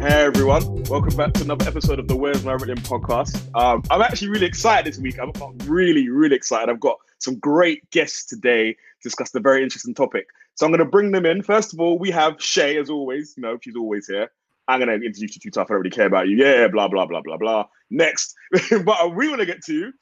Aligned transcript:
Hey 0.00 0.24
everyone, 0.24 0.82
welcome 0.84 1.14
back 1.14 1.34
to 1.34 1.42
another 1.44 1.68
episode 1.68 1.98
of 1.98 2.08
the 2.08 2.16
Where's 2.16 2.42
My 2.42 2.52
Written 2.52 2.78
podcast. 2.78 3.36
Um, 3.54 3.82
I'm 3.90 4.00
actually 4.00 4.28
really 4.28 4.46
excited 4.46 4.90
this 4.90 4.98
week. 4.98 5.18
I'm 5.18 5.30
really, 5.68 6.08
really 6.08 6.34
excited. 6.34 6.70
I've 6.70 6.80
got 6.80 6.96
some 7.18 7.34
great 7.38 7.88
guests 7.90 8.24
today 8.24 8.72
to 8.72 8.78
discuss 9.02 9.30
the 9.30 9.40
very 9.40 9.62
interesting 9.62 9.92
topic. 9.92 10.26
So 10.54 10.64
I'm 10.64 10.72
going 10.72 10.78
to 10.78 10.86
bring 10.86 11.10
them 11.10 11.26
in. 11.26 11.42
First 11.42 11.74
of 11.74 11.80
all, 11.80 11.98
we 11.98 12.10
have 12.12 12.42
Shay, 12.42 12.78
as 12.78 12.88
always. 12.88 13.34
You 13.36 13.42
know, 13.42 13.58
she's 13.60 13.76
always 13.76 14.06
here. 14.06 14.30
I'm 14.68 14.80
going 14.80 14.88
to 14.88 14.94
introduce 15.06 15.36
you 15.36 15.40
too 15.42 15.50
tough. 15.50 15.66
I 15.68 15.74
don't 15.74 15.80
really 15.82 15.90
care 15.90 16.06
about 16.06 16.28
you. 16.28 16.36
Yeah, 16.38 16.68
blah, 16.68 16.88
blah, 16.88 17.04
blah, 17.04 17.20
blah, 17.20 17.36
blah. 17.36 17.66
Next. 17.90 18.34
but 18.84 19.14
we 19.14 19.28
want 19.28 19.40
to 19.40 19.46
get 19.46 19.62
to 19.66 19.92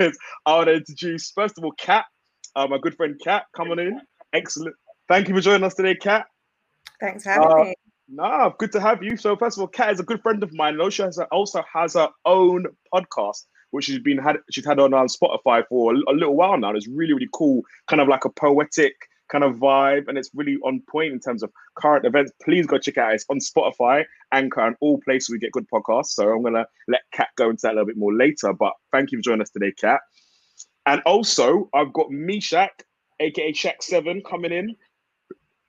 is 0.00 0.18
I 0.44 0.52
want 0.52 0.66
to 0.66 0.74
introduce, 0.74 1.30
first 1.30 1.56
of 1.56 1.64
all, 1.64 1.72
Kat, 1.78 2.04
uh, 2.56 2.66
my 2.66 2.76
good 2.76 2.94
friend 2.94 3.18
Kat, 3.24 3.46
coming 3.56 3.78
in. 3.78 4.02
Excellent. 4.34 4.76
Thank 5.08 5.28
you 5.28 5.34
for 5.34 5.40
joining 5.40 5.64
us 5.64 5.74
today, 5.74 5.94
Kat. 5.94 6.26
Thanks 7.00 7.24
for 7.24 7.30
having 7.30 7.48
Uh, 7.48 7.64
me. 7.64 7.74
Nah, 8.08 8.50
good 8.58 8.70
to 8.72 8.80
have 8.80 9.02
you. 9.02 9.16
So 9.16 9.36
first 9.36 9.56
of 9.56 9.62
all, 9.62 9.68
Kat 9.68 9.92
is 9.92 10.00
a 10.00 10.04
good 10.04 10.22
friend 10.22 10.42
of 10.42 10.52
mine. 10.54 10.74
And 10.74 10.82
also 10.82 11.04
has, 11.04 11.18
also 11.32 11.62
has 11.72 11.94
her 11.94 12.08
own 12.24 12.66
podcast, 12.94 13.46
which 13.70 13.86
she's 13.86 13.98
been 13.98 14.18
had 14.18 14.36
she's 14.50 14.64
had 14.64 14.78
on 14.78 14.94
um, 14.94 15.08
Spotify 15.08 15.66
for 15.68 15.92
a, 15.92 15.98
a 16.08 16.14
little 16.14 16.36
while 16.36 16.56
now. 16.56 16.74
It's 16.74 16.86
really 16.86 17.14
really 17.14 17.28
cool, 17.34 17.62
kind 17.88 18.00
of 18.00 18.06
like 18.08 18.24
a 18.24 18.30
poetic 18.30 18.94
kind 19.28 19.42
of 19.42 19.56
vibe, 19.56 20.06
and 20.06 20.16
it's 20.16 20.30
really 20.34 20.56
on 20.58 20.80
point 20.88 21.12
in 21.12 21.18
terms 21.18 21.42
of 21.42 21.50
current 21.76 22.06
events. 22.06 22.30
Please 22.44 22.64
go 22.64 22.78
check 22.78 22.96
it 22.96 23.00
out. 23.00 23.14
It's 23.14 23.24
on 23.28 23.40
Spotify, 23.40 24.04
Anchor, 24.30 24.60
and 24.60 24.76
all 24.80 25.00
places 25.00 25.30
we 25.30 25.38
get 25.40 25.50
good 25.50 25.66
podcasts. 25.68 26.10
So 26.10 26.28
I'm 26.28 26.44
gonna 26.44 26.66
let 26.86 27.02
Kat 27.12 27.28
go 27.36 27.50
into 27.50 27.62
that 27.62 27.72
a 27.72 27.74
little 27.74 27.86
bit 27.86 27.96
more 27.96 28.14
later. 28.14 28.52
But 28.52 28.74
thank 28.92 29.10
you 29.10 29.18
for 29.18 29.22
joining 29.22 29.42
us 29.42 29.50
today, 29.50 29.72
Kat. 29.72 30.00
And 30.86 31.02
also, 31.06 31.68
I've 31.74 31.92
got 31.92 32.10
Mishak, 32.10 32.68
aka 33.18 33.52
Shaq 33.52 33.82
Seven, 33.82 34.22
coming 34.22 34.52
in. 34.52 34.76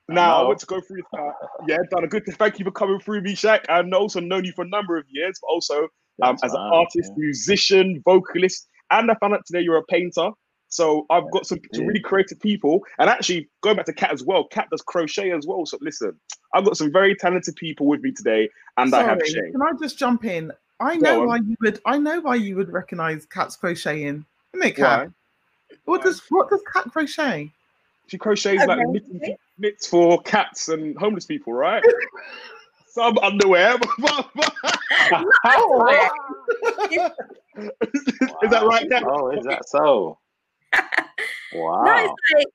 Now, 0.10 0.42
I 0.42 0.44
want 0.44 0.60
to 0.60 0.66
go 0.66 0.80
through. 0.80 1.02
Uh, 1.14 1.32
yeah, 1.68 1.78
done 1.92 2.04
a 2.04 2.08
good. 2.08 2.26
Thank 2.26 2.60
you 2.60 2.66
for 2.66 2.72
coming 2.72 3.00
through, 3.00 3.22
Mishak. 3.22 3.66
I've 3.70 3.92
also 3.94 4.20
known 4.20 4.46
you 4.46 4.54
for 4.54 4.64
a 4.64 4.68
number 4.68 4.98
of 4.98 5.06
years, 5.10 5.38
but 5.42 5.48
also 5.48 5.90
um, 6.24 6.38
as 6.44 6.54
an 6.54 6.58
fine, 6.58 6.74
artist, 6.74 7.12
yeah. 7.16 7.24
musician, 7.24 8.02
vocalist, 8.06 8.68
and 8.92 9.12
I 9.12 9.16
found 9.16 9.34
out 9.34 9.46
today 9.46 9.62
you're 9.62 9.78
a 9.78 9.84
painter. 9.84 10.30
So 10.70 11.06
I've 11.10 11.30
got 11.32 11.46
some, 11.46 11.60
some 11.74 11.86
really 11.86 12.02
creative 12.02 12.40
people, 12.40 12.82
and 13.00 13.10
actually 13.10 13.50
going 13.62 13.78
back 13.78 13.86
to 13.86 13.94
Cat 13.94 14.12
as 14.12 14.24
well. 14.24 14.46
Cat 14.46 14.68
does 14.70 14.82
crochet 14.82 15.32
as 15.32 15.46
well. 15.46 15.66
So 15.66 15.78
listen, 15.82 16.18
I've 16.54 16.66
got 16.66 16.78
some 16.78 16.92
very 16.92 17.16
talented 17.16 17.56
people 17.56 17.86
with 17.86 18.02
me 18.02 18.12
today, 18.12 18.50
and 18.78 18.94
I 18.94 19.04
have 19.04 19.20
Sorry, 19.20 19.30
Shay. 19.30 19.52
Can 19.52 19.62
I 19.62 19.72
just 19.80 19.98
jump 19.98 20.26
in? 20.26 20.52
I 20.80 20.98
Go 20.98 21.02
know 21.02 21.22
on. 21.22 21.28
why 21.28 21.38
you 21.38 21.56
would. 21.62 21.82
I 21.86 21.98
know 21.98 22.22
why 22.22 22.36
you 22.36 22.56
would 22.56 22.70
recognize 22.70 23.26
Cat's 23.26 23.56
crocheting. 23.56 24.26
Isn't 24.54 24.68
it, 24.68 24.76
Cat? 24.76 25.12
What 25.86 26.04
does 26.04 26.22
what 26.30 26.50
does 26.50 26.62
Cat 26.74 26.92
crochet? 26.92 27.52
She 28.08 28.18
crochets 28.18 28.66
like 28.66 28.80
Okay. 28.80 29.38
Knits, 29.58 29.60
knits 29.60 29.88
for 29.88 30.22
cats 30.22 30.70
and 30.70 30.98
homeless 30.98 31.26
people, 31.26 31.54
right? 31.54 31.84
Some 32.88 33.18
underwear. 33.20 33.78
Oh, 35.10 36.10
Is 38.44 38.52
that 38.52 38.66
right, 38.66 38.90
Kat? 38.90 39.04
Oh, 39.06 39.30
is 39.32 39.46
that 39.46 39.68
so? 39.68 40.18
Wow. 41.54 41.84
No, 41.84 41.96
it's 41.96 42.14
like 42.36 42.48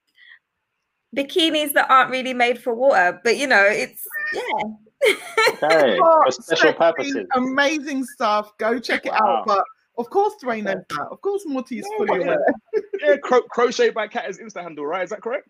bikinis 1.17 1.73
that 1.73 1.91
aren't 1.91 2.11
really 2.11 2.35
made 2.35 2.59
for 2.61 2.75
water, 2.75 3.21
but 3.25 3.37
you 3.37 3.47
know, 3.47 3.65
it's 3.65 4.05
yeah. 4.33 5.15
okay. 5.63 5.97
For 5.97 6.31
special 6.31 6.73
purposes. 6.75 7.27
Amazing 7.35 8.05
stuff. 8.05 8.57
Go 8.59 8.79
check 8.79 9.07
it 9.07 9.13
Wow. 9.13 9.39
out. 9.39 9.47
But 9.47 9.65
of 9.99 10.11
course, 10.11 10.35
Dwayne 10.43 10.65
knows 10.65 10.83
that. 10.91 11.09
Of 11.11 11.21
course, 11.21 11.45
Morty 11.47 11.79
is 11.79 11.87
No, 11.91 11.97
fully 11.99 12.19
but 12.19 12.27
yeah. 12.27 12.35
aware. 12.35 12.55
Yeah, 13.01 13.17
cro- 13.17 13.43
crochet 13.43 13.91
by 13.91 14.09
cat 14.09 14.29
is 14.29 14.39
Insta 14.39 14.63
handle, 14.63 14.87
right? 14.87 15.05
Is 15.05 15.11
that 15.11 15.23
correct? 15.23 15.49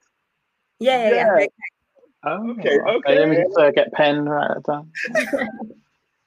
Yeah, 0.82 1.08
yeah, 1.08 1.10
yeah. 1.10 1.38
Yeah. 1.38 1.46
Oh, 2.24 2.50
Okay, 2.52 2.78
okay. 2.78 3.18
Let 3.18 3.28
me 3.28 3.36
just 3.36 3.58
uh, 3.58 3.70
get 3.70 3.92
pen 3.92 4.24
right 4.24 4.62
down. 4.62 4.90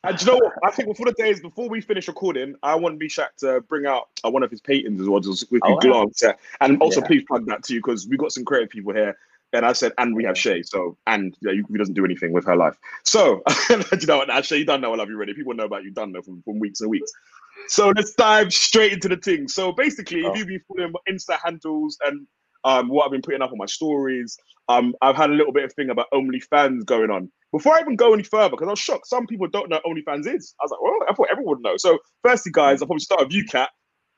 And 0.08 0.16
do 0.20 0.26
you 0.26 0.32
know 0.32 0.38
what? 0.38 0.54
I 0.64 0.70
think 0.70 0.88
before 0.88 1.08
the 1.08 1.14
days 1.14 1.42
before 1.42 1.68
we 1.68 1.82
finish 1.82 2.08
recording, 2.08 2.54
I 2.62 2.76
want 2.76 3.00
Mishak 3.00 3.36
to 3.38 3.62
bring 3.62 3.88
out 3.88 4.10
uh, 4.24 4.30
one 4.30 4.44
of 4.44 4.52
his 4.52 4.62
paintings 4.62 5.02
as 5.02 5.10
well, 5.10 5.20
just 5.20 5.52
with 5.52 5.64
Oh, 5.66 5.70
you 5.70 5.74
wow. 5.76 5.80
glance 5.80 6.22
at. 6.24 6.38
And 6.62 6.80
also, 6.80 7.02
Yeah. 7.02 7.08
please 7.08 7.24
plug 7.28 7.48
that 7.48 7.64
too, 7.64 7.78
because 7.78 8.08
we've 8.08 8.20
got 8.20 8.32
some 8.32 8.46
creative 8.46 8.70
people 8.70 8.94
here. 8.94 9.18
And 9.54 9.66
I 9.66 9.74
said, 9.74 9.94
and 9.98 10.16
we 10.16 10.24
have 10.26 10.38
Shay. 10.38 10.62
So, 10.62 10.96
and 11.08 11.36
yeah, 11.42 11.54
you, 11.54 11.66
he 11.72 11.78
doesn't 11.80 11.96
do 11.96 12.06
anything 12.06 12.34
with 12.34 12.46
her 12.46 12.56
life. 12.56 12.78
So, 13.04 13.42
do 13.68 13.84
you 14.00 14.06
know 14.06 14.18
what? 14.18 14.28
Nah, 14.28 14.42
Shay, 14.42 14.58
you 14.58 14.66
don't 14.66 14.82
know 14.82 14.94
I 14.94 14.96
love 14.96 15.10
you 15.10 15.16
already. 15.16 15.34
People 15.34 15.56
know 15.56 15.66
about 15.66 15.84
you, 15.84 15.90
done 15.90 16.12
know 16.12 16.22
from, 16.22 16.44
from 16.44 16.60
weeks 16.60 16.82
and 16.82 16.90
weeks. 16.92 17.12
So 17.70 17.90
let's 17.96 18.14
dive 18.14 18.54
straight 18.54 18.94
into 18.94 19.08
the 19.10 19.18
thing. 19.18 19.48
So 19.48 19.72
basically, 19.72 20.24
Oh. 20.24 20.30
if 20.30 20.38
you've 20.38 20.48
been 20.48 20.62
following 20.68 20.92
my 20.92 21.00
Insta 21.12 21.40
handles 21.44 21.98
and 22.06 22.28
um, 22.66 22.90
what 22.90 23.06
I've 23.06 23.12
been 23.12 23.22
putting 23.22 23.42
up 23.42 23.52
on 23.52 23.58
my 23.58 23.68
stories, 23.68 24.38
um, 24.68 24.96
I've 25.02 25.16
had 25.16 25.30
a 25.30 25.34
little 25.34 25.54
bit 25.54 25.64
of 25.64 25.74
thing 25.74 25.92
about 25.92 26.08
OnlyFans 26.12 26.86
going 26.86 27.12
on. 27.12 27.32
Before 27.52 27.76
I 27.76 27.80
even 27.80 27.96
go 27.96 28.14
any 28.14 28.24
further, 28.24 28.50
because 28.50 28.68
I 28.68 28.72
was 28.72 28.80
shocked, 28.80 29.08
some 29.08 29.28
people 29.28 29.48
don't 29.48 29.70
know 29.70 29.80
OnlyFans 29.86 30.28
is. 30.28 30.54
I 30.60 30.66
was 30.66 30.72
like, 30.72 30.82
well, 30.82 31.00
I 31.08 31.14
thought 31.14 31.28
everyone 31.32 31.58
would 31.58 31.64
know. 31.64 31.78
So, 31.78 32.00
firstly, 32.24 32.52
guys, 32.52 32.82
I'll 32.82 32.88
probably 32.88 33.00
start 33.02 33.22
with 33.22 33.32
you, 33.32 33.46
Kat. 33.46 33.70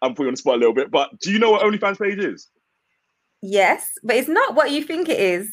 I'm 0.01 0.11
putting 0.11 0.25
you 0.25 0.29
on 0.29 0.33
the 0.33 0.37
spot 0.37 0.55
a 0.55 0.57
little 0.57 0.73
bit, 0.73 0.89
but 0.89 1.19
do 1.19 1.31
you 1.31 1.39
know 1.39 1.51
what 1.51 1.61
OnlyFans 1.61 1.99
page 1.99 2.19
is? 2.19 2.49
Yes, 3.41 3.91
but 4.01 4.15
it's 4.15 4.29
not 4.29 4.55
what 4.55 4.71
you 4.71 4.83
think 4.83 5.09
it 5.09 5.19
is. 5.19 5.49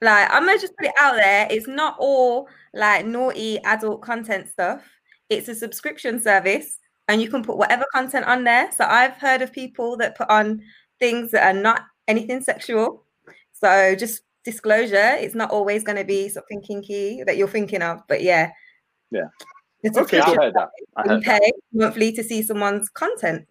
Like, 0.00 0.28
I'm 0.30 0.46
gonna 0.46 0.58
just 0.58 0.76
put 0.76 0.88
it 0.88 0.94
out 0.98 1.14
there. 1.14 1.46
It's 1.50 1.68
not 1.68 1.96
all 1.98 2.48
like 2.72 3.06
naughty 3.06 3.58
adult 3.64 4.02
content 4.02 4.48
stuff. 4.48 4.82
It's 5.28 5.48
a 5.48 5.54
subscription 5.54 6.20
service, 6.20 6.78
and 7.08 7.20
you 7.20 7.28
can 7.28 7.44
put 7.44 7.58
whatever 7.58 7.84
content 7.92 8.26
on 8.26 8.44
there. 8.44 8.72
So 8.72 8.84
I've 8.84 9.16
heard 9.16 9.42
of 9.42 9.52
people 9.52 9.96
that 9.98 10.16
put 10.16 10.28
on 10.30 10.62
things 10.98 11.30
that 11.32 11.54
are 11.54 11.58
not 11.58 11.82
anything 12.08 12.40
sexual. 12.42 13.04
So 13.52 13.94
just 13.94 14.22
disclosure, 14.44 15.14
it's 15.18 15.34
not 15.34 15.50
always 15.50 15.84
going 15.84 15.96
to 15.98 16.04
be 16.04 16.28
something 16.28 16.60
kinky 16.62 17.22
that 17.24 17.36
you're 17.36 17.48
thinking 17.48 17.82
of. 17.82 18.00
But 18.08 18.22
yeah, 18.22 18.50
Yeah. 19.10 19.28
It's 19.82 19.98
Okay, 19.98 20.18
a 20.18 20.22
I 20.22 20.24
subscription 20.24 20.42
heard 20.42 20.54
that. 20.54 20.68
I 20.96 21.04
you 21.04 21.10
heard 21.10 21.24
that. 21.24 21.52
monthly 21.72 22.12
to 22.12 22.22
see 22.24 22.42
someone's 22.42 22.88
content. 22.88 23.46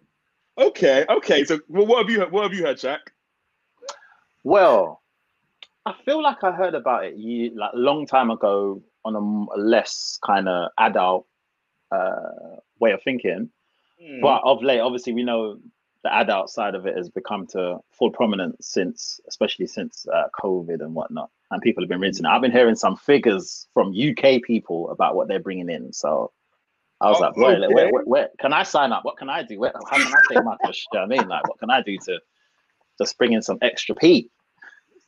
Okay, 0.58 1.04
okay. 1.08 1.44
So, 1.44 1.60
well, 1.68 1.86
what 1.86 1.98
have 2.02 2.10
you 2.10 2.20
heard? 2.20 2.32
What 2.32 2.42
have 2.44 2.54
you 2.54 2.64
heard, 2.64 2.78
Jack? 2.78 3.00
Well, 4.42 5.00
I 5.86 5.94
feel 6.04 6.22
like 6.22 6.42
I 6.42 6.52
heard 6.52 6.74
about 6.74 7.04
it 7.04 7.16
ye 7.16 7.50
like 7.54 7.72
a 7.74 7.78
long 7.78 8.06
time 8.06 8.30
ago 8.30 8.82
on 9.04 9.14
a 9.16 9.58
less 9.60 10.18
kind 10.24 10.48
of 10.48 10.70
adult 10.78 11.26
uh, 11.90 12.58
way 12.80 12.92
of 12.92 13.02
thinking. 13.02 13.50
Hmm. 14.02 14.20
But 14.20 14.42
of 14.44 14.62
late, 14.62 14.80
obviously, 14.80 15.12
we 15.12 15.22
know 15.22 15.58
the 16.04 16.14
adult 16.14 16.50
side 16.50 16.74
of 16.74 16.86
it 16.86 16.96
has 16.96 17.08
become 17.08 17.46
to 17.48 17.78
full 17.90 18.10
prominence 18.10 18.68
since, 18.68 19.20
especially 19.26 19.66
since 19.66 20.06
uh, 20.14 20.24
COVID 20.38 20.80
and 20.80 20.94
whatnot. 20.94 21.30
And 21.50 21.60
people 21.62 21.82
have 21.82 21.88
been 21.88 22.00
rinsing 22.00 22.26
it. 22.26 22.28
I've 22.28 22.42
been 22.42 22.52
hearing 22.52 22.76
some 22.76 22.96
figures 22.96 23.66
from 23.74 23.92
UK 23.92 24.42
people 24.42 24.90
about 24.90 25.16
what 25.16 25.28
they're 25.28 25.40
bringing 25.40 25.70
in. 25.70 25.92
So 25.92 26.30
I 27.00 27.08
was 27.08 27.18
Oh, 27.18 27.22
like, 27.22 27.36
where, 27.36 27.56
okay. 27.56 27.74
where, 27.74 27.90
where, 27.92 28.04
where 28.04 28.28
can 28.38 28.52
I 28.52 28.62
sign 28.64 28.92
up? 28.92 29.04
What 29.04 29.16
can 29.16 29.30
I 29.30 29.42
do? 29.42 29.58
Where, 29.58 29.72
how 29.90 29.96
can 29.96 30.06
I 30.12 30.20
take 30.34 30.44
my 30.44 30.56
push? 30.64 30.84
You 30.92 31.00
know 31.00 31.06
what 31.06 31.18
I 31.18 31.20
mean? 31.20 31.28
Like, 31.28 31.48
what 31.48 31.58
can 31.58 31.70
I 31.70 31.80
do 31.80 31.96
to 32.06 32.20
just 33.00 33.16
bring 33.18 33.32
in 33.32 33.40
some 33.42 33.58
extra 33.62 33.94
P? 33.94 34.30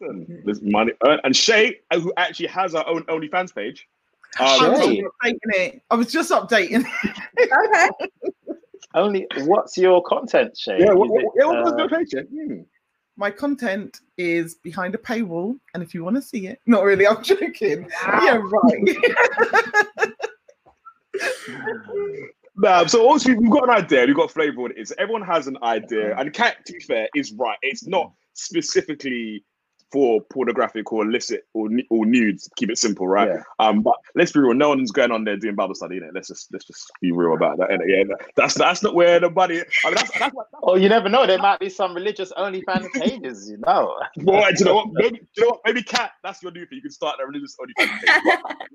Listen, 0.00 0.42
there's 0.44 0.62
money. 0.62 0.92
Uh, 1.06 1.18
and 1.24 1.36
Shay, 1.36 1.78
uh, 1.90 2.00
who 2.00 2.12
actually 2.16 2.48
has 2.48 2.72
her 2.72 2.84
own 2.86 3.02
OnlyFans 3.04 3.54
page. 3.54 3.86
I 4.38 4.56
Um, 4.56 4.72
was 4.72 4.80
just 4.80 5.00
updating 5.22 5.38
it. 5.54 5.82
I 5.90 5.94
was 5.94 6.12
just 6.12 6.30
updating. 6.30 6.86
Okay. 7.38 7.88
Only, 8.96 9.26
what's 9.40 9.76
your 9.76 10.02
content, 10.02 10.56
Shay? 10.56 10.78
yeah, 10.80 10.92
Is 10.92 10.96
what, 10.96 11.10
what, 11.10 11.22
it, 11.22 11.30
yeah, 11.36 11.44
what 11.44 11.74
uh, 11.74 11.76
your 11.76 11.88
page? 11.88 12.14
Hmm. 12.14 12.62
My 13.18 13.30
content 13.30 14.00
is 14.16 14.56
behind 14.56 14.94
a 14.94 14.98
paywall, 14.98 15.58
and 15.74 15.82
if 15.82 15.94
you 15.94 16.02
want 16.02 16.16
to 16.16 16.22
see 16.22 16.46
it, 16.46 16.60
not 16.66 16.82
really. 16.82 17.06
I'm 17.06 17.22
joking. 17.22 17.88
Yeah, 18.06 18.40
right. 18.42 18.96
Nah, 22.58 22.86
so 22.86 23.06
obviously 23.06 23.34
we've 23.34 23.50
got 23.50 23.64
an 23.64 23.70
idea, 23.84 24.06
we've 24.06 24.16
got 24.16 24.30
a 24.30 24.32
flavor 24.32 24.62
what 24.62 24.70
it 24.70 24.78
is. 24.78 24.92
Everyone 24.96 25.20
has 25.22 25.46
an 25.46 25.58
idea, 25.62 26.16
and 26.16 26.32
Cat, 26.32 26.64
to 26.64 26.72
be 26.72 26.80
fair, 26.80 27.06
is 27.14 27.32
right. 27.32 27.58
It's 27.60 27.86
not 27.86 28.12
specifically 28.32 29.44
for 29.96 30.20
pornographic 30.30 30.92
or 30.92 31.06
illicit 31.06 31.44
or 31.54 31.70
nu- 31.70 31.82
or 31.88 32.04
nudes. 32.04 32.50
Keep 32.56 32.70
it 32.70 32.76
simple, 32.76 33.08
right? 33.08 33.28
Yeah. 33.28 33.42
Um, 33.58 33.80
but 33.80 33.94
let's 34.14 34.30
be 34.30 34.40
real. 34.40 34.52
No 34.52 34.68
one's 34.68 34.90
going 34.90 35.10
on 35.10 35.24
there 35.24 35.38
doing 35.38 35.54
Bible 35.54 35.74
study. 35.74 35.98
Innit? 35.98 36.10
Let's 36.12 36.28
just 36.28 36.52
let's 36.52 36.66
just 36.66 36.92
be 37.00 37.12
real 37.12 37.34
about 37.34 37.56
that. 37.56 37.70
innit? 37.70 37.88
Yeah, 37.88 38.14
that's 38.36 38.52
that's 38.52 38.82
not 38.82 38.94
where 38.94 39.18
the 39.18 39.30
money. 39.30 39.62
I 39.84 39.88
mean, 39.88 39.94
that's 39.94 40.18
that's 40.18 40.34
what. 40.34 40.48
Oh, 40.62 40.76
you 40.76 40.90
never 40.90 41.08
know. 41.08 41.26
There 41.26 41.38
might 41.38 41.60
be 41.60 41.70
some 41.70 41.94
religious 41.94 42.30
OnlyFans 42.36 42.92
pages, 42.92 43.48
you 43.50 43.56
know. 43.66 43.98
Boy, 44.18 44.50
do 44.50 44.56
you 44.58 44.64
know 44.66 44.74
what? 44.74 44.88
Maybe, 44.92 45.16
do 45.16 45.26
you 45.38 45.42
know 45.44 45.48
what? 45.48 45.60
Maybe 45.64 45.82
Cat, 45.82 46.10
that's 46.22 46.42
your 46.42 46.52
new 46.52 46.66
thing. 46.66 46.76
You 46.76 46.82
can 46.82 46.90
start 46.90 47.16
a 47.22 47.26
religious 47.26 47.56
OnlyFans 47.58 48.00
page. 48.00 48.38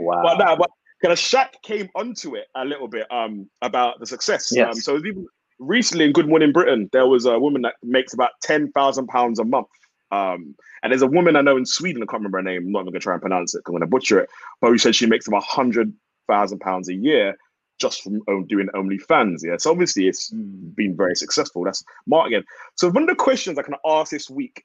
Wow. 0.00 0.22
But 0.22 0.38
nah, 0.38 0.56
but 0.56 0.70
kind 1.00 1.12
of 1.12 1.18
Shaq 1.18 1.62
came 1.62 1.88
onto 1.94 2.34
it 2.34 2.46
a 2.56 2.64
little 2.64 2.88
bit 2.88 3.06
um 3.10 3.48
about 3.62 4.00
the 4.00 4.06
success. 4.06 4.54
Um, 4.58 4.74
so 4.74 4.98
even 4.98 5.26
recently 5.58 6.04
in 6.04 6.12
Good 6.12 6.28
Morning 6.28 6.52
Britain, 6.52 6.90
there 6.92 7.06
was 7.06 7.24
a 7.26 7.38
woman 7.38 7.62
that 7.62 7.74
makes 7.82 8.12
about 8.12 8.30
ten 8.42 8.70
thousand 8.72 9.06
pounds 9.06 9.38
a 9.38 9.44
month. 9.44 9.68
Um, 10.10 10.54
and 10.82 10.90
there's 10.90 11.02
a 11.02 11.06
woman 11.06 11.36
I 11.36 11.42
know 11.42 11.56
in 11.56 11.66
Sweden, 11.66 12.02
I 12.02 12.06
can't 12.06 12.20
remember 12.20 12.38
her 12.38 12.42
name. 12.42 12.66
I'm 12.66 12.72
not 12.72 12.80
even 12.80 12.92
gonna 12.92 13.00
try 13.00 13.14
and 13.14 13.22
pronounce 13.22 13.54
it. 13.54 13.62
I'm 13.66 13.74
gonna 13.74 13.86
butcher 13.86 14.20
it. 14.20 14.30
But 14.60 14.68
who 14.68 14.78
said 14.78 14.94
she 14.94 15.06
makes 15.06 15.26
about 15.26 15.44
hundred 15.44 15.92
thousand 16.28 16.60
pounds 16.60 16.88
a 16.88 16.94
year 16.94 17.36
just 17.78 18.02
from 18.02 18.22
doing 18.46 18.68
OnlyFans. 18.74 19.38
Yeah, 19.42 19.56
so 19.58 19.70
obviously 19.70 20.08
it's 20.08 20.30
been 20.30 20.96
very 20.96 21.14
successful. 21.14 21.64
That's 21.64 21.84
marketing. 22.06 22.44
So 22.74 22.90
one 22.90 23.04
of 23.04 23.08
the 23.08 23.14
questions 23.14 23.58
I 23.58 23.62
can 23.62 23.76
ask 23.86 24.10
this 24.10 24.28
week, 24.28 24.64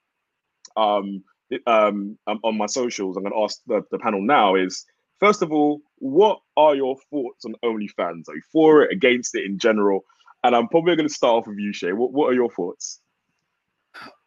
um, 0.76 1.24
um, 1.68 2.18
um, 2.28 2.40
on 2.44 2.58
my 2.58 2.66
socials, 2.66 3.16
I'm 3.16 3.24
going 3.24 3.34
to 3.34 3.44
ask 3.44 3.60
the, 3.68 3.84
the 3.92 4.00
panel 4.00 4.22
now 4.22 4.56
is 4.56 4.86
first 5.20 5.42
of 5.42 5.52
all, 5.52 5.82
what 5.98 6.40
are 6.58 6.76
your 6.76 6.98
thoughts 7.12 7.46
on 7.46 7.56
OnlyFans? 7.64 8.28
Are 8.30 8.36
you 8.36 8.42
for 8.52 8.82
it, 8.84 8.92
against 8.92 9.36
it 9.36 9.46
in 9.46 9.60
general? 9.60 10.04
And 10.44 10.56
I'm 10.56 10.68
probably 10.68 10.96
going 10.96 11.08
to 11.08 11.14
start 11.14 11.36
off 11.36 11.48
with 11.48 11.60
you, 11.60 11.72
Shay. 11.72 11.94
What, 11.94 12.12
what 12.12 12.32
are 12.32 12.34
your 12.34 12.50
thoughts? 12.50 13.00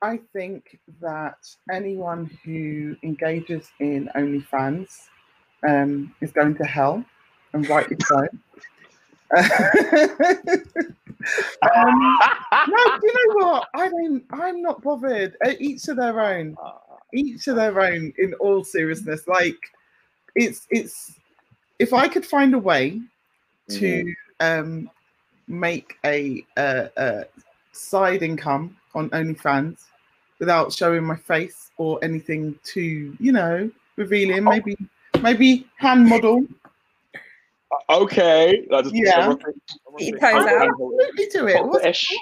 I 0.03 0.21
think 0.33 0.79
that 1.01 1.39
anyone 1.73 2.31
who 2.45 2.97
engages 3.03 3.69
in 3.81 4.11
OnlyFans 4.15 5.09
um, 5.67 6.15
is 6.21 6.33
going 6.33 6.55
to 6.57 6.65
hell, 6.65 7.05
and 7.53 7.69
rightly 7.69 7.97
so. 8.05 8.19
um, 9.37 9.49
no, 12.69 12.99
you 13.03 13.15
know 13.15 13.47
what? 13.47 13.69
I 13.75 13.89
mean, 13.89 14.23
I'm 14.31 14.63
not 14.63 14.83
bothered. 14.83 15.37
Each 15.59 15.83
to 15.85 15.95
their 15.95 16.21
own. 16.21 16.57
Each 17.13 17.45
to 17.45 17.55
their 17.55 17.81
own. 17.81 18.13
In 18.19 18.35
all 18.35 18.63
seriousness, 18.65 19.27
like 19.27 19.59
it's 20.35 20.67
it's. 20.71 21.15
If 21.79 21.93
I 21.93 22.09
could 22.09 22.25
find 22.25 22.55
a 22.55 22.59
way 22.59 23.01
to 23.69 24.15
um, 24.41 24.89
make 25.49 25.99
a, 26.05 26.47
uh, 26.57 26.87
uh 26.97 27.25
side 27.73 28.23
income 28.23 28.77
on 28.97 29.11
OnlyFans 29.11 29.85
without 30.39 30.73
showing 30.73 31.05
my 31.05 31.17
face 31.17 31.71
or 31.77 32.03
anything 32.03 32.59
too, 32.65 33.17
you 33.21 33.33
know, 33.33 33.71
revealing. 33.97 34.45
Maybe 34.45 34.77
maybe 35.23 35.67
hand 35.77 36.09
model. 36.09 36.45
Okay. 37.91 38.67
I 38.73 38.83
just- 38.83 38.95
Yeah. 38.95 39.35
He 39.99 40.15
Okay. 40.15 40.27
out. 40.33 40.49
Absolutely 40.49 41.27
do 41.33 41.47
it. 41.49 41.65
What's- 41.65 42.13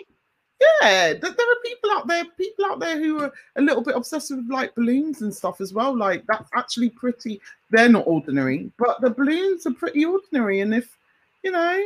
Yeah, 0.80 1.08
th- 1.12 1.20
there 1.20 1.30
are 1.30 1.60
people 1.64 1.90
out 1.90 2.06
there, 2.06 2.24
people 2.38 2.64
out 2.64 2.78
there 2.80 2.96
who 2.98 3.20
are 3.22 3.32
a 3.56 3.60
little 3.60 3.82
bit 3.82 3.96
obsessed 3.96 4.30
with 4.30 4.48
like 4.48 4.74
balloons 4.74 5.20
and 5.20 5.34
stuff 5.34 5.60
as 5.60 5.74
well. 5.74 5.94
Like 5.96 6.24
that's 6.26 6.48
actually 6.54 6.90
pretty. 6.90 7.40
They're 7.70 7.88
not 7.88 8.06
ordinary, 8.06 8.70
but 8.78 9.00
the 9.00 9.10
balloons 9.10 9.66
are 9.66 9.72
pretty 9.74 10.04
ordinary. 10.04 10.60
And 10.60 10.72
if 10.74 10.96
you 11.42 11.50
know, 11.50 11.82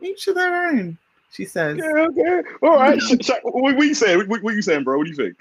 each 0.00 0.28
of 0.28 0.34
their 0.36 0.68
own. 0.68 0.96
She 1.32 1.44
says. 1.44 1.78
Okay, 1.78 2.20
okay. 2.20 2.48
All 2.62 2.76
right. 2.76 3.00
Sh- 3.02 3.14
Sh- 3.22 3.30
what, 3.42 3.76
what 3.76 3.86
you 3.86 3.94
saying? 3.94 4.28
What, 4.28 4.42
what 4.42 4.54
you 4.54 4.62
saying, 4.62 4.84
bro? 4.84 4.98
What 4.98 5.04
do 5.04 5.10
you 5.10 5.16
think? 5.16 5.36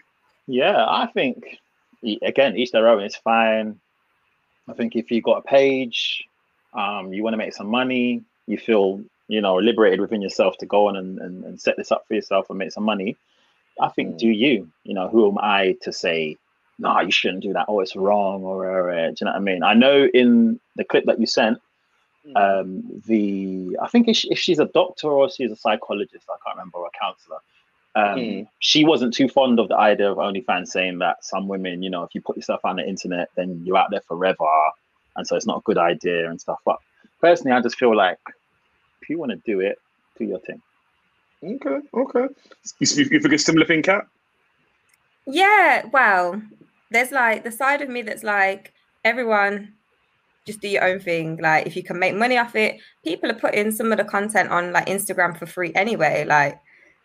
Yeah, 0.48 0.86
I 0.88 1.08
think 1.08 1.60
again, 2.22 2.58
each 2.58 2.72
their 2.72 2.88
own. 2.88 3.04
It's 3.04 3.16
fine. 3.18 3.80
I 4.68 4.74
think 4.74 4.96
if 4.96 5.12
you've 5.12 5.24
got 5.24 5.40
a 5.40 5.42
page, 5.42 6.24
um, 6.74 7.12
you 7.14 7.24
want 7.24 7.34
to 7.34 7.38
make 7.38 7.54
some 7.54 7.68
money, 7.68 8.24
you 8.48 8.58
feel 8.58 9.02
you 9.28 9.42
know 9.42 9.56
liberated 9.56 10.00
within 10.00 10.22
yourself 10.22 10.58
to 10.58 10.66
go 10.66 10.88
on 10.88 10.96
and, 10.96 11.20
and, 11.20 11.44
and 11.44 11.62
set 11.62 11.78
this 11.78 11.92
up 11.92 12.06
for 12.08 12.14
yourself 12.14 12.50
and 12.50 12.60
make 12.60 12.72
some 12.72 12.84
money. 12.84 13.18
I 13.82 13.90
think 13.90 14.18
do 14.18 14.28
you? 14.28 14.70
You 14.84 14.94
know, 14.94 15.08
who 15.08 15.30
am 15.30 15.38
I 15.40 15.78
to 15.82 15.94
say, 15.94 16.38
no, 16.78 17.00
you 17.00 17.12
shouldn't 17.12 17.44
do 17.44 17.54
that. 17.54 17.66
Oh, 17.68 17.80
it's 17.80 17.96
wrong. 17.96 18.44
Or 18.44 18.92
uh, 18.92 19.08
do 19.08 19.16
you 19.22 19.26
know 19.26 19.32
what 19.32 19.38
I 19.38 19.40
mean? 19.40 19.64
I 19.64 19.74
know 19.74 20.08
in 20.14 20.60
the 20.76 20.84
clip 20.84 21.06
that 21.06 21.20
you 21.20 21.28
sent, 21.28 21.60
um, 22.36 22.84
the 23.08 23.78
I 23.82 23.88
think 23.88 24.08
if, 24.08 24.18
she- 24.18 24.32
if 24.32 24.38
she's 24.40 24.60
a 24.60 24.66
doctor 24.66 25.08
or 25.08 25.30
she's 25.30 25.52
a 25.52 25.56
psychologist, 25.56 26.26
I 26.30 26.36
can't 26.46 26.58
remember, 26.58 26.78
or 26.80 26.88
a 26.88 27.00
counselor. 27.00 27.38
Um, 27.96 28.20
Mm. 28.20 28.48
She 28.60 28.86
wasn't 28.86 29.14
too 29.16 29.28
fond 29.28 29.60
of 29.60 29.68
the 29.68 29.76
idea 29.76 30.12
of 30.12 30.18
OnlyFans 30.18 30.68
saying 30.68 31.00
that 31.00 31.24
some 31.26 31.48
women, 31.48 31.82
you 31.82 31.90
know, 31.90 32.04
if 32.04 32.14
you 32.14 32.22
put 32.22 32.36
yourself 32.38 32.62
on 32.64 32.76
the 32.76 32.88
internet, 32.88 33.30
then 33.36 33.62
you're 33.66 33.78
out 33.78 33.90
there 33.90 34.02
forever, 34.08 34.46
and 35.16 35.26
so 35.26 35.36
it's 35.36 35.48
not 35.48 35.58
a 35.58 35.62
good 35.62 35.78
idea 35.80 36.30
and 36.30 36.40
stuff. 36.40 36.60
But 36.66 36.78
personally, 37.20 37.52
I 37.58 37.62
just 37.62 37.78
feel 37.78 37.96
like 37.96 38.20
if 39.02 39.10
you 39.10 39.18
want 39.18 39.32
to 39.32 39.38
do 39.38 39.60
it, 39.60 39.80
do 40.18 40.26
your 40.26 40.40
thing. 40.40 40.62
Okay, 41.44 41.80
okay. 41.94 42.28
You, 42.80 42.88
you, 42.96 43.10
you 43.12 43.20
think 43.20 43.34
a 43.34 43.38
similar 43.40 43.66
thing, 43.66 43.82
Kat? 43.82 44.06
Yeah, 45.26 45.86
well, 45.92 46.42
there's 46.92 47.12
like 47.12 47.44
the 47.44 47.52
side 47.52 47.82
of 47.82 47.90
me 47.90 48.02
that's 48.04 48.24
like 48.24 48.74
everyone 49.04 49.74
just 50.50 50.62
do 50.62 50.68
your 50.68 50.84
own 50.84 51.00
thing. 51.00 51.38
Like 51.42 51.68
if 51.68 51.76
you 51.76 51.84
can 51.84 52.00
make 52.00 52.16
money 52.16 52.38
off 52.38 52.56
it, 52.56 52.80
people 53.04 53.30
are 53.32 53.36
putting 53.46 53.72
some 53.72 53.92
of 53.92 53.98
the 53.98 54.04
content 54.04 54.50
on 54.50 54.72
like 54.74 54.88
Instagram 54.88 55.38
for 55.38 55.46
free 55.46 55.72
anyway. 55.76 56.26
Like 56.26 56.60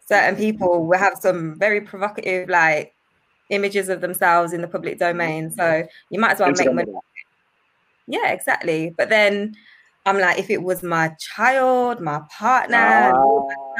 certain 0.08 0.36
people 0.36 0.86
will 0.86 0.98
have 0.98 1.14
some 1.20 1.58
very 1.58 1.80
provocative 1.80 2.48
like 2.48 2.92
images 3.50 3.88
of 3.88 4.00
themselves 4.00 4.52
in 4.52 4.60
the 4.62 4.68
public 4.68 4.98
domain. 4.98 5.50
So 5.50 5.86
you 6.10 6.18
might 6.20 6.32
as 6.32 6.40
well 6.40 6.48
make 6.50 6.58
Instagram 6.58 6.74
money. 6.74 6.92
Yeah, 8.06 8.28
exactly. 8.32 8.94
But 8.96 9.08
then 9.08 9.54
I'm 10.06 10.18
like, 10.18 10.38
if 10.38 10.50
it 10.50 10.62
was 10.62 10.82
my 10.82 11.12
child, 11.18 12.00
my 12.00 12.20
partner, 12.30 13.12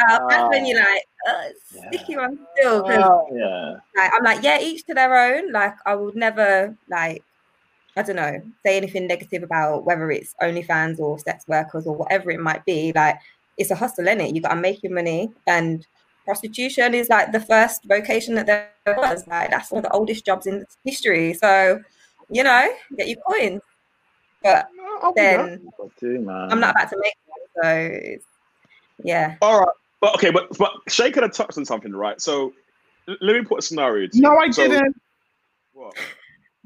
Ah, 0.08 0.18
that's 0.28 0.48
when 0.50 0.66
you're 0.66 0.80
like, 0.80 1.04
uh, 1.28 1.42
Yeah. 1.74 1.88
sticky 1.88 2.16
one 2.16 2.38
still. 2.58 2.84
yeah, 3.32 3.76
like 3.96 4.10
I'm 4.16 4.24
like, 4.24 4.42
yeah, 4.42 4.58
each 4.60 4.84
to 4.86 4.94
their 4.94 5.14
own. 5.16 5.52
Like 5.52 5.74
I 5.86 5.94
would 5.94 6.16
never 6.16 6.76
like, 6.88 7.22
I 7.96 8.02
don't 8.02 8.16
know, 8.16 8.40
say 8.64 8.76
anything 8.76 9.06
negative 9.06 9.42
about 9.42 9.84
whether 9.84 10.10
it's 10.10 10.34
OnlyFans 10.42 10.98
or 10.98 11.18
sex 11.18 11.44
workers 11.46 11.86
or 11.86 11.94
whatever 11.94 12.30
it 12.30 12.40
might 12.40 12.64
be. 12.64 12.92
Like 12.94 13.18
it's 13.56 13.70
a 13.70 13.74
hustle, 13.76 14.08
in 14.08 14.20
it? 14.20 14.34
You 14.34 14.40
gotta 14.42 14.56
make 14.60 14.82
your 14.82 14.92
money 14.92 15.30
and 15.46 15.86
prostitution 16.24 16.94
is 16.94 17.08
like 17.08 17.32
the 17.32 17.40
first 17.40 17.84
vocation 17.84 18.34
that 18.34 18.46
there 18.46 18.70
was. 18.96 19.26
Like 19.26 19.50
that's 19.50 19.70
one 19.70 19.78
of 19.84 19.90
the 19.90 19.92
oldest 19.96 20.24
jobs 20.26 20.46
in 20.46 20.64
history. 20.84 21.34
So, 21.34 21.80
you 22.30 22.42
know, 22.42 22.68
get 22.96 23.08
your 23.08 23.18
coins. 23.26 23.60
But 24.42 24.66
No, 24.76 24.98
I'll 25.02 25.12
do 25.12 25.22
that. 25.22 25.36
then 25.46 25.68
got. 26.26 26.52
I'm 26.52 26.60
not 26.60 26.70
about 26.74 26.90
to 26.90 26.96
make 27.00 27.14
one, 27.26 27.62
so 27.62 28.16
yeah. 29.02 29.36
All 29.40 29.60
right, 29.60 29.68
but 30.00 30.14
okay, 30.16 30.30
but 30.30 30.56
but 30.58 30.72
Shay 30.88 31.10
could 31.10 31.22
have 31.22 31.32
touched 31.32 31.56
on 31.58 31.64
something, 31.64 31.92
right? 31.92 32.20
So 32.20 32.52
l- 33.08 33.16
let 33.20 33.36
me 33.36 33.42
put 33.44 33.60
a 33.60 33.62
scenario. 33.62 34.08
To 34.08 34.20
No, 34.20 34.32
you. 34.32 34.38
I 34.38 34.50
So- 34.50 34.68
didn't. 34.68 35.00
What? 35.72 35.94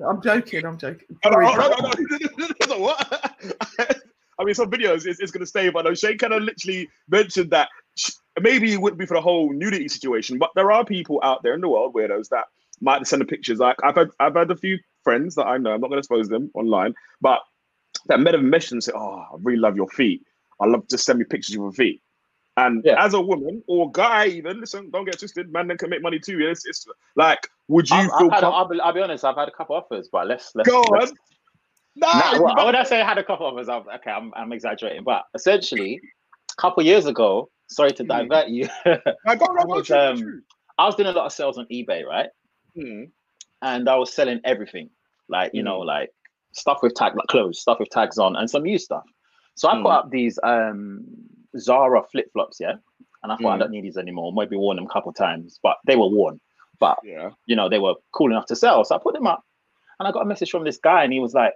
I'm 0.06 0.22
joking. 0.22 0.64
I'm 0.64 0.78
joking. 0.78 1.06
Sorry, 1.24 1.46
no, 1.46 1.54
no, 1.56 1.68
no, 1.68 2.28
no, 2.38 2.66
no, 2.68 2.78
what? 2.78 3.34
I 4.38 4.44
mean, 4.44 4.54
some 4.54 4.70
videos 4.70 5.06
it's, 5.06 5.18
it's 5.20 5.32
going 5.32 5.40
to 5.40 5.46
stay, 5.46 5.68
but 5.68 5.84
no, 5.84 5.94
Shane 5.94 6.18
kind 6.18 6.32
of 6.32 6.42
literally 6.42 6.88
mentioned 7.08 7.50
that 7.50 7.68
sh- 7.96 8.12
maybe 8.40 8.72
it 8.72 8.80
wouldn't 8.80 8.98
be 9.00 9.06
for 9.06 9.14
the 9.14 9.20
whole 9.20 9.52
nudity 9.52 9.88
situation, 9.88 10.38
but 10.38 10.50
there 10.54 10.70
are 10.70 10.84
people 10.84 11.20
out 11.24 11.42
there 11.42 11.54
in 11.54 11.60
the 11.60 11.68
world, 11.68 11.94
weirdos, 11.94 12.28
that 12.28 12.44
might 12.80 13.04
send 13.06 13.20
the 13.20 13.26
pictures. 13.26 13.58
Like 13.58 13.76
I've 13.82 13.96
had, 13.96 14.10
I've 14.20 14.36
had 14.36 14.50
a 14.50 14.56
few 14.56 14.78
friends 15.02 15.34
that 15.34 15.46
I 15.46 15.58
know. 15.58 15.72
I'm 15.72 15.80
not 15.80 15.88
going 15.88 15.96
to 15.96 16.06
expose 16.06 16.28
them 16.28 16.50
online, 16.54 16.94
but 17.20 17.40
that 18.06 18.20
met 18.20 18.36
a 18.36 18.38
message 18.38 18.72
and 18.72 18.84
say, 18.84 18.92
"Oh, 18.94 19.24
I 19.32 19.36
really 19.40 19.58
love 19.58 19.74
your 19.76 19.88
feet. 19.88 20.24
I 20.60 20.66
love 20.66 20.86
to 20.88 20.98
send 20.98 21.18
me 21.18 21.24
pictures 21.24 21.56
of 21.56 21.62
your 21.62 21.72
feet." 21.72 22.00
And 22.56 22.82
Yeah. 22.84 23.04
as 23.04 23.14
a 23.14 23.20
woman 23.20 23.62
or 23.66 23.90
guy, 23.90 24.26
even 24.26 24.60
listen, 24.60 24.90
don't 24.90 25.04
get 25.04 25.18
twisted. 25.18 25.52
Man, 25.52 25.68
then 25.68 25.78
can 25.78 25.90
make 25.90 26.02
money 26.02 26.18
too. 26.18 26.38
It's, 26.40 26.66
it's 26.66 26.86
like, 27.16 27.48
would 27.68 27.88
you 27.88 27.96
I've, 27.96 28.10
feel? 28.18 28.30
I've 28.32 28.40
com- 28.40 28.54
I'll, 28.54 28.68
be, 28.68 28.80
I'll 28.80 28.92
be 28.92 29.00
honest. 29.00 29.24
I've 29.24 29.36
had 29.36 29.48
a 29.48 29.52
couple 29.52 29.76
offers, 29.76 30.08
but 30.10 30.26
let's 30.26 30.52
let's. 30.54 30.68
Go 30.68 30.82
let's 30.90 31.10
on. 31.10 31.16
Nah, 31.96 32.14
Nah, 32.32 32.40
well, 32.54 32.66
when 32.66 32.76
I 32.76 32.84
say 32.84 33.00
I 33.00 33.06
had 33.06 33.18
a 33.18 33.24
couple 33.24 33.46
offers, 33.46 33.68
I'm, 33.68 33.82
okay, 33.96 34.10
I'm, 34.10 34.32
I'm 34.36 34.52
exaggerating, 34.52 35.02
but 35.02 35.24
essentially, 35.34 36.00
a 36.56 36.60
couple 36.60 36.82
years 36.84 37.06
ago, 37.06 37.50
sorry 37.68 37.90
to 37.92 38.04
Mhm. 38.04 38.08
divert 38.08 38.48
you, 38.48 38.68
Nah, 38.86 39.34
go, 39.34 39.46
go, 39.46 39.54
go, 39.54 39.64
was, 39.66 39.90
um. 39.90 40.42
I 40.78 40.86
was 40.86 40.94
doing 40.94 41.08
a 41.08 41.12
lot 41.12 41.26
of 41.26 41.32
sales 41.32 41.58
on 41.58 41.66
eBay, 41.72 42.04
right? 42.04 42.28
Hmm. 42.76 43.04
And 43.62 43.88
I 43.88 43.96
was 43.96 44.12
selling 44.12 44.40
everything, 44.44 44.90
like 45.28 45.50
you 45.52 45.64
know, 45.64 45.80
like 45.80 46.10
stuff 46.52 46.78
with 46.82 46.94
tag, 46.94 47.16
like 47.16 47.26
clothes, 47.26 47.60
stuff 47.60 47.80
with 47.80 47.90
tags 47.90 48.16
on, 48.16 48.36
and 48.36 48.48
some 48.48 48.64
used 48.64 48.84
stuff. 48.84 49.02
So 49.56 49.68
I 49.68 49.74
Mm. 49.74 49.82
put 49.82 49.90
up 49.90 50.10
these 50.10 50.38
um 50.44 51.04
Zara 51.58 52.04
flip 52.12 52.30
flops, 52.32 52.58
yeah, 52.60 52.74
and 53.24 53.32
I 53.32 53.36
thought 53.38 53.54
I 53.54 53.56
Mm. 53.56 53.60
don't 53.60 53.70
need 53.72 53.84
these 53.84 53.96
anymore. 53.96 54.32
Maybe 54.32 54.54
worn 54.56 54.76
them 54.76 54.86
a 54.86 54.88
couple 54.88 55.12
times, 55.12 55.58
but 55.64 55.78
they 55.84 55.96
were 55.96 56.06
worn. 56.08 56.40
But 56.78 56.98
Yeah. 57.02 57.30
you 57.46 57.56
know, 57.56 57.68
they 57.68 57.78
were 57.78 57.94
cool 58.12 58.30
enough 58.30 58.46
to 58.46 58.56
sell. 58.56 58.84
So 58.84 58.94
I 58.94 58.98
put 58.98 59.14
them 59.14 59.26
up, 59.26 59.44
and 59.98 60.06
I 60.08 60.12
got 60.12 60.22
a 60.22 60.26
message 60.26 60.50
from 60.50 60.64
this 60.64 60.78
guy, 60.78 61.04
and 61.04 61.12
he 61.12 61.20
was 61.20 61.34
like, 61.34 61.54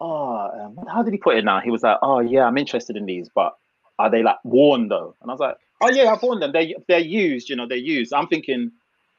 "Oh, 0.00 0.50
um, 0.78 0.86
how 0.86 1.02
did 1.02 1.12
he 1.12 1.18
put 1.18 1.36
it 1.36 1.44
now?" 1.44 1.60
He 1.60 1.70
was 1.70 1.82
like, 1.82 1.98
"Oh 2.02 2.20
yeah, 2.20 2.44
I'm 2.44 2.58
interested 2.58 2.96
in 2.96 3.06
these, 3.06 3.28
but 3.34 3.56
are 3.98 4.10
they 4.10 4.22
like 4.22 4.38
worn 4.44 4.88
though?" 4.88 5.14
And 5.22 5.30
I 5.30 5.34
was 5.34 5.40
like, 5.40 5.56
"Oh 5.80 5.90
yeah, 5.90 6.12
I've 6.12 6.22
worn 6.22 6.40
them. 6.40 6.52
They 6.52 6.74
they're 6.88 6.98
used. 7.00 7.48
You 7.48 7.56
know, 7.56 7.66
they're 7.66 7.76
used." 7.78 8.12
I'm 8.12 8.26
thinking, 8.26 8.72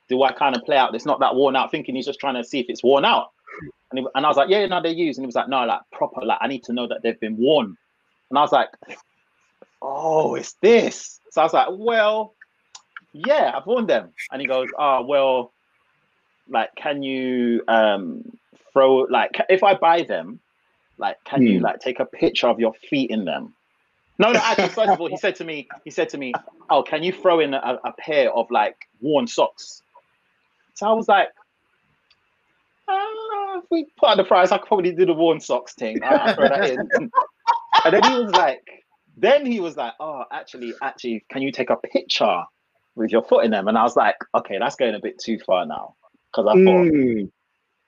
do 0.09 0.21
I 0.23 0.33
kind 0.33 0.55
of 0.57 0.65
play 0.65 0.75
out? 0.75 0.93
It's 0.93 1.05
not 1.05 1.21
that 1.21 1.35
worn 1.35 1.55
out. 1.55 1.71
Thinking 1.71 1.95
he's 1.95 2.05
just 2.05 2.19
trying 2.19 2.35
to 2.35 2.43
see 2.43 2.59
if 2.59 2.65
it's 2.69 2.83
worn 2.83 3.05
out. 3.05 3.31
And, 3.91 3.99
he, 3.99 4.05
and 4.13 4.25
I 4.25 4.29
was 4.29 4.35
like, 4.35 4.49
yeah, 4.49 4.65
no, 4.65 4.81
they're 4.81 4.91
used. 4.91 5.17
And 5.17 5.23
he 5.23 5.27
was 5.27 5.35
like, 5.35 5.47
no, 5.47 5.63
like 5.65 5.79
proper. 5.93 6.25
Like 6.25 6.39
I 6.41 6.47
need 6.47 6.63
to 6.65 6.73
know 6.73 6.85
that 6.87 7.01
they've 7.01 7.19
been 7.19 7.37
worn. 7.37 7.77
And 8.29 8.37
I 8.37 8.41
was 8.41 8.51
like, 8.51 8.69
oh, 9.81 10.35
it's 10.35 10.53
this. 10.61 11.19
So 11.31 11.41
I 11.41 11.45
was 11.45 11.53
like, 11.53 11.67
well, 11.71 12.33
yeah, 13.13 13.51
I've 13.55 13.65
worn 13.65 13.87
them. 13.87 14.13
And 14.31 14.41
he 14.41 14.47
goes, 14.47 14.69
oh, 14.77 15.05
well, 15.05 15.53
like, 16.49 16.69
can 16.75 17.01
you 17.03 17.63
um 17.67 18.23
throw 18.73 19.07
like 19.09 19.31
if 19.49 19.63
I 19.63 19.75
buy 19.75 20.03
them, 20.03 20.39
like, 20.97 21.17
can 21.25 21.45
you 21.45 21.59
Hmm. 21.59 21.63
like 21.63 21.79
take 21.79 21.99
a 21.99 22.05
picture 22.05 22.47
of 22.47 22.59
your 22.59 22.73
feet 22.89 23.11
in 23.11 23.25
them? 23.25 23.55
No, 24.19 24.31
no. 24.33 24.39
Actually, 24.39 24.69
first 24.75 24.93
of 24.93 25.01
all, 25.01 25.09
he 25.09 25.17
said 25.17 25.35
to 25.37 25.43
me, 25.45 25.71
he 25.83 25.91
said 25.91 26.09
to 26.09 26.17
me, 26.17 26.39
oh, 26.69 26.83
can 26.83 27.03
you 27.03 27.11
throw 27.13 27.39
in 27.39 27.53
a, 27.53 27.79
a 27.85 27.93
pair 27.99 28.31
of 28.31 28.47
like 28.51 28.75
worn 28.99 29.27
socks? 29.27 29.81
So 30.75 30.87
I 30.87 30.93
was 30.93 31.07
like, 31.07 31.29
uh, 32.87 33.59
if 33.59 33.65
we 33.71 33.87
put 33.99 34.09
out 34.09 34.17
the 34.17 34.23
price, 34.23 34.51
I 34.51 34.57
could 34.57 34.67
probably 34.67 34.93
do 34.93 35.05
the 35.05 35.13
worn 35.13 35.39
socks 35.39 35.73
thing. 35.73 36.03
I'll, 36.03 36.17
I'll 36.21 36.31
throw 36.31 36.47
that 36.49 36.65
in. 36.65 36.89
and 37.85 37.93
then 37.93 38.03
he 38.03 38.15
was 38.15 38.33
like, 38.33 38.61
then 39.17 39.45
he 39.45 39.59
was 39.59 39.77
like, 39.77 39.93
oh, 39.99 40.23
actually, 40.31 40.73
actually, 40.81 41.25
can 41.31 41.41
you 41.41 41.51
take 41.51 41.69
a 41.69 41.77
picture 41.77 42.43
with 42.95 43.11
your 43.11 43.23
foot 43.23 43.45
in 43.45 43.51
them? 43.51 43.67
And 43.67 43.77
I 43.77 43.83
was 43.83 43.95
like, 43.95 44.15
okay, 44.35 44.57
that's 44.59 44.75
going 44.75 44.95
a 44.95 44.99
bit 44.99 45.19
too 45.19 45.39
far 45.45 45.65
now. 45.65 45.95
Because 46.31 46.47
I 46.49 46.53
thought, 46.53 46.87
Mm. 46.87 47.31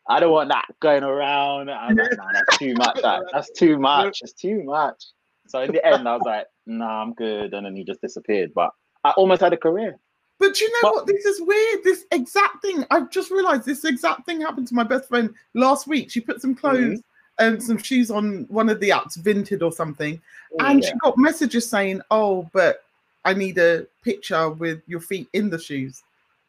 I 0.10 0.20
don't 0.20 0.32
want 0.32 0.50
that 0.50 0.66
going 0.82 1.04
around. 1.04 1.70
I'm 1.72 1.96
like, 1.96 2.18
nah, 2.18 2.32
that's 2.34 2.58
too 2.58 2.74
much. 2.74 3.02
That, 3.02 3.24
that's 3.32 3.50
too 3.52 3.80
much. 3.80 4.20
It's 4.22 4.34
too 4.34 4.62
much. 4.64 5.02
So 5.48 5.62
in 5.62 5.72
the 5.72 5.86
end, 5.86 6.08
I 6.10 6.14
was 6.14 6.24
like, 6.26 6.46
nah, 6.66 7.02
I'm 7.02 7.14
good. 7.14 7.54
And 7.54 7.66
then 7.66 7.76
he 7.76 7.84
just 7.86 8.02
disappeared. 8.02 8.52
But 8.54 8.72
I 9.06 9.12
almost 9.12 9.42
had 9.42 9.54
a 9.54 9.58
career. 9.58 9.98
But 10.40 10.60
you 10.60 10.70
know 10.74 10.80
But- 10.90 10.94
what? 10.94 11.08
This 11.08 11.24
is 11.26 11.42
weird. 11.42 11.84
This 11.86 12.06
exact 12.12 12.62
thing. 12.62 12.86
I've 12.92 13.10
just 13.12 13.32
realized 13.32 13.66
this 13.66 13.86
exact 13.86 14.26
thing 14.26 14.42
happened 14.42 14.68
to 14.70 14.76
my 14.76 14.84
best 14.84 15.08
friend 15.08 15.34
last 15.54 15.88
week. 15.88 16.12
She 16.12 16.20
put 16.20 16.42
some 16.42 16.54
clothes 16.56 17.02
and 17.40 17.64
some 17.64 17.78
shoes 17.78 18.12
on 18.12 18.46
one 18.50 18.68
of 18.70 18.80
the 18.82 18.90
apps, 18.90 19.18
Vinted 19.18 19.64
or 19.64 19.72
something, 19.72 20.22
and 20.60 20.84
Yeah. 20.84 20.90
she 20.90 20.96
got 21.00 21.18
messages 21.18 21.68
saying, 21.68 22.02
"Oh, 22.12 22.48
but 22.54 22.83
I 23.26 23.34
need 23.34 23.58
a 23.58 23.86
picture 24.04 24.50
with 24.50 24.82
your 24.88 25.00
feet 25.00 25.28
in 25.34 25.50
the 25.50 25.60
shoes." 25.60 26.04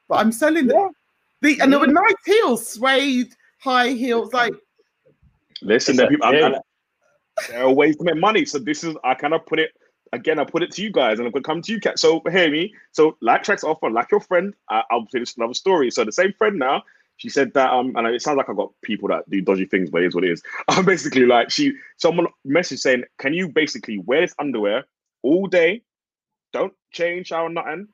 But 0.09 0.17
I'm 0.17 0.33
selling 0.33 0.69
Yeah. 0.69 0.89
the 1.41 1.61
and 1.61 1.73
there 1.73 1.81
were 1.81 1.87
nice 1.87 2.15
heels, 2.27 2.69
suede 2.69 3.35
high 3.61 3.91
heels, 3.91 4.33
like 4.33 4.55
Listen, 5.63 5.93
It's 5.93 5.99
there 5.99 6.07
a- 6.07 6.09
are 6.09 6.11
people, 6.11 6.51
yeah. 6.53 6.59
There 7.49 7.63
are 7.65 7.73
ways 7.73 7.97
to 7.97 8.05
make 8.05 8.17
money. 8.17 8.45
So 8.45 8.59
this 8.59 8.85
is 8.85 8.97
I 9.03 9.15
kind 9.15 9.35
of 9.35 9.45
put 9.47 9.59
it 9.59 9.71
again. 10.13 10.39
I 10.39 10.45
put 10.45 10.63
it 10.63 10.71
to 10.73 10.83
you 10.83 10.91
guys, 10.91 11.19
and 11.19 11.27
I'm 11.27 11.33
gonna 11.33 11.43
come 11.43 11.63
to 11.63 11.73
you, 11.73 11.81
Kat. 11.81 11.99
So 11.99 12.21
hear 12.31 12.51
me. 12.51 12.75
So 12.93 13.17
like 13.21 13.43
Trex 13.45 13.65
offer, 13.65 13.91
like 13.91 14.11
your 14.11 14.21
friend, 14.21 14.55
I, 14.69 14.83
I'll 14.91 15.07
finish 15.07 15.37
another 15.37 15.55
story. 15.55 15.91
So 15.91 16.05
the 16.05 16.13
same 16.13 16.33
friend 16.35 16.59
now. 16.59 16.83
She 17.17 17.29
said 17.29 17.55
that 17.55 17.73
um, 17.73 17.95
and 17.97 18.07
it 18.09 18.23
sounds 18.23 18.37
like 18.39 18.49
I've 18.49 18.57
got 18.57 18.73
people 18.83 19.09
that 19.09 19.29
do 19.31 19.41
dodgy 19.41 19.67
things, 19.67 19.89
but 19.89 20.03
it 20.03 20.07
is 20.07 20.15
what 20.17 20.25
it 20.25 20.33
is. 20.33 20.43
I'm 20.69 20.85
basically, 20.85 21.27
like 21.27 21.49
she, 21.51 21.73
someone 21.97 22.27
messaged 22.47 22.81
saying, 22.81 23.05
"Can 23.19 23.33
you 23.33 23.49
basically 23.49 23.99
wear 23.99 24.21
this 24.23 24.35
underwear 24.39 24.85
all 25.23 25.47
day? 25.47 25.83
Don't 26.55 26.73
change, 26.93 27.27
shower, 27.27 27.49
nothing. 27.51 27.89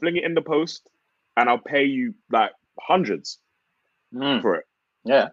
Fling 0.00 0.16
it 0.16 0.24
in 0.24 0.34
the 0.34 0.40
post, 0.42 0.88
and 1.36 1.48
I'll 1.50 1.58
pay 1.58 1.84
you 1.84 2.14
like 2.30 2.52
hundreds 2.80 3.38
Mm, 4.14 4.40
for 4.40 4.54
it." 4.54 4.64
yeah. 5.04 5.28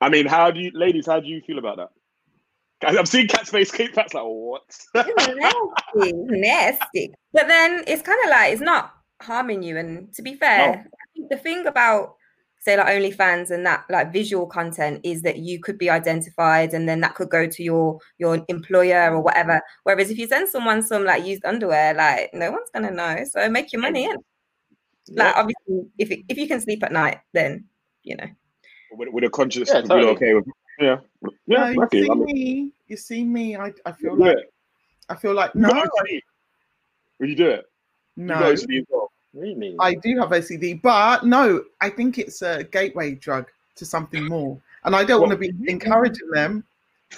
I 0.00 0.08
mean, 0.08 0.26
how 0.26 0.50
do 0.50 0.60
you, 0.60 0.70
ladies? 0.74 1.06
How 1.06 1.20
do 1.20 1.26
you 1.26 1.40
feel 1.46 1.58
about 1.58 1.78
that? 1.78 1.88
Guys, 2.80 2.96
I'm 2.96 3.04
seeing 3.06 3.26
Cat's 3.28 3.50
face. 3.50 3.70
Cat's 3.70 4.14
like, 4.14 4.24
what? 4.24 4.62
nasty, 4.94 6.12
nasty. 6.14 7.12
But 7.32 7.48
then 7.48 7.84
it's 7.86 8.00
kind 8.02 8.18
of 8.24 8.30
like 8.30 8.52
it's 8.52 8.62
not 8.62 8.94
harming 9.20 9.62
you. 9.62 9.76
And 9.76 10.12
to 10.14 10.22
be 10.22 10.34
fair, 10.36 10.70
I 10.70 11.04
think 11.14 11.28
the 11.30 11.36
thing 11.36 11.66
about 11.66 12.14
say 12.60 12.76
like 12.76 12.86
OnlyFans 12.86 13.50
and 13.50 13.64
that 13.66 13.84
like 13.90 14.12
visual 14.12 14.46
content 14.46 15.00
is 15.02 15.22
that 15.22 15.38
you 15.38 15.60
could 15.60 15.78
be 15.78 15.90
identified, 15.90 16.74
and 16.74 16.88
then 16.88 17.00
that 17.00 17.14
could 17.14 17.30
go 17.30 17.46
to 17.46 17.62
your 17.62 17.98
your 18.18 18.44
employer 18.48 19.14
or 19.14 19.20
whatever. 19.20 19.60
Whereas 19.82 20.10
if 20.10 20.18
you 20.18 20.26
send 20.26 20.48
someone 20.48 20.82
some 20.82 21.04
like 21.04 21.24
used 21.24 21.44
underwear, 21.44 21.94
like 21.94 22.30
no 22.32 22.50
one's 22.50 22.70
gonna 22.72 22.90
know. 22.90 23.24
So 23.24 23.48
make 23.48 23.72
your 23.72 23.82
money 23.82 24.04
in. 24.04 24.16
Like 25.12 25.34
obviously, 25.36 25.90
if 25.98 26.10
it, 26.10 26.20
if 26.28 26.38
you 26.38 26.46
can 26.46 26.60
sleep 26.60 26.82
at 26.84 26.92
night, 26.92 27.18
then 27.32 27.64
you 28.02 28.16
know. 28.16 28.26
with, 28.92 29.08
with 29.10 29.24
a 29.24 29.30
conscious, 29.30 29.68
Yeah, 29.68 29.80
yeah, 29.80 29.82
totally. 29.82 30.12
okay 30.12 30.34
with, 30.34 30.44
yeah, 30.78 30.96
no, 31.22 31.30
yeah, 31.46 31.70
you 31.70 31.82
okay. 31.84 32.02
see 32.02 32.14
me, 32.14 32.72
you 32.86 32.96
see 32.96 33.24
me. 33.24 33.56
I, 33.56 33.72
I 33.84 33.92
feel 33.92 34.18
yeah. 34.18 34.26
like 34.26 34.36
I 35.08 35.16
feel 35.16 35.34
like 35.34 35.54
no, 35.54 35.68
No, 35.68 35.84
Will 37.18 37.28
you 37.28 37.36
do 37.36 37.48
it? 37.48 37.64
You 38.16 38.24
no. 38.24 38.54
Guys 39.34 39.42
do 39.42 39.50
as 39.50 39.56
well. 39.56 39.64
Really? 39.64 39.76
I 39.80 39.94
do 39.94 40.18
have 40.18 40.30
OCD, 40.30 40.80
but 40.82 41.24
no, 41.24 41.62
I 41.80 41.90
think 41.90 42.18
it's 42.18 42.42
a 42.42 42.64
gateway 42.64 43.14
drug 43.14 43.46
to 43.76 43.84
something 43.84 44.26
more. 44.26 44.60
And 44.84 44.96
I 44.96 45.04
don't 45.04 45.20
want 45.20 45.32
to 45.32 45.38
be 45.38 45.52
encouraging 45.70 46.30
them 46.30 46.64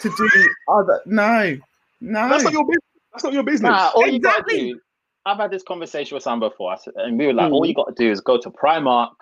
to 0.01 0.09
do 0.17 0.29
other. 0.69 1.01
No, 1.07 1.57
no. 2.01 2.29
That's 2.29 2.45
not 2.45 2.53
your 2.53 2.65
business. 2.65 2.83
That's 3.13 3.25
not 3.25 3.33
your 3.33 3.43
business. 3.43 3.71
Nah, 3.71 3.91
all 3.95 4.07
you 4.07 4.17
Exactly. 4.17 4.73
do. 4.73 4.81
I've 5.27 5.37
had 5.39 5.51
this 5.53 5.63
conversation 5.63 6.17
with 6.17 6.25
someone 6.25 6.51
before, 6.51 6.77
and 6.97 7.17
we 7.19 7.27
were 7.27 7.33
like, 7.35 7.51
Mm. 7.51 7.53
all 7.55 7.67
you 7.67 7.75
got 7.75 7.87
to 7.89 7.95
do 7.95 8.11
is 8.11 8.21
go 8.21 8.39
to 8.39 8.51
Primark, 8.51 9.13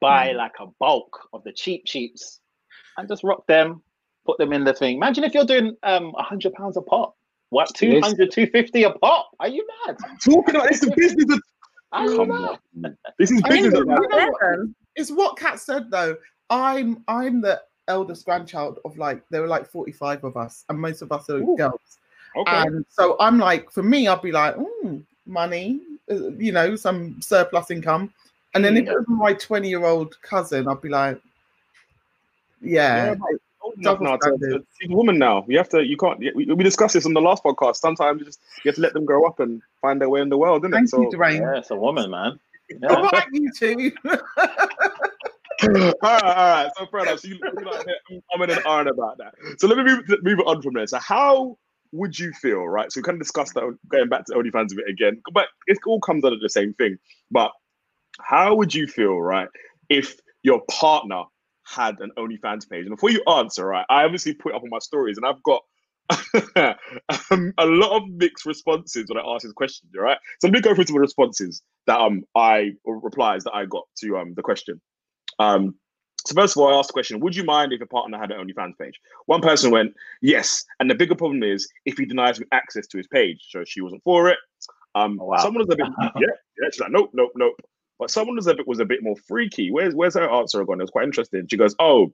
buy 0.00 0.28
Mm. 0.28 0.36
like 0.36 0.52
a 0.60 0.66
bulk 0.78 1.28
of 1.32 1.42
the 1.44 1.52
cheap 1.52 1.86
cheaps, 1.86 2.40
and 2.98 3.08
just 3.08 3.24
rock 3.24 3.46
them, 3.46 3.82
put 4.26 4.36
them 4.38 4.52
in 4.52 4.64
the 4.64 4.74
thing. 4.74 4.96
Imagine 4.96 5.24
if 5.24 5.32
you're 5.32 5.46
doing 5.46 5.74
um 5.84 6.12
hundred 6.18 6.52
pounds 6.54 6.76
a 6.76 6.82
pop. 6.82 7.14
What 7.50 7.74
200, 7.74 8.30
250 8.30 8.82
a 8.82 8.90
pop? 8.90 9.30
Are 9.40 9.48
you 9.48 9.66
mad? 9.86 9.96
Talking 10.22 10.56
about 10.56 10.68
this 10.68 10.82
is 10.82 10.90
business. 10.90 11.32
of- 11.34 11.40
Are 11.92 12.04
you 12.06 12.16
Come 12.16 12.28
mad? 12.28 12.58
on. 12.84 12.96
This 13.18 13.30
is 13.30 13.42
I 13.44 13.50
mean, 13.50 13.64
business. 13.64 13.74
you 13.74 13.80
of- 13.80 14.10
know 14.10 14.30
what? 14.40 14.68
It's 14.96 15.10
what 15.10 15.36
Kat 15.36 15.58
said 15.60 15.90
though. 15.90 16.16
I'm 16.50 17.02
I'm 17.08 17.40
the 17.40 17.60
eldest 17.88 18.24
grandchild 18.24 18.78
of 18.84 18.98
like 18.98 19.22
there 19.30 19.40
were 19.40 19.48
like 19.48 19.66
45 19.68 20.24
of 20.24 20.36
us, 20.36 20.64
and 20.68 20.78
most 20.78 21.02
of 21.02 21.12
us 21.12 21.28
are 21.30 21.38
Ooh. 21.38 21.54
girls. 21.56 21.98
Okay. 22.36 22.56
And 22.56 22.84
so 22.88 23.16
I'm 23.20 23.38
like, 23.38 23.70
for 23.70 23.82
me, 23.82 24.06
I'd 24.06 24.22
be 24.22 24.32
like, 24.32 24.54
mm, 24.56 25.02
money, 25.26 25.80
uh, 26.10 26.28
you 26.32 26.52
know, 26.52 26.76
some 26.76 27.20
surplus 27.22 27.70
income. 27.70 28.12
And 28.54 28.64
then 28.64 28.76
if 28.76 28.84
Mm. 28.84 28.88
it 28.92 28.94
was 28.98 29.04
my 29.08 29.32
20 29.34 29.68
year 29.68 29.84
old 29.84 30.20
cousin, 30.22 30.68
I'd 30.68 30.80
be 30.82 30.88
like, 30.88 31.20
yeah, 32.60 33.14
Yeah, 33.14 33.14
but 33.82 33.90
old 33.90 34.00
enough 34.00 34.00
double 34.00 34.04
now 34.04 34.16
to, 34.16 34.22
standard. 34.22 34.58
to, 34.60 34.66
she's 34.80 34.90
a 34.90 34.94
woman 34.94 35.18
now. 35.18 35.44
You 35.48 35.58
have 35.58 35.68
to. 35.70 35.84
You 35.84 35.96
can't. 35.96 36.18
We, 36.18 36.46
we 36.46 36.64
discussed 36.64 36.94
this 36.94 37.06
on 37.06 37.14
the 37.14 37.20
last 37.20 37.42
podcast. 37.44 37.76
Sometimes 37.76 38.20
you 38.20 38.26
just 38.26 38.40
you 38.64 38.68
have 38.68 38.76
to 38.76 38.80
let 38.80 38.92
them 38.92 39.04
grow 39.04 39.26
up 39.26 39.40
and 39.40 39.62
find 39.80 40.00
their 40.00 40.08
way 40.08 40.20
in 40.20 40.28
the 40.28 40.38
world, 40.38 40.64
isn't 40.64 40.72
it? 40.72 40.76
thank 40.76 40.88
So, 40.88 41.10
Dwayne. 41.10 41.40
Yeah, 41.40 41.58
it's 41.58 41.70
a 41.70 41.76
woman, 41.76 42.10
man. 42.10 42.38
Yeah. 42.82 43.08
right, 43.10 43.24
you 43.32 43.50
two. 43.50 43.92
all 44.04 44.18
right, 45.64 45.94
all 46.02 46.20
right. 46.22 46.70
So, 46.76 46.84
fair 46.84 47.00
enough. 47.00 47.20
So 47.20 47.28
you, 47.28 47.38
you 47.42 47.64
like, 47.64 47.86
I'm 48.34 48.42
in 48.42 48.50
an 48.50 48.58
iron 48.66 48.88
about 48.88 49.16
that. 49.16 49.32
So 49.56 49.66
let 49.66 49.78
me 49.78 49.84
move, 49.84 50.04
move 50.22 50.40
on 50.44 50.60
from 50.60 50.74
there. 50.74 50.86
So 50.86 50.98
how 50.98 51.56
would 51.92 52.18
you 52.18 52.32
feel, 52.32 52.68
right? 52.68 52.92
So 52.92 53.00
we 53.00 53.04
kind 53.04 53.16
of 53.16 53.20
discussed 53.20 53.54
that 53.54 53.78
going 53.88 54.08
back 54.10 54.26
to 54.26 54.34
OnlyFans 54.34 54.72
a 54.72 54.76
bit 54.76 54.88
again, 54.88 55.22
but 55.32 55.46
it 55.66 55.78
all 55.86 56.00
comes 56.00 56.24
out 56.24 56.32
of 56.32 56.40
the 56.40 56.48
same 56.50 56.74
thing. 56.74 56.98
But 57.30 57.52
how 58.20 58.54
would 58.54 58.74
you 58.74 58.86
feel, 58.86 59.18
right, 59.20 59.48
if 59.88 60.20
your 60.42 60.60
partner 60.70 61.24
had 61.68 62.00
an 62.00 62.10
OnlyFans 62.18 62.68
page? 62.68 62.86
And 62.86 62.90
before 62.90 63.10
you 63.10 63.22
answer, 63.28 63.66
right, 63.66 63.86
I 63.88 64.04
obviously 64.04 64.34
put 64.34 64.52
it 64.52 64.56
up 64.56 64.62
on 64.62 64.70
my 64.70 64.78
stories, 64.78 65.18
and 65.18 65.26
I've 65.26 65.42
got 65.42 65.62
um, 67.30 67.52
a 67.58 67.66
lot 67.66 67.96
of 67.96 68.08
mixed 68.08 68.46
responses 68.46 69.04
when 69.08 69.18
I 69.18 69.26
ask 69.26 69.42
this 69.42 69.52
question. 69.52 69.88
All 69.96 70.02
right, 70.04 70.18
so 70.40 70.48
let 70.48 70.54
me 70.54 70.60
go 70.60 70.74
through 70.74 70.84
some 70.84 70.96
of 70.96 71.00
the 71.00 71.06
responses 71.06 71.62
that 71.86 72.00
um 72.00 72.24
I 72.34 72.72
or 72.84 72.98
replies 73.00 73.44
that 73.44 73.54
I 73.54 73.66
got 73.66 73.84
to 73.98 74.16
um 74.16 74.34
the 74.34 74.42
question. 74.42 74.80
Um, 75.38 75.74
so 76.26 76.34
first 76.34 76.56
of 76.56 76.62
all, 76.62 76.74
I 76.74 76.78
asked 76.78 76.88
the 76.88 76.94
question: 76.94 77.20
Would 77.20 77.36
you 77.36 77.44
mind 77.44 77.72
if 77.72 77.80
a 77.80 77.86
partner 77.86 78.18
had 78.18 78.30
an 78.30 78.38
OnlyFans 78.38 78.78
page? 78.78 78.94
One 79.26 79.40
person 79.40 79.70
went 79.70 79.92
yes, 80.22 80.64
and 80.80 80.90
the 80.90 80.94
bigger 80.94 81.14
problem 81.14 81.42
is 81.42 81.68
if 81.84 81.98
he 81.98 82.06
denies 82.06 82.40
me 82.40 82.46
access 82.52 82.86
to 82.88 82.96
his 82.96 83.06
page. 83.06 83.46
So 83.50 83.64
she 83.66 83.80
wasn't 83.80 84.02
for 84.02 84.28
it. 84.28 84.38
Um, 84.94 85.18
Oh, 85.20 85.26
wow. 85.26 85.36
someone 85.36 85.64
was 85.66 85.74
a 85.74 85.76
bit 85.76 85.86
yeah, 86.16 86.26
yeah. 86.60 86.68
She's 86.72 86.80
like 86.80 86.90
nope, 86.90 87.10
nope, 87.12 87.32
nope. 87.36 87.54
But 87.98 88.10
someone 88.10 88.36
was 88.36 88.46
a 88.46 88.54
bit 88.54 88.66
was 88.66 88.78
a 88.78 88.84
bit 88.84 89.02
more 89.02 89.16
freaky. 89.26 89.70
Where's 89.70 89.94
where's 89.94 90.14
her 90.14 90.30
answer 90.30 90.64
gone? 90.64 90.80
It 90.80 90.84
was 90.84 90.90
quite 90.90 91.04
interesting. 91.04 91.46
She 91.50 91.56
goes, 91.56 91.74
oh, 91.80 92.12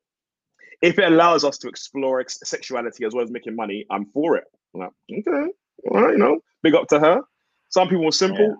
if 0.82 0.98
it 0.98 1.04
allows 1.04 1.44
us 1.44 1.58
to 1.58 1.68
explore 1.68 2.20
ex- 2.20 2.38
sexuality 2.44 3.04
as 3.04 3.14
well 3.14 3.24
as 3.24 3.30
making 3.30 3.54
money, 3.54 3.86
I'm 3.90 4.06
for 4.06 4.36
it. 4.36 4.44
I'm 4.74 4.80
like, 4.80 4.90
okay, 5.12 5.52
all 5.90 6.02
right, 6.02 6.12
you 6.12 6.18
know, 6.18 6.40
big 6.62 6.74
up 6.74 6.88
to 6.88 6.98
her. 6.98 7.20
Some 7.68 7.88
people 7.88 8.04
were 8.04 8.12
simple. 8.12 8.56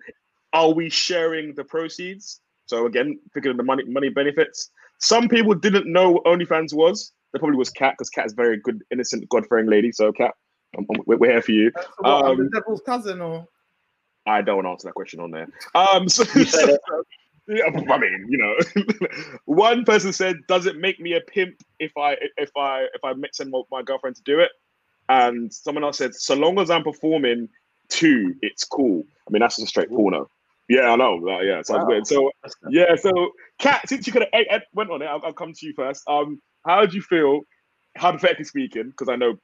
Are 0.53 0.71
we 0.71 0.89
sharing 0.89 1.55
the 1.55 1.65
proceeds? 1.65 2.41
So 2.67 2.87
again, 2.87 3.19
thinking 3.33 3.51
of 3.51 3.57
the 3.57 3.63
money 3.63 3.85
money 3.85 4.09
benefits. 4.09 4.71
Some 4.99 5.29
people 5.29 5.55
didn't 5.55 5.91
know 5.91 6.13
what 6.13 6.25
OnlyFans 6.25 6.73
was. 6.73 7.13
There 7.33 7.41
probably 7.41 7.59
was 7.59 7.71
Cat 7.71 7.95
because 7.99 8.11
Cat 8.11 8.27
is 8.27 8.33
very 8.33 8.59
good, 8.59 8.83
innocent, 8.93 9.29
God-fearing 9.29 9.67
lady. 9.67 9.91
So 9.93 10.13
Cat, 10.13 10.35
we're 11.07 11.17
we're 11.17 11.33
here 11.33 11.43
for 11.43 11.53
you. 11.53 11.73
So 11.75 11.83
what, 11.99 12.25
Um, 12.27 12.37
the 12.39 12.51
devil's 12.51 12.81
cousin, 12.83 13.21
or 13.21 13.47
I 14.27 14.43
don't 14.43 14.67
answer 14.67 14.89
that 14.89 14.95
question 14.95 15.21
on 15.21 15.31
there. 15.31 15.49
Um, 15.75 16.09
so, 16.09 16.25
yeah, 17.47 17.65
I 17.67 17.99
mean, 17.99 18.27
you 18.29 18.39
know, 18.39 18.55
one 19.45 19.85
person 19.85 20.13
said, 20.13 20.37
"Does 20.49 20.67
it 20.67 20.77
make 20.77 20.99
me 21.01 21.15
a 21.15 21.21
pimp 21.21 21.57
if 21.79 21.93
I 21.97 22.17
if 22.37 22.51
I 22.57 22.87
if 22.95 23.05
I 23.05 23.13
send 23.33 23.51
my, 23.51 23.63
my 23.71 23.83
girlfriend 23.83 24.17
to 24.17 24.23
do 24.23 24.41
it?" 24.41 24.51
And 25.09 25.53
someone 25.53 25.85
else 25.85 25.99
said, 25.99 26.15
"So 26.15 26.35
long 26.35 26.59
as 26.59 26.71
I'm 26.71 26.85
performing 26.85 27.49
too, 27.89 28.35
it's 28.41 28.65
cool." 28.65 29.05
I 29.29 29.31
mean, 29.31 29.41
that's 29.41 29.57
just 29.57 29.67
a 29.67 29.69
straight 29.69 29.91
porno. 29.91 30.29
Yeah, 30.69 30.91
I 30.91 30.97
know. 30.97 31.17
like, 31.17 31.45
yeah, 31.45 31.61
sounds 31.63 31.83
Wow. 31.83 31.89
weird. 31.89 32.07
So 32.07 32.31
yeah, 32.71 32.97
so 32.97 33.33
Kat, 33.59 33.87
since 33.87 34.07
you 34.07 34.13
could 34.13 34.27
have 34.33 34.63
went 34.73 34.91
on 34.91 35.03
it, 35.03 35.07
I'll, 35.07 35.21
I'll 35.25 35.33
come 35.35 35.53
to 35.53 35.67
you 35.67 35.75
first. 35.75 36.03
Um, 36.09 36.41
how 36.65 36.87
do 36.87 36.97
you 36.97 37.03
feel, 37.03 37.43
hypothetically 37.99 38.45
speaking? 38.45 38.85
Because 38.85 39.11
I 39.11 39.17
know 39.17 39.37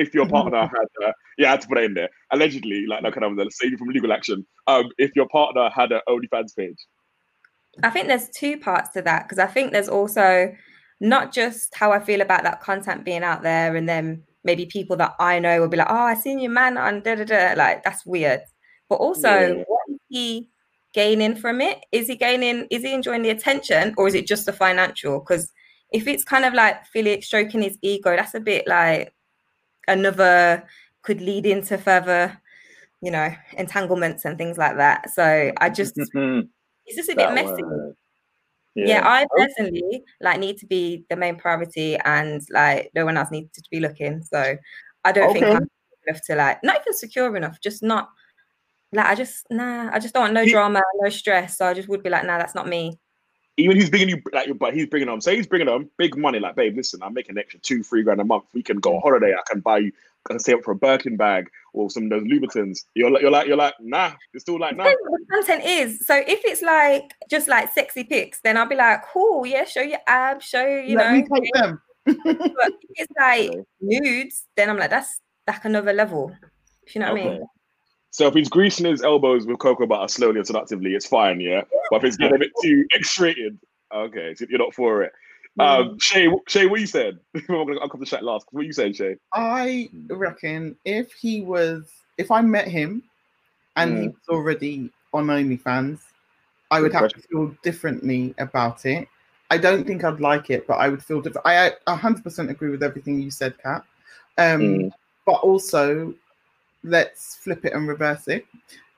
if 0.00 0.14
your 0.14 0.26
partner 0.36 0.62
had, 0.62 1.06
uh, 1.06 1.12
yeah, 1.38 1.48
I 1.48 1.50
had 1.52 1.60
to 1.62 1.68
put 1.68 1.78
it 1.78 1.84
in 1.84 1.94
there. 1.94 2.08
Allegedly, 2.32 2.86
like, 2.86 3.02
like 3.02 3.14
kind 3.14 3.40
of 3.40 3.52
saving 3.52 3.78
from 3.78 3.88
legal 3.88 4.12
action. 4.12 4.46
Um, 4.66 4.90
if 4.98 5.14
your 5.14 5.28
partner 5.28 5.70
had 5.70 5.92
an 5.92 6.00
OnlyFans 6.08 6.56
page, 6.56 6.78
I 7.82 7.90
think 7.90 8.08
there's 8.08 8.28
two 8.30 8.58
parts 8.58 8.90
to 8.90 9.02
that 9.02 9.24
because 9.24 9.38
I 9.38 9.46
think 9.46 9.72
there's 9.72 9.88
also 9.88 10.52
not 11.00 11.32
just 11.32 11.74
how 11.74 11.92
I 11.92 12.00
feel 12.00 12.20
about 12.20 12.42
that 12.42 12.60
content 12.60 13.04
being 13.04 13.22
out 13.22 13.42
there, 13.42 13.76
and 13.76 13.88
then 13.88 14.24
maybe 14.42 14.66
people 14.66 14.96
that 14.96 15.14
I 15.20 15.38
know 15.38 15.60
will 15.60 15.68
be 15.68 15.76
like, 15.76 15.90
"Oh, 15.90 15.94
I 15.94 16.14
seen 16.14 16.40
your 16.40 16.50
man 16.50 16.76
on 16.76 17.02
da 17.02 17.14
da 17.14 17.24
da," 17.24 17.54
like 17.56 17.84
that's 17.84 18.04
weird. 18.04 18.40
But 18.88 18.96
also, 18.96 19.30
Yeah. 19.30 19.64
what 19.66 19.88
is 19.88 19.98
he 20.08 20.50
gaining 20.92 21.36
from 21.36 21.60
it? 21.60 21.84
Is 21.92 22.08
he 22.08 22.16
gaining? 22.16 22.66
Is 22.70 22.82
he 22.82 22.92
enjoying 22.92 23.22
the 23.22 23.30
attention, 23.30 23.94
or 23.96 24.08
is 24.08 24.14
it 24.14 24.26
just 24.26 24.46
the 24.46 24.52
financial? 24.52 25.20
Because 25.20 25.52
if 25.92 26.06
it's 26.06 26.24
kind 26.24 26.44
of 26.44 26.54
like 26.54 26.84
Philip 26.86 27.22
stroking 27.24 27.62
his 27.62 27.78
ego, 27.82 28.16
that's 28.16 28.34
a 28.34 28.40
bit 28.40 28.66
like 28.66 29.14
another 29.88 30.64
could 31.02 31.20
lead 31.20 31.46
into 31.46 31.78
further, 31.78 32.40
you 33.00 33.10
know, 33.10 33.34
entanglements 33.56 34.24
and 34.24 34.36
things 34.36 34.58
like 34.58 34.76
that. 34.76 35.10
So 35.10 35.52
I 35.56 35.70
just 35.70 35.94
it's 36.90 36.96
just 36.96 37.10
a 37.10 37.16
bit 37.16 37.28
That 37.28 37.34
messy. 37.34 37.62
word. 37.62 37.96
Yeah. 38.74 39.06
I 39.06 39.24
oh. 39.24 39.36
personally 39.36 40.04
like 40.20 40.38
need 40.38 40.58
to 40.58 40.66
be 40.66 41.04
the 41.10 41.16
main 41.16 41.36
priority, 41.36 41.96
and 41.96 42.40
like 42.50 42.90
no 42.94 43.04
one 43.04 43.16
else 43.16 43.30
needs 43.30 43.50
to 43.52 43.62
be 43.70 43.80
looking. 43.80 44.22
So 44.22 44.56
I 45.04 45.12
don't 45.12 45.32
think 45.32 45.46
I'm 45.46 45.68
enough 46.06 46.22
to 46.26 46.34
like 46.36 46.62
not 46.62 46.80
even 46.80 46.94
secure 46.94 47.34
enough, 47.36 47.60
just 47.60 47.82
not 47.82 48.10
like 48.92 49.06
I 49.06 49.14
just 49.14 49.46
nah. 49.50 49.90
I 49.92 49.98
just 49.98 50.14
don't 50.14 50.22
want 50.22 50.34
no 50.34 50.46
drama, 50.46 50.82
no 51.00 51.10
stress. 51.10 51.58
So 51.58 51.66
I 51.66 51.74
just 51.74 51.88
would 51.88 52.02
be 52.02 52.10
like, 52.10 52.24
nah, 52.24 52.38
that's 52.38 52.54
not 52.54 52.68
me. 52.68 52.98
Even 53.60 53.76
he's 53.76 53.90
bringing 53.90 54.08
you 54.08 54.22
like, 54.32 54.58
but 54.58 54.74
he's 54.74 54.86
bringing 54.86 55.08
them. 55.08 55.20
Say 55.20 55.36
he's 55.36 55.46
bringing 55.46 55.66
them 55.66 55.90
big 55.96 56.16
money. 56.16 56.38
Like, 56.38 56.56
babe, 56.56 56.76
listen, 56.76 57.02
I'm 57.02 57.14
making 57.14 57.32
an 57.32 57.38
extra 57.38 57.60
two, 57.60 57.82
three 57.82 58.02
grand 58.02 58.20
a 58.20 58.24
month. 58.24 58.44
We 58.54 58.62
can 58.62 58.78
go 58.78 58.96
on 58.96 59.02
holiday. 59.02 59.32
I 59.34 59.42
can 59.50 59.60
buy 59.60 59.78
you, 59.78 59.92
I 60.26 60.28
can 60.28 60.38
save 60.38 60.58
up 60.58 60.64
for 60.64 60.72
a 60.72 60.76
Birkin 60.76 61.16
bag 61.16 61.50
or 61.72 61.90
some 61.90 62.04
of 62.04 62.10
those 62.10 62.24
Louboutins. 62.24 62.84
You're 62.94 63.10
like, 63.10 63.22
you're 63.22 63.30
like, 63.30 63.46
you're 63.46 63.56
like, 63.56 63.74
nah. 63.80 64.12
You're 64.32 64.40
still 64.40 64.58
like, 64.58 64.76
nah. 64.76 64.84
The 64.84 65.26
content 65.30 65.64
is. 65.64 66.06
So 66.06 66.16
if 66.16 66.40
it's 66.44 66.62
like 66.62 67.14
just 67.30 67.48
like 67.48 67.72
sexy 67.72 68.04
pics, 68.04 68.40
then 68.40 68.56
I'll 68.56 68.68
be 68.68 68.76
like, 68.76 69.02
cool, 69.12 69.46
yeah, 69.46 69.64
show 69.64 69.82
your 69.82 70.00
abs, 70.06 70.44
show 70.44 70.66
you 70.66 70.96
Let 70.96 71.12
know. 71.12 71.16
me 71.16 71.26
take 71.32 71.54
them. 71.54 71.80
But 72.04 72.16
if 72.24 73.08
it's 73.08 73.12
like 73.18 73.50
Okay. 73.50 73.64
nudes, 73.80 74.46
then 74.56 74.70
I'm 74.70 74.78
like, 74.78 74.90
that's 74.90 75.20
like 75.46 75.64
another 75.64 75.92
level. 75.92 76.34
If 76.86 76.94
you 76.94 77.00
know 77.00 77.12
what 77.12 77.20
I 77.20 77.24
mean? 77.24 77.42
So 78.10 78.26
if 78.26 78.34
he's 78.34 78.48
greasing 78.48 78.86
his 78.86 79.02
elbows 79.02 79.46
with 79.46 79.58
cocoa 79.58 79.86
butter 79.86 80.08
slowly 80.08 80.38
and 80.38 80.46
seductively, 80.46 80.94
it's 80.94 81.06
fine, 81.06 81.40
yeah. 81.40 81.62
But 81.90 81.98
if 81.98 82.04
it's 82.04 82.16
getting 82.16 82.36
a 82.36 82.38
bit 82.40 82.52
too 82.60 82.84
X-rated, 82.92 83.58
okay, 83.94 84.34
so 84.34 84.46
you're 84.48 84.58
not 84.58 84.74
for 84.74 85.02
it. 85.02 85.12
Um, 85.58 85.96
Shay, 86.00 86.28
Shay, 86.48 86.66
what 86.66 86.80
you 86.80 86.86
said? 86.86 87.18
I'm 87.34 87.42
gonna 87.48 87.78
I'll 87.80 87.88
come 87.88 88.00
to 88.00 88.06
chat 88.06 88.24
last. 88.24 88.46
What 88.50 88.64
you 88.64 88.72
saying, 88.72 88.94
Shay? 88.94 89.16
I 89.34 89.90
reckon 90.08 90.76
if 90.84 91.12
he 91.12 91.42
was, 91.42 91.92
if 92.18 92.30
I 92.30 92.40
met 92.40 92.68
him 92.68 93.02
and 93.76 93.98
he 93.98 94.08
Mm. 94.08 94.12
was 94.12 94.28
already 94.28 94.90
on 95.12 95.26
OnlyFans, 95.26 96.00
I 96.70 96.80
would 96.80 96.92
Good 96.92 97.00
have 97.00 97.10
to 97.12 97.20
feel 97.20 97.54
differently 97.62 98.34
about 98.38 98.86
it. 98.86 99.08
I 99.50 99.58
don't 99.58 99.84
think 99.84 100.04
I'd 100.04 100.20
like 100.20 100.50
it, 100.50 100.66
but 100.66 100.74
I 100.74 100.88
would 100.88 101.02
feel 101.02 101.20
different. 101.20 101.46
I 101.46 101.72
I 101.86 101.96
100% 101.96 102.50
agree 102.50 102.70
with 102.70 102.82
everything 102.82 103.20
you 103.20 103.30
said, 103.30 103.54
Kat. 103.62 103.84
Um, 104.38 104.60
Mm. 104.60 104.90
But 105.26 105.40
also, 105.42 106.14
let's 106.82 107.36
flip 107.36 107.64
it 107.64 107.72
and 107.72 107.88
reverse 107.88 108.28
it. 108.28 108.46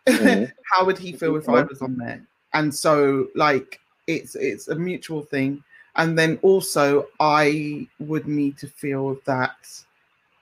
Mhm. 0.07 0.53
How 0.71 0.85
would 0.85 0.99
he 0.99 1.13
feel 1.13 1.37
if 1.37 1.49
I 1.49 1.63
was 1.63 1.83
on 1.83 1.97
there? 1.97 2.27
And 2.55 2.75
so, 2.75 3.29
like, 3.35 3.81
it's 4.07 4.35
it's 4.35 4.69
a 4.69 4.75
mutual 4.75 5.23
thing. 5.23 5.63
And 5.97 6.19
then 6.19 6.39
also, 6.43 7.07
I 7.21 7.87
would 7.99 8.27
need 8.27 8.57
to 8.59 8.67
feel 8.67 9.19
that 9.27 9.57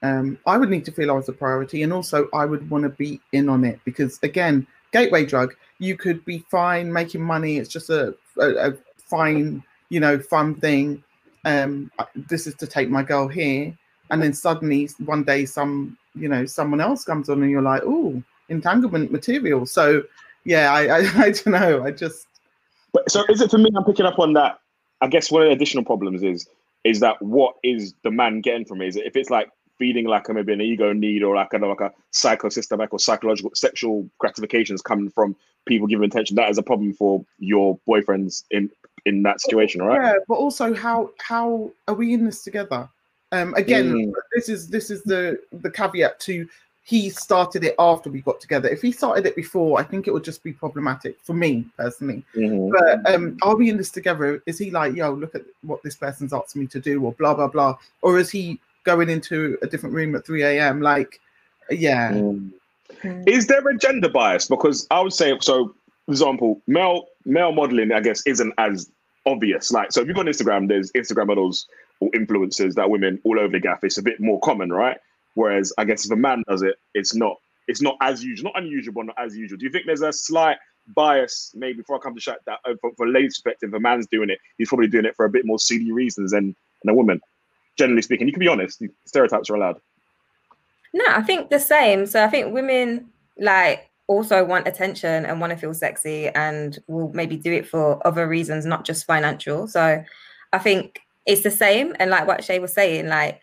um, 0.01 0.37
I 0.47 0.57
would 0.57 0.69
need 0.69 0.85
to 0.85 0.91
feel 0.91 1.11
I 1.11 1.15
was 1.15 1.29
a 1.29 1.33
priority, 1.33 1.83
and 1.83 1.93
also 1.93 2.27
I 2.33 2.45
would 2.45 2.69
want 2.69 2.83
to 2.83 2.89
be 2.89 3.19
in 3.33 3.49
on 3.49 3.63
it 3.63 3.79
because, 3.85 4.19
again, 4.23 4.65
gateway 4.91 5.25
drug. 5.25 5.53
You 5.79 5.97
could 5.97 6.23
be 6.25 6.45
fine 6.49 6.91
making 6.91 7.21
money. 7.21 7.57
It's 7.57 7.69
just 7.69 7.89
a, 7.89 8.15
a, 8.39 8.69
a 8.69 8.73
fine, 8.97 9.63
you 9.89 9.99
know, 9.99 10.19
fun 10.19 10.55
thing. 10.55 11.03
Um, 11.45 11.91
this 12.15 12.47
is 12.47 12.55
to 12.55 12.67
take 12.67 12.89
my 12.89 13.03
girl 13.03 13.27
here, 13.27 13.77
and 14.11 14.21
then 14.21 14.33
suddenly 14.33 14.89
one 15.05 15.23
day 15.23 15.45
some, 15.45 15.97
you 16.13 16.27
know, 16.27 16.45
someone 16.45 16.81
else 16.81 17.03
comes 17.03 17.29
on, 17.29 17.41
and 17.41 17.49
you're 17.49 17.61
like, 17.61 17.81
oh, 17.85 18.21
entanglement 18.49 19.11
material. 19.11 19.65
So, 19.65 20.03
yeah, 20.43 20.71
I, 20.71 20.81
I, 20.83 20.97
I 21.15 21.31
don't 21.31 21.47
know. 21.47 21.83
I 21.83 21.91
just 21.91 22.27
But 22.93 23.09
so 23.09 23.23
is 23.29 23.41
it 23.41 23.49
for 23.49 23.57
me? 23.57 23.69
I'm 23.75 23.85
picking 23.85 24.05
up 24.05 24.19
on 24.19 24.33
that. 24.33 24.59
I 24.99 25.07
guess 25.07 25.31
one 25.31 25.41
of 25.41 25.47
the 25.47 25.53
additional 25.53 25.83
problems 25.83 26.21
is 26.21 26.47
is 26.83 26.99
that 26.99 27.21
what 27.21 27.55
is 27.63 27.93
the 28.03 28.11
man 28.11 28.41
getting 28.41 28.65
from 28.65 28.81
it? 28.81 28.89
Is 28.89 28.95
it 28.97 29.05
if 29.05 29.15
it's 29.15 29.29
like 29.29 29.49
feeding 29.79 30.05
like 30.05 30.29
a 30.29 30.33
maybe 30.33 30.53
an 30.53 30.61
ego 30.61 30.93
need 30.93 31.23
or 31.23 31.35
like 31.35 31.53
a 31.53 31.57
like 31.57 31.81
a 31.81 31.91
psychosystemic 32.13 32.89
or 32.91 32.99
psychological 32.99 33.51
sexual 33.55 34.07
gratifications 34.19 34.81
coming 34.81 35.09
from 35.09 35.35
people 35.65 35.87
giving 35.87 36.05
attention, 36.05 36.35
that 36.35 36.49
is 36.49 36.57
a 36.57 36.63
problem 36.63 36.93
for 36.93 37.23
your 37.39 37.79
boyfriends 37.87 38.43
in 38.51 38.69
in 39.05 39.23
that 39.23 39.39
situation, 39.39 39.81
right? 39.81 40.01
Yeah, 40.01 40.13
but 40.27 40.35
also 40.35 40.73
how 40.73 41.11
how 41.19 41.71
are 41.87 41.95
we 41.95 42.13
in 42.13 42.25
this 42.25 42.43
together? 42.43 42.89
Um, 43.31 43.53
again, 43.55 43.91
Mm. 43.93 44.13
this 44.33 44.49
is 44.49 44.67
this 44.67 44.89
is 44.91 45.03
the 45.03 45.39
the 45.61 45.71
caveat 45.71 46.19
to 46.21 46.47
he 46.83 47.09
started 47.09 47.63
it 47.63 47.75
after 47.79 48.09
we 48.09 48.21
got 48.21 48.41
together. 48.41 48.67
If 48.67 48.81
he 48.81 48.91
started 48.91 49.25
it 49.25 49.35
before, 49.35 49.79
I 49.79 49.83
think 49.83 50.07
it 50.07 50.13
would 50.13 50.23
just 50.23 50.43
be 50.43 50.51
problematic 50.51 51.17
for 51.21 51.33
me 51.33 51.65
personally. 51.77 52.23
Mhm. 52.35 52.71
But 52.71 53.13
um, 53.13 53.37
are 53.43 53.55
we 53.55 53.69
in 53.69 53.77
this 53.77 53.91
together? 53.91 54.41
Is 54.47 54.57
he 54.57 54.71
like, 54.71 54.95
yo, 54.95 55.13
look 55.13 55.35
at 55.35 55.43
what 55.61 55.81
this 55.83 55.95
person's 55.95 56.33
asked 56.33 56.55
me 56.55 56.67
to 56.67 56.79
do, 56.79 57.03
or 57.03 57.13
blah 57.13 57.33
blah 57.33 57.47
blah, 57.47 57.77
or 58.01 58.19
is 58.19 58.29
he 58.29 58.59
going 58.83 59.09
into 59.09 59.57
a 59.61 59.67
different 59.67 59.95
room 59.95 60.15
at 60.15 60.25
three 60.25 60.43
a.m. 60.43 60.81
Like, 60.81 61.19
yeah, 61.69 62.11
Mm. 62.11 62.51
Is 63.25 63.47
there 63.47 63.65
a 63.67 63.77
gender 63.77 64.09
bias? 64.09 64.47
Because 64.47 64.85
I 64.91 64.99
would 65.01 65.13
say 65.13 65.35
so. 65.41 65.73
For 66.05 66.11
example, 66.11 66.61
male 66.67 67.07
male 67.25 67.51
modeling, 67.53 67.91
I 67.91 68.01
guess, 68.01 68.21
isn't 68.25 68.53
as 68.57 68.89
obvious. 69.25 69.71
Like, 69.71 69.91
so 69.91 70.01
if 70.01 70.07
you 70.07 70.13
go 70.13 70.19
on 70.19 70.25
Instagram, 70.25 70.67
there's 70.67 70.91
Instagram 70.91 71.27
models 71.27 71.67
or 71.67 71.90
influencers 72.09 72.73
that 72.75 72.89
women 72.89 73.19
all 73.23 73.39
over 73.39 73.51
the 73.51 73.59
gaff. 73.59 73.83
It's 73.83 73.97
a 73.97 74.03
bit 74.03 74.19
more 74.19 74.39
common, 74.39 74.71
right? 74.71 74.97
Whereas 75.35 75.71
I 75.77 75.85
guess 75.85 76.05
if 76.05 76.11
a 76.11 76.15
man 76.15 76.43
does 76.49 76.61
it, 76.61 76.75
it's 76.93 77.13
not 77.15 77.37
it's 77.67 77.81
not 77.81 77.95
as 78.01 78.23
usual, 78.23 78.51
not 78.53 78.63
unusual, 78.63 78.93
but 78.93 79.05
not 79.05 79.15
as 79.17 79.37
usual. 79.37 79.57
Do 79.57 79.65
you 79.65 79.71
think 79.71 79.85
there's 79.85 80.01
a 80.01 80.11
slight 80.11 80.57
bias, 80.95 81.51
maybe 81.55 81.77
before 81.77 81.97
I 81.97 81.99
come 81.99 82.15
to 82.15 82.21
chat 82.21 82.39
that 82.45 82.59
uh, 82.65 82.73
for, 82.81 82.91
for 82.95 83.07
ladies' 83.07 83.35
perspective, 83.35 83.69
if 83.69 83.75
a 83.75 83.79
man's 83.79 84.07
doing 84.07 84.29
it, 84.29 84.39
he's 84.57 84.67
probably 84.67 84.87
doing 84.87 85.05
it 85.05 85.15
for 85.15 85.25
a 85.25 85.29
bit 85.29 85.45
more 85.45 85.59
seedy 85.59 85.91
reasons 85.91 86.31
than, 86.31 86.55
than 86.83 86.91
a 86.91 86.95
woman. 86.95 87.21
Generally 87.77 88.01
speaking, 88.01 88.27
you 88.27 88.33
can 88.33 88.39
be 88.39 88.47
honest. 88.47 88.81
Stereotypes 89.05 89.49
are 89.49 89.55
allowed. 89.55 89.79
No, 90.93 91.05
I 91.07 91.21
think 91.21 91.49
the 91.49 91.59
same. 91.59 92.05
So 92.05 92.23
I 92.23 92.27
think 92.27 92.53
women 92.53 93.09
like 93.39 93.89
also 94.07 94.43
want 94.43 94.67
attention 94.67 95.25
and 95.25 95.39
want 95.39 95.51
to 95.51 95.57
feel 95.57 95.73
sexy 95.73 96.27
and 96.29 96.77
will 96.87 97.11
maybe 97.13 97.37
do 97.37 97.53
it 97.53 97.65
for 97.67 98.05
other 98.05 98.27
reasons, 98.27 98.65
not 98.65 98.83
just 98.83 99.05
financial. 99.05 99.67
So 99.67 100.03
I 100.51 100.59
think 100.59 100.99
it's 101.25 101.43
the 101.43 101.51
same. 101.51 101.95
And 101.99 102.09
like 102.09 102.27
what 102.27 102.43
Shay 102.43 102.59
was 102.59 102.73
saying, 102.73 103.07
like 103.07 103.39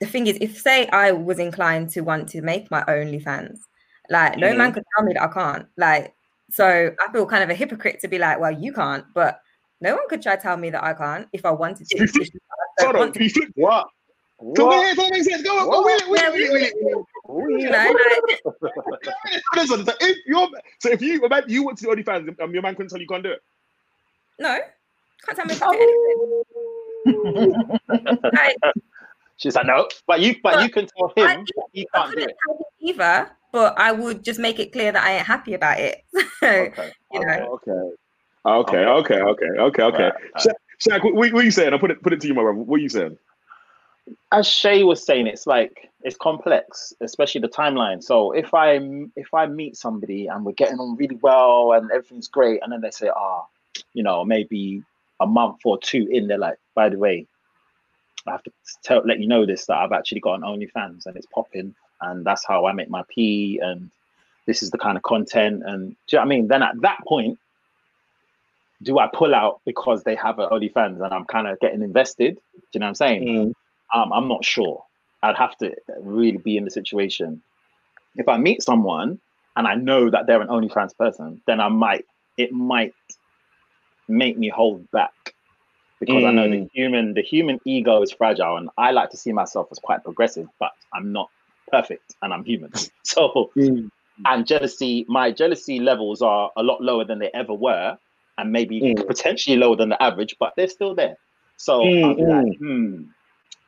the 0.00 0.06
thing 0.06 0.26
is, 0.26 0.38
if 0.40 0.58
say 0.60 0.88
I 0.88 1.12
was 1.12 1.38
inclined 1.38 1.90
to 1.90 2.00
want 2.00 2.28
to 2.30 2.42
make 2.42 2.70
my 2.70 2.82
OnlyFans, 2.84 3.58
like 4.08 4.38
no 4.38 4.56
man 4.56 4.72
could 4.72 4.84
tell 4.96 5.04
me 5.04 5.12
that 5.14 5.22
I 5.22 5.28
can't. 5.32 5.66
Like, 5.76 6.14
so 6.50 6.92
I 6.98 7.12
feel 7.12 7.26
kind 7.26 7.44
of 7.44 7.50
a 7.50 7.54
hypocrite 7.54 8.00
to 8.00 8.08
be 8.08 8.18
like, 8.18 8.40
well, 8.40 8.50
you 8.50 8.72
can't, 8.72 9.04
but 9.14 9.40
no 9.80 9.94
one 9.94 10.08
could 10.08 10.22
try 10.22 10.36
to 10.36 10.42
tell 10.42 10.56
me 10.56 10.70
that 10.70 10.82
I 10.82 10.94
can't 10.94 11.28
if 11.32 11.44
I 11.44 11.50
wanted 11.50 11.88
to. 11.88 11.96
It's 11.98 12.12
just 12.12 12.32
that 12.32 12.40
I 12.80 12.82
don't 12.82 12.86
Hold 12.86 12.96
on, 12.96 13.00
want 13.00 13.14
to. 13.14 13.18
can 13.18 13.24
you 13.24 13.30
flip? 13.30 13.48
What? 13.54 13.86
Go 14.54 14.66
What? 14.66 14.96
that 14.96 15.10
makes 15.12 15.26
sense. 15.26 15.42
Go, 15.42 15.70
go, 15.70 15.82
Listen, 19.54 19.84
so 19.84 19.92
if 20.00 20.16
you're 20.26 20.48
so 20.78 20.90
if 20.90 21.02
you 21.02 21.28
man, 21.28 21.42
you 21.46 21.62
want 21.62 21.78
to 21.78 21.84
do 21.84 21.90
OnlyFans, 21.90 22.40
um, 22.40 22.52
your 22.52 22.62
man 22.62 22.74
couldn't 22.74 22.88
tell 22.88 23.00
you 23.00 23.06
can't 23.06 23.22
do 23.22 23.32
it. 23.32 23.42
no, 24.38 24.58
can't 25.26 25.36
tell 25.36 25.46
me 25.46 25.54
I 25.54 25.70
did 25.72 25.80
anything. 25.82 26.42
Like, 27.06 28.56
She's 29.36 29.54
like, 29.56 29.66
no, 29.66 29.88
but 30.06 30.20
you, 30.20 30.34
but 30.42 30.54
But 30.56 30.62
you 30.64 30.70
can 30.70 30.86
tell 30.86 31.12
I 31.16 31.20
him 31.34 31.44
didn't- 31.46 31.50
you 31.72 31.86
I 31.94 31.98
can't 31.98 32.10
do 32.10 32.14
couldn't 32.16 32.30
it. 32.30 32.36
tell 32.46 32.56
him 32.56 32.64
either, 32.80 33.30
but 33.52 33.78
I 33.78 33.90
would 33.92 34.22
just 34.22 34.38
make 34.38 34.58
it 34.58 34.70
clear 34.72 34.92
that 34.92 35.02
I 35.02 35.12
ain't 35.16 35.26
happy 35.26 35.54
about 35.54 35.80
it. 35.80 36.04
So, 36.40 36.46
Okay. 36.46 36.92
you 37.12 37.20
know. 37.26 37.58
Okay. 37.62 37.94
Okay, 38.46 38.78
okay, 38.84 39.20
okay, 39.20 39.46
okay, 39.58 39.82
okay. 39.82 40.02
Right, 40.04 40.12
right. 40.34 40.42
Sha- 40.42 40.50
Shaq, 40.96 41.04
what, 41.04 41.14
what 41.14 41.34
are 41.34 41.42
you 41.42 41.50
saying? 41.50 41.72
I'll 41.74 41.78
put 41.78 41.90
it 41.90 42.02
put 42.02 42.12
it 42.14 42.20
to 42.22 42.26
you, 42.28 42.32
my 42.34 42.42
brother. 42.42 42.58
What 42.58 42.76
are 42.80 42.82
you 42.82 42.88
saying? 42.88 43.18
as 44.32 44.46
Shay 44.46 44.82
was 44.82 45.04
saying, 45.04 45.26
it's 45.26 45.46
like 45.46 45.90
it's 46.02 46.16
complex, 46.16 46.94
especially 47.02 47.42
the 47.42 47.48
timeline. 47.48 48.02
So 48.02 48.32
if 48.32 48.54
I 48.54 48.80
if 49.16 49.32
I 49.34 49.44
meet 49.46 49.76
somebody 49.76 50.26
and 50.28 50.44
we're 50.44 50.52
getting 50.52 50.78
on 50.78 50.96
really 50.96 51.16
well 51.16 51.72
and 51.74 51.90
everything's 51.90 52.28
great, 52.28 52.62
and 52.62 52.72
then 52.72 52.80
they 52.80 52.90
say, 52.90 53.10
ah, 53.14 53.44
you 53.92 54.02
know, 54.02 54.24
maybe 54.24 54.82
a 55.20 55.26
month 55.26 55.60
or 55.64 55.78
two 55.78 56.08
in, 56.10 56.26
they're 56.26 56.38
like, 56.38 56.58
by 56.74 56.88
the 56.88 56.98
way, 56.98 57.26
I 58.26 58.32
have 58.32 58.42
to 58.44 58.52
tell 58.82 59.02
let 59.04 59.20
you 59.20 59.26
know 59.26 59.46
this 59.46 59.66
that 59.66 59.76
I've 59.76 59.92
actually 59.92 60.20
got 60.20 60.34
an 60.34 60.42
OnlyFans 60.42 61.06
and 61.06 61.16
it's 61.16 61.26
popping, 61.26 61.74
and 62.00 62.24
that's 62.24 62.44
how 62.46 62.66
I 62.66 62.72
make 62.72 62.90
my 62.90 63.04
pee, 63.08 63.60
and 63.62 63.90
this 64.46 64.62
is 64.62 64.70
the 64.70 64.78
kind 64.78 64.96
of 64.96 65.02
content, 65.02 65.62
and 65.64 65.90
do 65.90 65.96
you 66.10 66.16
know 66.16 66.20
what 66.20 66.26
I 66.26 66.28
mean? 66.28 66.48
Then 66.48 66.62
at 66.62 66.80
that 66.82 67.00
point. 67.06 67.38
Do 68.82 68.98
I 68.98 69.08
pull 69.12 69.34
out 69.34 69.60
because 69.66 70.04
they 70.04 70.14
have 70.14 70.38
an 70.38 70.48
OnlyFans 70.48 71.04
and 71.04 71.12
I'm 71.12 71.26
kind 71.26 71.46
of 71.46 71.60
getting 71.60 71.82
invested? 71.82 72.36
Do 72.36 72.62
you 72.72 72.80
know 72.80 72.86
what 72.86 72.88
I'm 72.88 72.94
saying? 72.94 73.54
Um, 73.94 74.10
I'm 74.10 74.26
not 74.26 74.42
sure. 74.42 74.82
I'd 75.22 75.36
have 75.36 75.54
to 75.58 75.76
really 76.00 76.38
be 76.38 76.56
in 76.56 76.64
the 76.64 76.70
situation. 76.70 77.42
If 78.16 78.26
I 78.26 78.38
meet 78.38 78.62
someone 78.62 79.20
and 79.54 79.66
I 79.66 79.74
know 79.74 80.08
that 80.08 80.26
they're 80.26 80.40
an 80.40 80.48
OnlyFans 80.48 80.96
person, 80.96 81.42
then 81.46 81.60
I 81.60 81.68
might 81.68 82.06
it 82.38 82.52
might 82.52 82.94
make 84.10 84.36
me 84.38 84.48
hold 84.48 84.90
back 84.90 85.12
because 86.00 86.24
I 86.24 86.32
know 86.32 86.48
the 86.48 86.66
human 86.72 87.14
the 87.14 87.22
human 87.22 87.58
ego 87.64 88.02
is 88.02 88.12
fragile, 88.12 88.56
and 88.56 88.68
I 88.78 88.90
like 88.90 89.10
to 89.10 89.16
see 89.16 89.32
myself 89.32 89.68
as 89.70 89.78
quite 89.78 90.02
progressive, 90.02 90.46
but 90.58 90.70
I'm 90.94 91.12
not 91.12 91.30
perfect, 91.70 92.14
and 92.22 92.32
I'm 92.32 92.44
human. 92.44 92.72
So 93.04 93.52
and 94.26 94.46
jealousy, 94.46 95.06
my 95.08 95.30
jealousy 95.32 95.80
levels 95.80 96.22
are 96.22 96.50
a 96.56 96.62
lot 96.62 96.82
lower 96.82 97.04
than 97.04 97.18
they 97.18 97.30
ever 97.32 97.54
were, 97.54 97.96
and 98.38 98.52
maybe 98.52 98.80
Mm. 98.80 99.06
potentially 99.06 99.56
lower 99.56 99.76
than 99.76 99.90
the 99.90 100.02
average, 100.02 100.36
but 100.38 100.52
they're 100.56 100.68
still 100.68 100.94
there. 100.94 101.16
So 101.56 101.82
Mm, 101.82 102.28
like, 102.28 102.58
hmm, 102.58 103.02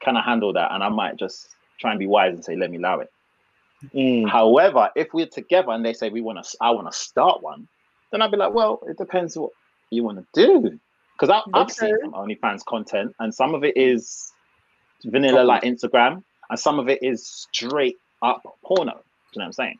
can 0.02 0.16
I 0.16 0.22
handle 0.22 0.52
that? 0.54 0.72
And 0.72 0.82
I 0.82 0.88
might 0.88 1.18
just 1.18 1.48
try 1.80 1.90
and 1.90 1.98
be 1.98 2.06
wise 2.06 2.34
and 2.34 2.44
say, 2.44 2.56
let 2.56 2.70
me 2.70 2.78
allow 2.78 3.00
it. 3.00 3.08
Mm. 3.94 4.28
However, 4.28 4.90
if 4.94 5.08
we're 5.12 5.26
together 5.26 5.70
and 5.70 5.84
they 5.84 5.92
say 5.92 6.08
we 6.08 6.20
want 6.20 6.42
to, 6.44 6.56
I 6.60 6.70
want 6.70 6.90
to 6.90 6.98
start 6.98 7.42
one, 7.42 7.68
then 8.10 8.22
I'd 8.22 8.30
be 8.30 8.36
like, 8.36 8.54
well, 8.54 8.80
it 8.86 8.96
depends 8.98 9.36
what 9.36 9.50
you 9.92 10.02
want 10.04 10.18
to 10.18 10.26
do. 10.32 10.78
because 11.18 11.42
I've 11.54 11.70
seen 11.70 11.96
some 12.00 12.12
OnlyFans 12.12 12.64
content, 12.64 13.14
and 13.20 13.34
some 13.34 13.54
of 13.54 13.64
it 13.64 13.76
is 13.76 14.32
vanilla 15.04 15.42
like 15.44 15.62
Instagram, 15.62 16.22
and 16.50 16.58
some 16.58 16.78
of 16.78 16.88
it 16.88 17.02
is 17.02 17.26
straight 17.26 17.96
up 18.22 18.42
porno. 18.64 18.92
You 19.32 19.38
know 19.38 19.44
what 19.44 19.46
I'm 19.46 19.52
saying? 19.52 19.78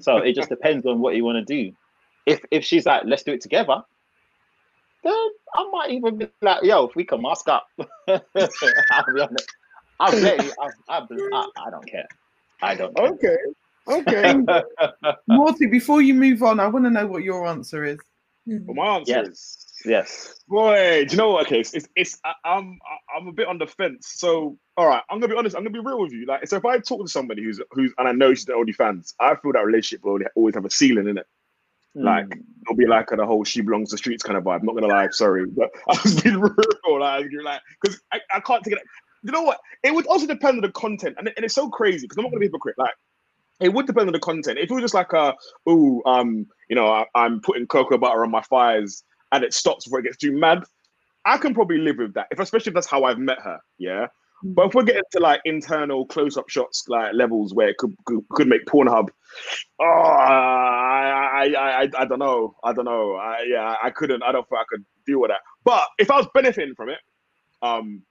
So 0.00 0.18
it 0.18 0.34
just 0.34 0.48
depends 0.56 0.86
on 0.86 1.00
what 1.00 1.14
you 1.16 1.24
want 1.24 1.46
to 1.46 1.62
do. 1.62 1.74
If 2.26 2.40
if 2.50 2.64
she's 2.64 2.86
like, 2.86 3.02
let's 3.04 3.22
do 3.22 3.32
it 3.32 3.40
together, 3.40 3.82
then 5.04 5.12
I 5.54 5.68
might 5.70 5.90
even 5.90 6.18
be 6.18 6.28
like, 6.40 6.62
yo, 6.62 6.86
if 6.86 6.94
we 6.94 7.04
can 7.04 7.20
mask 7.20 7.48
up, 7.48 7.66
I'll 8.08 8.20
be 8.34 9.20
honest. 9.20 9.52
I'll 10.00 10.18
let 10.18 10.44
you. 10.44 10.52
I'll, 10.88 11.08
I, 11.32 11.48
I 11.66 11.70
don't 11.70 11.86
care. 11.86 12.08
I 12.62 12.74
don't. 12.74 12.96
Care. 12.96 13.08
Okay. 13.08 13.36
Okay. 13.88 14.34
Morty, 15.28 15.66
before 15.66 16.02
you 16.02 16.14
move 16.14 16.42
on, 16.42 16.60
I 16.60 16.68
want 16.68 16.84
to 16.84 16.90
know 16.90 17.06
what 17.06 17.24
your 17.24 17.46
answer 17.46 17.84
is. 17.84 17.98
Well, 18.46 18.74
my 18.74 18.86
answer 18.96 19.22
is 19.22 19.28
yes. 19.28 19.68
Yes. 19.84 20.34
Boy, 20.48 21.04
do 21.08 21.12
you 21.12 21.16
know 21.18 21.30
what? 21.30 21.46
Okay, 21.46 21.60
it's, 21.60 21.74
it's, 21.74 21.88
it's 21.96 22.20
I, 22.24 22.32
I'm 22.44 22.78
I- 22.86 23.18
I'm 23.18 23.26
a 23.28 23.32
bit 23.32 23.48
on 23.48 23.58
the 23.58 23.66
fence. 23.66 24.12
So, 24.14 24.56
all 24.76 24.86
right, 24.86 25.02
I'm 25.10 25.18
gonna 25.18 25.32
be 25.32 25.38
honest. 25.38 25.56
I'm 25.56 25.62
gonna 25.64 25.70
be 25.70 25.80
real 25.80 26.00
with 26.00 26.12
you. 26.12 26.24
Like, 26.26 26.46
so 26.46 26.56
if 26.56 26.64
I 26.64 26.78
talk 26.78 27.02
to 27.04 27.08
somebody 27.10 27.42
who's 27.42 27.60
who's 27.72 27.92
and 27.98 28.06
I 28.06 28.12
know 28.12 28.32
she's 28.32 28.44
the 28.44 28.54
only 28.54 28.72
fans, 28.72 29.12
I 29.20 29.34
feel 29.36 29.52
that 29.52 29.64
relationship 29.66 30.04
will 30.04 30.18
always 30.36 30.54
have 30.54 30.64
a 30.64 30.70
ceiling 30.70 31.08
in 31.08 31.18
it. 31.18 31.26
Like, 31.94 32.26
Mm. 32.26 32.42
it'll 32.62 32.76
be 32.76 32.86
like 32.86 33.10
a 33.12 33.16
the 33.16 33.26
whole 33.26 33.44
"she 33.44 33.60
belongs 33.60 33.90
to 33.90 33.98
streets" 33.98 34.22
kind 34.22 34.36
of 34.38 34.44
vibe. 34.44 34.60
I'm 34.60 34.66
not 34.66 34.74
gonna 34.76 34.86
lie, 34.86 35.08
sorry, 35.10 35.46
but 35.46 35.70
I 35.88 35.98
was 36.02 36.20
being 36.22 36.38
real. 36.40 37.00
Like, 37.00 37.26
you're 37.30 37.42
like, 37.44 37.60
because 37.82 38.00
I, 38.12 38.20
I 38.32 38.40
can't 38.40 38.62
take 38.64 38.74
it. 38.74 38.82
You 39.24 39.30
know 39.32 39.42
what? 39.42 39.58
It 39.82 39.94
would 39.94 40.06
also 40.06 40.26
depend 40.26 40.56
on 40.58 40.62
the 40.62 40.70
content, 40.72 41.16
and, 41.18 41.28
it- 41.28 41.34
and 41.36 41.44
it's 41.44 41.54
so 41.54 41.68
crazy 41.68 42.06
because 42.06 42.16
I'm 42.18 42.22
not 42.24 42.30
gonna 42.30 42.40
be 42.40 42.46
a 42.46 42.48
hypocrite. 42.48 42.76
Like, 42.78 42.94
it 43.60 43.72
would 43.72 43.86
depend 43.86 44.08
on 44.08 44.12
the 44.12 44.18
content. 44.18 44.58
If 44.58 44.70
it 44.70 44.74
was 44.74 44.82
just 44.82 44.94
like 44.94 45.12
a, 45.12 45.34
oh, 45.66 46.02
um, 46.06 46.46
you 46.68 46.76
know, 46.76 46.86
I, 46.86 47.06
I'm 47.14 47.40
putting 47.40 47.66
cocoa 47.66 47.98
butter 47.98 48.24
on 48.24 48.30
my 48.30 48.42
fires 48.42 49.04
and 49.30 49.44
it 49.44 49.54
stops 49.54 49.84
before 49.84 50.00
it 50.00 50.04
gets 50.04 50.16
too 50.16 50.32
mad, 50.32 50.64
I 51.24 51.38
can 51.38 51.54
probably 51.54 51.78
live 51.78 51.98
with 51.98 52.14
that. 52.14 52.26
If 52.30 52.40
especially 52.40 52.70
if 52.70 52.74
that's 52.74 52.86
how 52.86 53.04
I've 53.04 53.18
met 53.18 53.38
her, 53.40 53.58
yeah. 53.78 54.08
But 54.44 54.66
if 54.66 54.74
we're 54.74 54.82
getting 54.82 55.02
to 55.12 55.20
like 55.20 55.40
internal 55.44 56.04
close-up 56.04 56.48
shots, 56.48 56.82
like 56.88 57.14
levels 57.14 57.54
where 57.54 57.68
it 57.68 57.76
could 57.76 57.94
could, 58.06 58.28
could 58.30 58.48
make 58.48 58.66
Pornhub, 58.66 59.08
oh, 59.80 59.84
I, 59.84 61.44
I, 61.44 61.54
I, 61.56 61.82
I, 61.82 61.88
I 61.96 62.04
don't 62.04 62.18
know, 62.18 62.56
I 62.64 62.72
don't 62.72 62.84
know, 62.84 63.14
I, 63.14 63.44
yeah, 63.46 63.76
I 63.80 63.90
couldn't, 63.90 64.24
I 64.24 64.32
don't 64.32 64.48
think 64.48 64.60
I 64.60 64.64
could 64.68 64.84
deal 65.06 65.20
with 65.20 65.30
that. 65.30 65.42
But 65.62 65.86
if 65.96 66.10
I 66.10 66.16
was 66.16 66.26
benefiting 66.34 66.74
from 66.74 66.88
it, 66.88 66.98
um, 67.62 68.02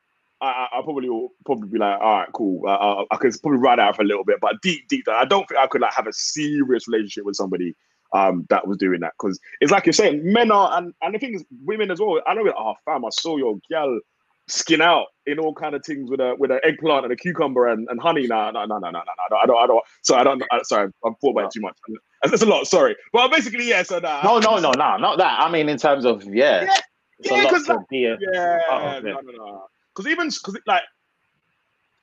I, 0.41 0.67
I 0.73 0.81
probably 0.83 1.09
will 1.09 1.29
probably 1.45 1.69
be 1.69 1.77
like, 1.77 1.99
all 2.01 2.17
right, 2.19 2.29
cool. 2.33 2.67
Uh, 2.67 2.71
I, 2.71 3.05
I 3.11 3.17
could 3.17 3.33
probably 3.41 3.59
ride 3.59 3.79
out 3.79 3.95
for 3.95 4.01
a 4.01 4.05
little 4.05 4.23
bit, 4.23 4.39
but 4.41 4.61
deep, 4.61 4.87
deep 4.87 5.05
down, 5.05 5.15
I 5.15 5.25
don't 5.25 5.47
think 5.47 5.59
I 5.59 5.67
could 5.67 5.81
like 5.81 5.93
have 5.93 6.07
a 6.07 6.13
serious 6.13 6.87
relationship 6.87 7.25
with 7.25 7.35
somebody 7.35 7.75
um 8.13 8.45
that 8.49 8.67
was 8.67 8.77
doing 8.77 8.99
that 8.99 9.13
because 9.17 9.39
it's 9.61 9.71
like 9.71 9.85
you're 9.85 9.93
saying, 9.93 10.21
men 10.33 10.51
are 10.51 10.77
and 10.77 10.93
and 11.01 11.15
the 11.15 11.19
thing 11.19 11.33
is, 11.35 11.45
women 11.63 11.91
as 11.91 11.99
well. 11.99 12.19
I 12.27 12.33
know, 12.33 12.51
oh 12.57 12.73
fam, 12.85 13.05
I 13.05 13.09
saw 13.11 13.37
your 13.37 13.57
gal 13.69 13.99
skin 14.47 14.81
out 14.81 15.05
in 15.27 15.39
all 15.39 15.53
kind 15.53 15.75
of 15.75 15.85
things 15.85 16.09
with 16.09 16.19
a 16.19 16.35
with 16.37 16.51
an 16.51 16.59
eggplant 16.63 17.05
and 17.05 17.13
a 17.13 17.15
cucumber 17.15 17.67
and, 17.67 17.87
and 17.89 18.01
honey. 18.01 18.27
No, 18.27 18.51
no, 18.51 18.65
no, 18.65 18.79
no, 18.79 18.89
no, 18.89 18.99
no, 18.99 19.13
no. 19.29 19.37
I 19.37 19.45
don't, 19.45 19.57
I 19.63 19.67
don't. 19.67 19.83
So 20.01 20.15
I 20.15 20.23
don't. 20.23 20.43
I, 20.51 20.61
sorry, 20.63 20.91
I've 21.05 21.13
thought 21.21 21.31
about 21.31 21.45
it 21.45 21.51
too 21.51 21.61
much. 21.61 21.77
That's 22.23 22.41
a 22.41 22.45
lot. 22.45 22.67
Sorry, 22.67 22.95
but 23.13 23.31
basically, 23.31 23.69
yeah. 23.69 23.83
So 23.83 23.99
nah, 23.99 24.23
No, 24.23 24.39
no, 24.39 24.57
no, 24.57 24.71
no, 24.71 24.97
not 24.97 25.17
that. 25.19 25.39
I 25.39 25.49
mean, 25.49 25.69
in 25.69 25.77
terms 25.77 26.03
of 26.03 26.25
yeah, 26.25 26.63
Yeah, 26.63 26.77
it's 27.19 27.31
yeah, 27.31 27.37
a 27.37 27.43
lot 27.43 27.49
'cause 27.53 27.63
to 27.65 27.79
be 27.89 28.05
a, 28.05 28.17
Yeah, 28.19 28.59
Oh, 28.71 28.87
okay. 28.97 29.07
no, 29.07 29.21
no, 29.21 29.31
no. 29.37 29.65
Because 29.95 30.09
even 30.09 30.29
because 30.29 30.57
like, 30.65 30.83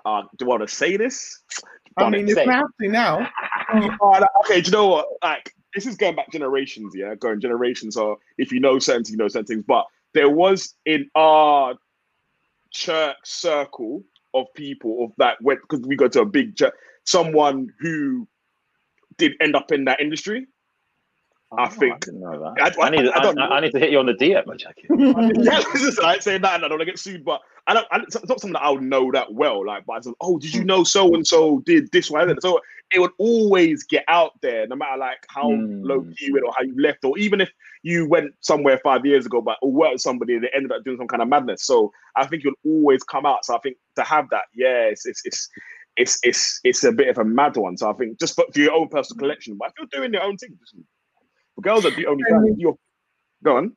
uh, 0.04 0.22
do 0.38 0.44
I 0.46 0.48
want 0.48 0.68
to 0.68 0.74
say 0.74 0.96
this? 0.96 1.40
I 1.96 2.10
mean, 2.10 2.28
it's 2.28 2.36
nasty 2.36 2.88
now. 2.88 3.28
Oh, 4.00 4.08
like, 4.08 4.30
okay, 4.44 4.62
do 4.62 4.70
you 4.70 4.72
know 4.72 4.86
what? 4.86 5.06
Like, 5.22 5.52
this 5.74 5.84
is 5.84 5.96
going 5.96 6.16
back 6.16 6.32
generations, 6.32 6.94
yeah, 6.96 7.14
going 7.14 7.38
generations. 7.38 7.94
So 7.94 8.18
if 8.38 8.50
you 8.50 8.60
know 8.60 8.78
certain 8.78 9.04
things, 9.04 9.10
you 9.10 9.18
know 9.18 9.28
certain 9.28 9.44
things. 9.44 9.64
But 9.66 9.84
there 10.14 10.30
was 10.30 10.74
in 10.86 11.10
our 11.14 11.74
church 12.70 13.16
circle 13.24 14.04
of 14.32 14.46
people 14.54 15.04
of 15.04 15.12
that 15.18 15.40
went 15.42 15.60
because 15.62 15.86
we 15.86 15.96
go 15.96 16.08
to 16.08 16.22
a 16.22 16.24
big 16.24 16.56
church, 16.56 16.72
someone 17.04 17.68
who 17.78 18.26
did 19.18 19.34
end 19.40 19.54
up 19.54 19.70
in 19.70 19.84
that 19.84 20.00
industry. 20.00 20.46
I 21.56 21.64
Oh, 21.64 21.68
think- 21.68 22.00
didn't 22.04 22.20
know 22.20 22.38
that. 22.54 22.76
I, 22.78 22.86
I, 22.86 22.90
need, 22.90 23.08
I, 23.08 23.18
I, 23.18 23.22
don't 23.22 23.34
know. 23.36 23.48
I 23.48 23.60
need 23.60 23.72
to 23.72 23.78
hit 23.78 23.90
you 23.90 23.98
on 23.98 24.06
the 24.06 24.12
DM, 24.12 24.54
Jackie. 24.58 24.86
yeah, 24.90 25.62
is 25.74 25.98
like 25.98 26.20
saying 26.20 26.42
that, 26.42 26.56
and 26.56 26.64
I 26.64 26.68
don't 26.68 26.72
want 26.78 26.80
to 26.82 26.84
get 26.92 26.98
sued, 26.98 27.24
but 27.24 27.40
I 27.66 27.72
don't. 27.74 27.86
I, 27.90 28.00
it's 28.00 28.14
not 28.14 28.28
something 28.28 28.52
that 28.52 28.62
I 28.62 28.68
would 28.70 28.82
know 28.82 29.10
that 29.12 29.32
well. 29.32 29.64
Like, 29.66 29.86
but 29.86 29.94
I 29.94 30.00
said, 30.00 30.12
"Oh, 30.20 30.38
did 30.38 30.54
you 30.54 30.62
know 30.64 30.84
so 30.84 31.14
and 31.14 31.26
so 31.26 31.60
did 31.60 31.90
this 31.90 32.10
one?" 32.10 32.38
So 32.42 32.60
it 32.92 32.98
would 33.00 33.12
always 33.18 33.82
get 33.84 34.04
out 34.08 34.32
there, 34.42 34.66
no 34.66 34.76
matter 34.76 34.98
like 34.98 35.24
how 35.28 35.44
Mm. 35.50 35.80
low 35.84 36.02
key 36.02 36.26
you 36.26 36.34
went 36.34 36.44
or 36.44 36.52
how 36.56 36.64
you 36.64 36.74
left, 36.78 37.02
or 37.04 37.16
even 37.18 37.40
if 37.40 37.50
you 37.82 38.06
went 38.06 38.32
somewhere 38.40 38.78
five 38.84 39.06
years 39.06 39.24
ago, 39.24 39.40
but 39.40 39.56
or 39.62 39.72
worked 39.72 39.92
with 39.94 40.00
somebody 40.02 40.34
and 40.34 40.44
they 40.44 40.50
ended 40.54 40.70
up 40.72 40.84
doing 40.84 40.98
some 40.98 41.08
kind 41.08 41.22
of 41.22 41.28
madness. 41.28 41.64
So 41.64 41.90
I 42.16 42.26
think 42.26 42.44
you'll 42.44 42.54
always 42.66 43.02
come 43.04 43.24
out. 43.24 43.46
So 43.46 43.56
I 43.56 43.58
think 43.60 43.76
to 43.96 44.02
have 44.02 44.28
that, 44.30 44.44
yeah, 44.54 44.84
it's 44.84 45.06
it's 45.06 45.22
it's 45.24 45.48
it's 45.96 46.18
it's, 46.22 46.60
it's 46.64 46.84
a 46.84 46.92
bit 46.92 47.08
of 47.08 47.16
a 47.18 47.24
mad 47.24 47.56
one. 47.56 47.76
So 47.78 47.90
I 47.90 47.94
think 47.94 48.18
just 48.20 48.34
for, 48.34 48.44
your 48.54 48.72
own 48.74 48.88
personal 48.88 49.18
collection, 49.18 49.56
but 49.58 49.68
if 49.70 49.74
you're 49.78 50.00
doing 50.00 50.12
your 50.12 50.22
own 50.22 50.36
thing, 50.36 50.56
girls 51.62 51.84
are 51.84 51.90
the 51.90 52.06
only 52.06 52.24
you're 52.56 52.76
go 53.42 53.56
on. 53.56 53.72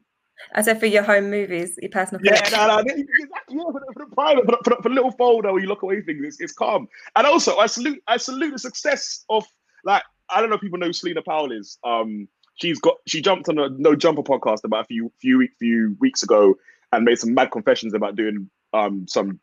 I 0.55 0.61
said 0.61 0.79
for 0.79 0.87
your 0.87 1.03
home 1.03 1.29
movies, 1.29 1.77
your 1.81 1.91
personal 1.91 2.23
Yeah, 2.23 2.41
no, 2.51 2.67
no, 2.67 2.79
exactly. 2.79 3.05
Yeah, 3.49 3.63
for 3.71 3.73
the, 3.73 3.93
for 3.93 4.05
the 4.05 4.15
private, 4.15 4.45
for 4.45 4.51
the, 4.51 4.75
for, 4.81 4.89
the, 4.89 4.95
little 4.95 5.11
folder 5.11 5.51
where 5.51 5.61
you 5.61 5.67
lock 5.67 5.83
away 5.83 6.01
things, 6.01 6.23
it's, 6.23 6.41
it's 6.41 6.53
calm. 6.53 6.87
And 7.15 7.27
also, 7.27 7.57
I 7.57 7.67
salute, 7.67 8.01
I 8.07 8.17
salute 8.17 8.51
the 8.51 8.59
success 8.59 9.23
of 9.29 9.45
like 9.83 10.03
I 10.29 10.39
don't 10.41 10.49
know 10.49 10.55
if 10.55 10.61
people 10.61 10.79
know 10.79 10.87
who 10.87 10.93
Celina 10.93 11.21
Powell 11.21 11.51
is. 11.51 11.77
Um, 11.83 12.27
she's 12.55 12.79
got 12.79 12.95
she 13.07 13.21
jumped 13.21 13.49
on 13.49 13.59
a 13.59 13.69
No 13.69 13.95
Jumper 13.95 14.23
podcast 14.23 14.63
about 14.63 14.85
a 14.85 14.87
few 14.87 15.11
few 15.21 15.37
week, 15.39 15.51
few 15.59 15.95
weeks 15.99 16.23
ago 16.23 16.55
and 16.91 17.05
made 17.05 17.19
some 17.19 17.33
mad 17.33 17.51
confessions 17.51 17.93
about 17.93 18.15
doing 18.15 18.49
um 18.73 19.05
some 19.07 19.39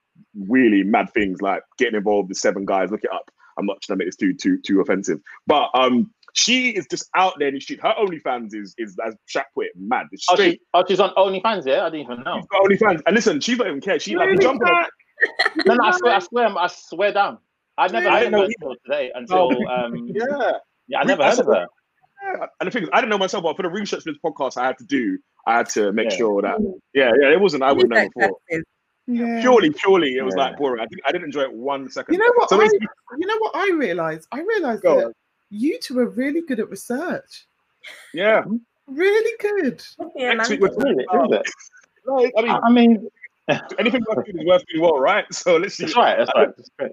really 0.49 0.83
mad 0.83 1.13
things 1.15 1.41
like 1.41 1.63
getting 1.79 1.97
involved 1.97 2.29
with 2.29 2.39
seven 2.39 2.65
guys. 2.65 2.91
Look 2.91 3.05
it 3.05 3.13
up. 3.13 3.31
I'm 3.59 3.67
not 3.67 3.81
trying 3.83 3.99
to 3.99 4.05
make 4.05 4.09
this 4.09 4.17
too 4.17 4.35
too 4.35 4.59
too 4.61 4.81
offensive, 4.81 5.21
but 5.47 5.71
um. 5.75 6.11
She 6.35 6.71
is 6.71 6.87
just 6.91 7.09
out 7.17 7.35
there 7.39 7.49
in 7.49 7.55
the 7.55 7.61
street. 7.61 7.81
Her 7.83 7.95
OnlyFans 7.99 8.55
is 8.55 8.75
is 8.79 8.97
as 9.07 9.15
Shaq 9.29 9.45
put 9.55 9.67
it, 9.67 9.73
mad. 9.77 10.07
It's 10.13 10.27
Oh, 10.31 10.35
straight. 10.35 10.53
she, 10.55 10.61
oh, 10.75 10.85
she's 10.87 11.01
on 11.01 11.11
OnlyFans, 11.17 11.67
yeah? 11.67 11.85
I 11.87 11.91
didn't 11.91 12.11
even 12.13 12.23
know. 12.23 12.37
She's 12.37 12.47
got 12.47 12.63
OnlyFans. 12.91 13.03
And 13.07 13.15
listen, 13.17 13.41
she 13.41 13.57
don't 13.57 13.67
even 13.69 13.81
care. 13.81 13.99
She 13.99 14.15
like 14.17 14.29
Really, 14.29 14.43
jumping 14.43 14.69
on. 14.69 14.85
No, 15.67 15.75
no, 15.75 15.85
I 15.85 15.91
swear, 15.99 16.15
I 16.15 16.19
swear, 16.21 16.59
I 16.59 16.67
swear 16.69 17.13
down. 17.13 17.39
I 17.77 17.89
never 17.89 18.09
I 18.09 18.19
heard 18.21 18.31
didn't 18.31 18.35
of 18.35 18.41
know 18.41 18.41
her 18.41 18.45
until 18.47 18.77
today. 18.85 19.13
Until 19.15 19.69
um, 19.69 20.09
Yeah. 20.15 20.53
yeah, 20.87 21.01
I 21.01 21.05
never 21.05 21.25
heard 21.25 21.39
of 21.41 21.47
her. 21.47 21.67
yeah. 22.37 22.47
And 22.61 22.67
the 22.67 22.71
thing 22.71 22.83
is, 22.85 22.89
I 22.93 23.01
didn't 23.01 23.11
know 23.11 23.19
myself, 23.19 23.43
but 23.43 23.57
for 23.57 23.63
the 23.63 23.69
research 23.69 24.05
for 24.05 24.13
this 24.13 24.19
podcast, 24.25 24.57
I 24.57 24.67
had 24.67 24.79
to 24.79 24.85
do, 24.85 25.19
I 25.47 25.57
had 25.57 25.69
to 25.71 25.93
make 25.93 26.11
Yeah. 26.11 26.17
sure 26.19 26.43
that, 26.43 26.59
yeah, 26.95 27.11
yeah, 27.21 27.33
it 27.33 27.41
wasn't, 27.41 27.63
I 27.65 27.73
wouldn't 27.73 27.93
know 27.93 28.09
before. 28.15 28.39
Yeah. 29.09 29.41
Purely, 29.41 29.71
purely, 29.71 30.17
it 30.17 30.23
was 30.23 30.35
Yeah. 30.37 30.45
like 30.45 30.59
boring. 30.59 30.81
I 30.83 30.87
didn't, 30.87 31.03
I 31.07 31.13
didn't 31.13 31.25
enjoy 31.25 31.43
it 31.43 31.53
one 31.53 31.91
second. 31.91 32.13
You 32.15 32.21
know 32.21 32.31
what? 32.37 32.51
So 32.51 32.61
I, 32.61 32.65
you 33.19 33.27
know 33.27 33.39
what 33.39 33.57
I 33.57 33.71
realized? 33.75 34.29
I 34.31 34.41
realized 34.43 34.83
Go 34.83 34.97
that 34.99 35.07
on. 35.07 35.13
You 35.51 35.79
two 35.81 35.99
are 35.99 36.09
really 36.09 36.43
good 36.43 36.61
at 36.61 36.71
research. 36.71 37.47
yeah. 38.15 38.45
Really 38.87 39.37
good. 39.41 39.83
Yeah, 40.17 40.33
Next 40.33 40.49
man. 40.51 40.61
week 40.61 40.71
we're 40.77 40.85
Really, 40.85 41.05
is 41.05 41.41
it? 41.41 41.47
Like, 42.07 42.33
I 42.39 42.43
mean, 42.43 42.51
I 42.65 42.71
mean, 42.71 43.09
anything 43.79 44.03
worth 44.09 44.25
doing 44.25 44.39
is 44.41 44.47
worth 44.47 44.63
doing 44.73 44.83
well, 44.83 44.99
right? 44.99 45.27
So 45.33 45.57
let's 45.57 45.75
see. 45.75 45.85
that's 45.85 45.97
right. 45.97 46.17
That's 46.17 46.31
right. 46.35 46.57
That's 46.57 46.71
great. 46.79 46.93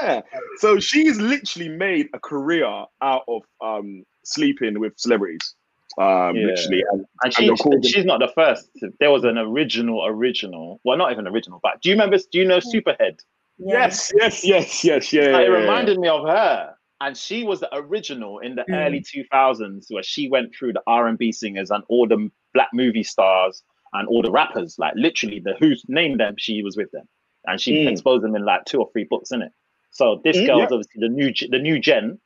Yeah. 0.00 0.22
So 0.58 0.80
she's 0.80 1.18
literally 1.20 1.68
made 1.68 2.08
a 2.14 2.18
career 2.18 2.64
out 3.02 3.22
of 3.28 3.42
um 3.60 4.04
sleeping 4.24 4.80
with 4.80 4.94
celebrities. 4.96 5.54
Um, 5.98 6.34
Yeah. 6.34 6.46
literally. 6.46 6.84
And, 6.90 7.06
And 7.22 7.34
she, 7.34 7.44
you're 7.44 7.56
she's 7.82 8.04
not 8.06 8.20
the 8.20 8.28
first. 8.34 8.70
There 8.98 9.10
was 9.10 9.24
an 9.24 9.36
original, 9.36 10.06
original. 10.06 10.80
Well, 10.82 10.96
not 10.96 11.12
even 11.12 11.26
original, 11.28 11.60
but 11.62 11.80
do 11.82 11.90
you 11.90 11.94
remember? 11.94 12.16
Do 12.16 12.38
you 12.38 12.46
know 12.46 12.58
Superhead? 12.58 13.18
Yeah. 13.58 13.74
yes, 13.84 14.12
yes, 14.16 14.44
yes, 14.44 14.82
yes, 14.82 15.12
yeah. 15.12 15.22
Like, 15.24 15.30
yeah, 15.32 15.38
it 15.40 15.50
yeah. 15.50 15.56
reminded 15.58 15.98
me 15.98 16.08
of 16.08 16.26
her, 16.26 16.73
and 17.04 17.16
she 17.16 17.44
was 17.44 17.60
the 17.60 17.68
original 17.76 18.38
in 18.38 18.54
the 18.54 18.62
Mm. 18.62 18.86
early 18.86 19.00
two 19.06 19.24
thousands, 19.30 19.88
where 19.90 20.02
she 20.02 20.28
went 20.28 20.54
through 20.54 20.72
the 20.72 20.82
R 20.86 21.06
and 21.06 21.18
B 21.18 21.32
singers 21.32 21.70
and 21.70 21.84
all 21.88 22.08
the 22.08 22.30
black 22.54 22.70
movie 22.72 23.02
stars 23.02 23.62
and 23.92 24.08
all 24.08 24.22
the 24.22 24.30
rappers. 24.30 24.78
Like 24.78 24.94
literally, 24.96 25.38
the 25.40 25.54
who's 25.58 25.84
named 25.86 26.20
them, 26.20 26.34
she 26.38 26.62
was 26.62 26.76
with 26.76 26.90
them, 26.92 27.06
and 27.44 27.60
she 27.60 27.72
Mm. 27.84 27.88
exposed 27.92 28.24
them 28.24 28.34
in 28.34 28.44
like 28.44 28.64
two 28.64 28.80
or 28.80 28.90
three 28.92 29.04
books 29.04 29.32
in 29.32 29.42
it. 29.42 29.52
So 29.90 30.20
this 30.24 30.36
Mm, 30.38 30.46
girl 30.46 30.58
yeah. 30.58 30.66
is 30.66 30.72
obviously 30.72 31.00
the 31.00 31.08
new 31.08 31.32
the 31.50 31.58
new 31.58 31.78
gen 31.78 32.18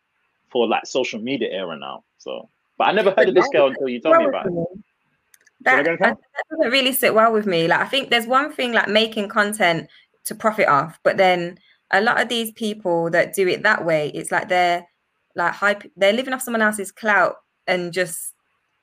for 0.53 0.69
like 0.69 0.87
social 0.87 1.21
media 1.21 1.49
era 1.51 1.77
now. 1.77 2.05
So, 2.19 2.49
but 2.79 2.89
I 2.89 2.93
never 2.93 3.11
heard 3.11 3.29
of 3.29 3.35
this 3.35 3.49
girl 3.49 3.67
until 3.69 3.89
you 3.89 4.01
told 4.01 4.19
me 4.19 4.27
about 4.27 4.47
it. 4.47 4.53
with 4.53 4.71
me. 4.71 4.83
Say 5.65 5.83
That, 5.83 5.85
that, 5.85 5.99
that 5.99 6.45
doesn't 6.51 6.73
really 6.73 6.93
sit 6.93 7.15
well 7.15 7.33
with 7.33 7.47
me. 7.47 7.67
Like 7.67 7.81
I 7.81 7.87
think 7.87 8.11
there's 8.11 8.27
one 8.29 8.53
thing 8.53 8.73
like 8.73 8.89
making 8.89 9.29
content 9.29 9.89
to 10.27 10.35
profit 10.37 10.69
off, 10.69 11.01
but 11.03 11.17
then 11.17 11.59
a 11.93 12.01
lot 12.01 12.21
of 12.21 12.29
these 12.29 12.53
people 12.53 13.11
that 13.11 13.35
do 13.35 13.49
it 13.49 13.63
that 13.63 13.85
way, 13.85 14.11
it's 14.15 14.31
like 14.31 14.49
they're 14.49 14.87
like 15.37 15.53
hype, 15.55 15.85
they're 15.97 16.13
living 16.13 16.35
off 16.35 16.43
someone 16.43 16.63
else's 16.63 16.93
clout 16.93 17.37
and 17.67 17.93
just 17.93 18.35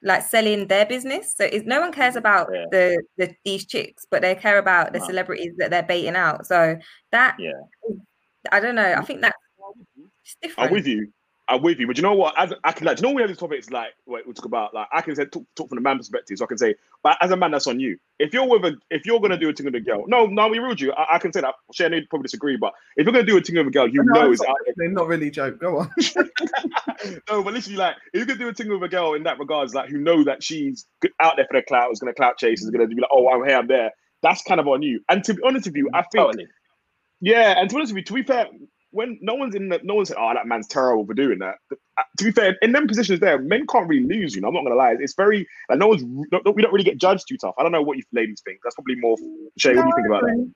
like 0.03 0.23
selling 0.23 0.67
their 0.67 0.85
business. 0.85 1.33
So 1.35 1.45
it's, 1.45 1.65
no 1.65 1.79
one 1.81 1.91
cares 1.91 2.15
about 2.15 2.49
Yeah. 2.53 2.65
the, 2.71 3.03
the 3.17 3.35
these 3.43 3.65
chicks, 3.65 4.05
but 4.09 4.21
they 4.21 4.35
care 4.35 4.57
about 4.59 4.93
the 4.93 4.99
No. 4.99 5.05
celebrities 5.07 5.53
that 5.57 5.71
they're 5.71 5.83
baiting 5.83 6.15
out. 6.15 6.45
So 6.45 6.77
that 7.11 7.35
Yeah. 7.39 7.51
I 8.51 8.59
don't 8.59 8.75
know. 8.75 8.93
I 8.93 9.01
think 9.03 9.21
that's 9.21 9.35
it's 10.41 10.53
I'm 10.57 10.71
with 10.71 10.87
you. 10.87 11.11
I'm 11.47 11.62
with 11.62 11.79
you, 11.79 11.88
but 11.88 11.97
you 11.97 12.03
know 12.03 12.13
what? 12.13 12.34
As 12.38 12.53
I 12.63 12.71
can 12.71 12.88
like, 12.88 12.99
you 12.99 13.08
know 13.08 13.13
we 13.13 13.21
have 13.21 13.29
these 13.29 13.38
topics 13.38 13.69
like 13.69 13.93
what 14.05 14.25
we 14.27 14.34
talk 14.34 14.45
about? 14.45 14.73
Like 14.73 14.88
I 14.91 15.01
can 15.01 15.15
say 15.15 15.25
talk, 15.25 15.43
talk 15.55 15.69
from 15.69 15.75
the 15.75 15.81
man 15.81 15.97
perspective, 15.97 16.38
so 16.38 16.45
I 16.45 16.47
can 16.47 16.58
say, 16.58 16.75
but 17.03 17.17
as 17.21 17.31
a 17.31 17.38
man, 17.38 17.51
that's 17.51 17.67
on 17.67 17.79
you. 17.79 17.97
If 18.19 18.34
you're 18.34 18.47
with 18.47 18.65
a, 18.65 18.75
if 18.89 19.05
you're 19.05 19.19
gonna 19.19 19.38
do 19.38 19.49
a 19.49 19.53
thing 19.53 19.65
with 19.65 19.75
a 19.75 19.79
girl, 19.79 20.05
no, 20.08 20.25
no, 20.25 20.47
we 20.47 20.60
rude 20.60 20.81
you. 20.81 20.91
I, 20.93 21.15
I 21.15 21.19
can 21.19 21.31
say 21.31 21.41
that. 21.41 21.53
Shane 21.73 21.91
would 21.91 22.10
probably 22.10 22.23
disagree, 22.23 22.58
but 22.58 22.73
if 22.97 23.05
you're 23.05 23.13
gonna 23.13 23.25
do 23.25 23.38
a 23.38 23.41
thing 23.41 23.58
with 23.58 23.67
a 23.67 23.71
girl, 23.71 23.88
you 23.88 24.03
No, 24.03 24.21
know 24.21 24.31
it's 24.31 24.41
it's 24.41 24.49
out 24.49 24.55
not, 24.77 24.91
not 24.91 25.08
really 25.08 25.29
joke. 25.29 25.60
Go 25.60 25.79
on. 25.79 25.91
no, 27.29 27.43
but 27.43 27.53
literally, 27.53 27.77
like, 27.77 27.95
if 28.13 28.19
you 28.19 28.25
could 28.25 28.39
do 28.39 28.49
a 28.49 28.53
thing 28.53 28.69
with 28.69 28.84
a 28.84 28.88
girl 28.88 29.13
in 29.13 29.23
that 29.23 29.39
regards, 29.39 29.73
like, 29.73 29.89
who 29.89 29.97
know 29.97 30.23
that 30.23 30.43
she's 30.43 30.86
out 31.19 31.36
there 31.38 31.45
for 31.49 31.60
the 31.60 31.63
clout, 31.65 31.91
is 31.91 31.99
going 31.99 32.13
to 32.13 32.17
clout 32.17 32.38
chase, 32.38 32.62
is 32.62 32.69
going 32.69 32.88
to 32.88 32.93
be 32.93 33.01
like, 33.01 33.10
oh, 33.13 33.29
I'm 33.29 33.47
here, 33.47 33.58
I'm 33.58 33.67
there. 33.67 33.91
That's 34.21 34.41
kind 34.43 34.60
of 34.60 34.67
on 34.67 34.81
you. 34.81 35.01
And 35.10 35.23
to 35.25 35.34
be 35.34 35.41
honest 35.43 35.67
with 35.67 35.75
you, 35.75 35.86
mm-hmm. 35.86 35.95
I 35.95 36.01
think, 36.12 36.25
Totally. 36.25 36.47
yeah, 37.21 37.60
and 37.60 37.69
to 37.69 37.75
be 37.75 37.79
honest 37.79 37.93
with 37.93 38.01
you, 38.01 38.05
to 38.05 38.13
be 38.13 38.23
fair, 38.23 38.47
when 38.95 39.19
no 39.21 39.36
one's 39.36 39.55
in 39.55 39.67
the, 39.69 39.79
no 39.84 39.95
one 39.95 40.05
said, 40.05 40.15
oh, 40.17 40.31
that 40.34 40.47
man's 40.47 40.67
terrible 40.67 41.05
for 41.05 41.13
doing 41.13 41.39
that. 41.39 41.55
Uh, 41.71 42.03
To 42.17 42.23
be 42.23 42.31
fair, 42.31 42.55
in 42.62 42.71
them 42.71 42.88
positions 42.88 43.19
there, 43.19 43.38
men 43.39 43.67
can't 43.67 43.88
really 43.89 44.05
lose, 44.05 44.34
you 44.36 44.41
know, 44.41 44.47
I'm 44.47 44.53
not 44.53 44.62
going 44.62 44.71
to 44.71 44.77
lie. 44.77 44.95
It's 44.99 45.15
very, 45.15 45.45
like, 45.69 45.79
no 45.79 45.88
one's, 45.88 46.03
no, 46.05 46.41
no- 46.45 46.51
we 46.51 46.62
don't 46.62 46.71
really 46.71 46.86
get 46.86 46.97
judged 46.97 47.25
too 47.27 47.38
tough. 47.38 47.55
I 47.60 47.63
don't 47.63 47.71
know 47.73 47.81
what 47.81 47.97
you 47.97 48.03
ladies 48.13 48.41
think. 48.45 48.60
That's 48.63 48.75
probably 48.75 48.95
more, 48.95 49.17
Shay, 49.58 49.75
what 49.75 49.84
do 49.84 49.88
you 49.89 49.93
think 49.95 50.08
about 50.08 50.23
that? 50.23 50.51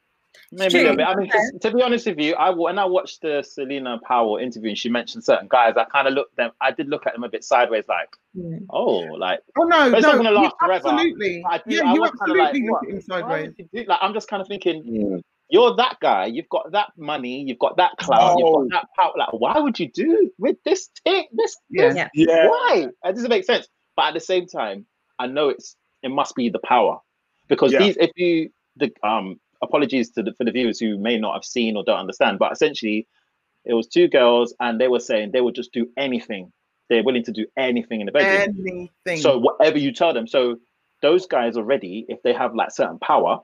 Maybe 0.51 0.69
True. 0.71 0.79
a 0.79 0.83
little 0.83 0.95
bit. 0.97 1.07
I 1.07 1.15
mean, 1.15 1.29
'cause 1.29 1.51
to 1.61 1.71
be 1.71 1.81
honest 1.81 2.05
with 2.07 2.19
you, 2.19 2.33
I 2.35 2.49
when 2.51 2.77
I 2.79 2.85
watched 2.85 3.21
the 3.21 3.43
Celina 3.43 3.99
Powell 4.07 4.37
interview 4.37 4.69
and 4.69 4.77
she 4.77 4.87
mentioned 4.89 5.23
certain 5.23 5.47
guys, 5.47 5.73
I 5.75 5.83
kind 5.85 6.07
of 6.07 6.13
looked 6.13 6.35
them. 6.37 6.51
I 6.61 6.71
did 6.71 6.87
look 6.87 7.05
at 7.07 7.13
them 7.13 7.23
a 7.23 7.29
bit 7.29 7.43
sideways, 7.43 7.83
like, 7.87 8.09
oh, 8.69 8.99
like 9.17 9.39
Oh 9.57 9.63
no, 9.63 9.91
it's 9.91 10.01
no, 10.03 10.13
not 10.13 10.17
gonna 10.17 10.31
last 10.31 10.53
you 10.61 10.67
forever. 10.67 10.87
Absolutely, 10.89 11.43
I 11.47 11.57
do- 11.57 11.63
yeah, 11.67 11.81
I 11.83 11.93
you 11.93 12.01
was 12.01 12.11
kinda 12.11 12.43
like, 12.43 12.53
look 12.53 12.83
at 12.83 12.89
him 12.89 13.01
why 13.07 13.21
sideways. 13.21 13.47
would 13.47 13.55
you 13.73 13.83
do- 13.83 13.89
like 13.89 13.99
I'm 14.01 14.13
just 14.13 14.27
kind 14.27 14.41
of 14.41 14.47
thinking, 14.47 15.23
you're 15.49 15.75
that 15.75 15.97
guy. 16.01 16.25
You've 16.27 16.49
got 16.49 16.71
that 16.71 16.91
money. 16.97 17.41
You've 17.41 17.59
got 17.59 17.77
that 17.77 17.97
clout. 17.97 18.37
No. 18.37 18.37
You've 18.37 18.69
got 18.71 18.81
that 18.81 18.87
power. 18.95 19.13
Like, 19.17 19.33
why 19.33 19.59
would 19.59 19.79
you 19.79 19.89
do 19.91 20.31
with 20.37 20.57
this 20.63 20.89
thing? 21.03 21.25
This, 21.33 21.57
Yeah. 21.69 21.87
this 21.89 21.95
Yeah. 21.95 22.07
Yeah. 22.13 22.47
why? 22.47 22.87
It 23.03 23.15
doesn't 23.15 23.29
make 23.29 23.45
sense. 23.45 23.67
But 23.95 24.09
at 24.09 24.13
the 24.13 24.19
same 24.19 24.45
time, 24.45 24.85
I 25.17 25.27
know 25.27 25.49
it's 25.49 25.75
it 26.03 26.09
must 26.09 26.35
be 26.35 26.49
the 26.49 26.59
power 26.59 26.99
because 27.47 27.73
Yeah. 27.73 27.79
these 27.79 27.97
if 27.97 28.11
you 28.15 28.51
the 28.77 28.91
um 29.03 29.39
apologies 29.61 30.11
to 30.11 30.23
the 30.23 30.33
for 30.35 30.45
the 30.45 30.51
viewers 30.51 30.79
who 30.79 30.97
may 30.97 31.17
not 31.17 31.33
have 31.33 31.43
seen 31.43 31.75
or 31.75 31.83
don't 31.83 31.99
understand, 31.99 32.39
but 32.39 32.51
essentially 32.51 33.07
it 33.65 33.73
was 33.73 33.87
two 33.87 34.07
girls 34.07 34.53
and 34.59 34.79
they 34.79 34.87
were 34.87 35.01
saying 35.01 35.31
they 35.31 35.41
would 35.41 35.55
just 35.55 35.73
do 35.73 35.89
anything. 35.97 36.51
They're 36.89 37.03
willing 37.03 37.23
to 37.25 37.31
do 37.31 37.45
anything 37.57 37.99
in 37.99 38.05
the 38.05 38.11
bedroom. 38.11 38.55
Anything. 38.65 39.21
So 39.21 39.37
whatever 39.37 39.77
you 39.77 39.91
tell 39.91 40.13
them. 40.13 40.27
So 40.27 40.57
those 41.01 41.27
guys 41.27 41.57
already, 41.57 42.05
if 42.07 42.21
they 42.23 42.33
have 42.33 42.55
like 42.55 42.71
certain 42.71 42.99
power, 42.99 43.39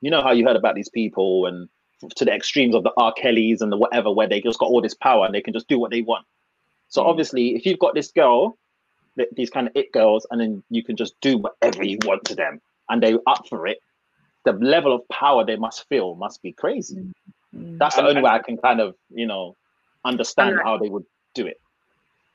you 0.00 0.10
know 0.10 0.22
how 0.22 0.32
you 0.32 0.46
heard 0.46 0.56
about 0.56 0.74
these 0.74 0.88
people 0.88 1.46
and 1.46 1.68
to 2.16 2.24
the 2.24 2.32
extremes 2.32 2.74
of 2.74 2.82
the 2.82 2.92
R. 2.96 3.12
Kellys 3.12 3.60
and 3.60 3.70
the 3.70 3.76
whatever, 3.76 4.10
where 4.10 4.26
they 4.28 4.40
just 4.40 4.58
got 4.58 4.70
all 4.70 4.80
this 4.80 4.94
power 4.94 5.26
and 5.26 5.34
they 5.34 5.42
can 5.42 5.52
just 5.52 5.68
do 5.68 5.78
what 5.78 5.90
they 5.90 6.00
want. 6.00 6.24
So 6.88 7.02
Mm. 7.02 7.06
obviously, 7.08 7.54
if 7.56 7.66
you've 7.66 7.78
got 7.78 7.94
this 7.94 8.10
girl, 8.10 8.56
th- 9.16 9.28
these 9.36 9.50
kind 9.50 9.66
of 9.66 9.76
it 9.76 9.92
girls, 9.92 10.26
and 10.30 10.40
then 10.40 10.62
you 10.70 10.82
can 10.82 10.96
just 10.96 11.14
do 11.20 11.36
whatever 11.38 11.84
you 11.84 11.98
want 12.04 12.24
to 12.24 12.34
them, 12.34 12.60
and 12.88 13.02
they're 13.02 13.18
up 13.26 13.46
for 13.48 13.66
it. 13.66 13.78
The 14.44 14.52
level 14.52 14.92
of 14.94 15.06
power 15.08 15.44
they 15.44 15.56
must 15.56 15.86
feel 15.88 16.14
must 16.14 16.40
be 16.42 16.52
crazy. 16.52 16.96
Mm. 17.54 17.78
That's 17.78 17.96
the 17.96 18.00
And- 18.02 18.08
only 18.08 18.22
way 18.22 18.30
I 18.30 18.38
can 18.38 18.56
kind 18.56 18.80
of, 18.80 18.94
you 19.10 19.26
know, 19.26 19.56
understand 20.04 20.50
And- 20.54 20.62
how 20.62 20.78
they 20.78 20.88
would 20.88 21.04
do 21.34 21.46
it. 21.46 21.60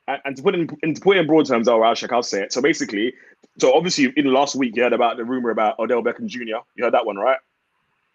and, 0.08 0.22
and 0.26 0.38
to 0.38 0.44
put 0.44 0.54
it 0.54 0.60
in, 0.62 0.70
in 0.84 0.94
to 0.94 1.02
put 1.02 1.18
it 1.18 1.22
in 1.22 1.26
broad 1.28 1.48
terms, 1.48 1.68
I'll 1.68 1.82
I'll. 1.82 1.96
I'll 2.12 2.22
say 2.22 2.44
it. 2.44 2.54
So 2.54 2.62
basically, 2.62 3.16
so 3.58 3.74
obviously 3.74 4.14
in 4.16 4.26
the 4.26 4.32
last 4.32 4.56
week 4.56 4.76
you 4.76 4.84
heard 4.84 4.94
about 4.94 5.18
the 5.18 5.26
rumor 5.26 5.50
about 5.50 5.80
Odell 5.80 6.04
Beckham 6.04 6.28
Jr. 6.28 6.62
You 6.76 6.84
heard 6.84 6.94
that 6.94 7.08
one, 7.08 7.18
right? 7.18 7.40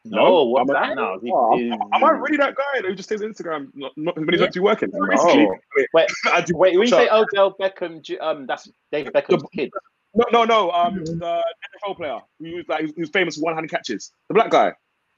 No, 0.06 0.44
what's 0.44 0.70
Am 0.70 0.74
that 0.74 0.96
now? 0.96 1.16
Is 1.16 1.22
he- 1.22 1.30
Oh, 1.32 1.58
is- 1.58 1.72
am, 1.72 1.80
am 1.92 2.04
I 2.04 2.10
really 2.10 2.38
that 2.38 2.54
guy 2.54 2.80
who 2.86 2.94
just 2.94 3.08
stays 3.08 3.20
on 3.22 3.32
Instagram 3.32 3.68
not, 3.74 3.92
not, 3.96 4.16
when 4.16 4.28
he's 4.30 4.40
Yeah. 4.40 4.46
actually 4.46 4.62
working? 4.62 4.90
So 4.92 4.98
No. 4.98 5.06
basically, 5.08 5.46
wait, 5.76 5.88
Wait, 5.92 6.08
I 6.32 6.40
do- 6.40 6.56
Wait, 6.56 6.72
when 6.78 6.82
you 6.82 6.86
so- 6.88 6.96
say 6.98 7.08
Odell 7.10 7.54
Beckham, 7.60 8.00
um, 8.22 8.46
that's 8.46 8.70
David 8.92 9.12
Beckham's 9.12 9.42
kid. 9.54 9.70
no, 10.14 10.24
no, 10.32 10.44
no, 10.44 10.70
um, 10.70 11.04
the 11.04 11.42
NFL 11.84 11.96
player 11.96 12.18
who 12.38 12.56
was 12.56 12.64
like 12.68 12.86
who's 12.96 13.10
famous 13.10 13.36
for 13.36 13.42
one-handed 13.42 13.70
catches, 13.70 14.12
the 14.28 14.34
black 14.34 14.50
guy. 14.50 14.72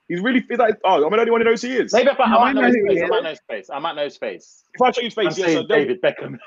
He's 0.09 0.21
really 0.21 0.45
he's 0.49 0.59
like, 0.59 0.77
oh, 0.85 1.05
I'm 1.05 1.11
the 1.13 1.19
only 1.19 1.31
one 1.31 1.41
who 1.41 1.45
knows 1.45 1.63
who 1.63 1.69
he 1.69 1.77
is. 1.77 1.93
Maybe 1.93 2.11
if 2.11 2.19
I, 2.21 2.29
No, 2.29 2.39
I 2.39 2.41
I 2.41 2.53
might 2.53 2.55
know 2.57 2.61
know 2.63 2.67
his 2.67 2.77
face. 2.89 3.01
I 3.03 3.09
might 3.09 3.23
know 3.23 3.31
his 3.31 3.41
face. 3.49 3.71
I 3.71 3.79
might 3.79 3.95
know 3.97 4.05
his 4.05 4.17
face. 4.17 4.65
If 4.75 4.83
I 4.83 4.91
show 4.91 5.01
you 5.01 5.05
his 5.07 5.17
I'm 5.17 5.25
face, 5.27 5.39
yes, 5.39 5.53
so 5.53 5.63
David. 5.67 6.01
David 6.01 6.03
Beckham. 6.03 6.39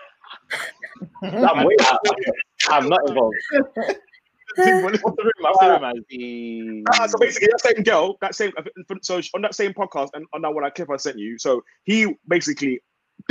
I'm. 1.24 1.68
I'm 2.70 2.90
not 2.90 3.08
involved. 3.08 3.36
What's 5.02 5.02
the 5.18 5.24
rumor? 5.24 5.32
What's 5.40 5.60
the 5.60 5.70
rumor? 5.72 5.92
Is 5.96 6.04
he... 6.10 6.84
Uh, 6.94 7.08
so 7.08 7.18
basically, 7.18 7.48
that 7.52 7.62
same 7.62 7.84
girl, 7.84 8.18
that 8.22 8.36
same, 8.36 8.52
so 9.02 9.22
on 9.36 9.42
that 9.42 9.56
same 9.56 9.74
podcast, 9.74 10.10
and 10.14 10.26
on 10.34 10.42
that 10.42 10.54
one, 10.54 10.64
that 10.64 10.76
clip 10.76 10.90
I 10.92 10.98
sent 10.98 11.18
you. 11.20 11.38
So 11.40 11.64
he 11.84 12.16
basically 12.28 12.80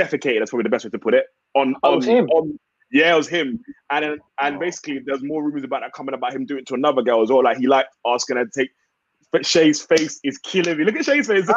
defecated. 0.01 0.39
That's 0.41 0.51
probably 0.51 0.65
the 0.65 0.71
best 0.71 0.85
way 0.85 0.91
to 0.91 0.99
put 0.99 1.15
it. 1.15 1.27
On, 1.55 1.75
Oh, 1.83 1.95
on, 1.97 2.03
him? 2.03 2.27
on 2.31 2.59
yeah, 2.93 3.13
it 3.15 3.17
was 3.17 3.29
him. 3.29 3.65
And 3.91 4.05
then- 4.05 4.19
and 4.41 4.57
Oh. 4.57 4.59
basically, 4.61 5.01
there's 5.05 5.23
more 5.23 5.43
rumors 5.43 5.65
about 5.65 5.81
that 5.81 5.93
coming 5.93 6.15
about 6.15 6.33
him 6.35 6.45
doing 6.47 6.61
it 6.61 6.67
to 6.67 6.75
another 6.75 7.03
girl 7.03 7.23
as 7.23 7.31
well. 7.31 7.43
Like 7.43 7.59
he 7.59 7.67
liked 7.67 7.95
asking 8.07 8.37
her 8.37 8.45
to 8.45 8.51
take. 8.51 8.71
But 9.33 9.45
Shay's 9.45 9.83
face 9.83 10.21
is 10.23 10.39
killing 10.39 10.79
me. 10.79 10.85
Look 10.85 10.95
at 10.97 11.05
Shay's 11.05 11.27
face. 11.27 11.47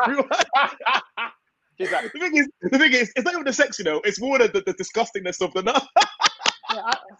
She's 1.79 1.91
like, 1.91 2.11
the 2.11 2.19
thing 2.19 2.35
is, 2.37 2.49
the 2.61 2.79
thing 2.79 2.91
is, 2.93 3.11
it's 3.15 3.23
not 3.23 3.33
even 3.35 3.43
the 3.45 3.53
sex, 3.53 3.77
you 3.77 3.85
know. 3.85 4.01
It's 4.03 4.19
more 4.19 4.39
the, 4.39 4.47
the, 4.47 4.61
the 4.65 4.73
disgustingness 4.73 5.41
of 5.45 5.53
the 5.53 5.61
nut. 5.61 5.85
yeah, 5.97 6.05
I, 6.71 6.81
that's 6.85 7.01
not- 7.11 7.19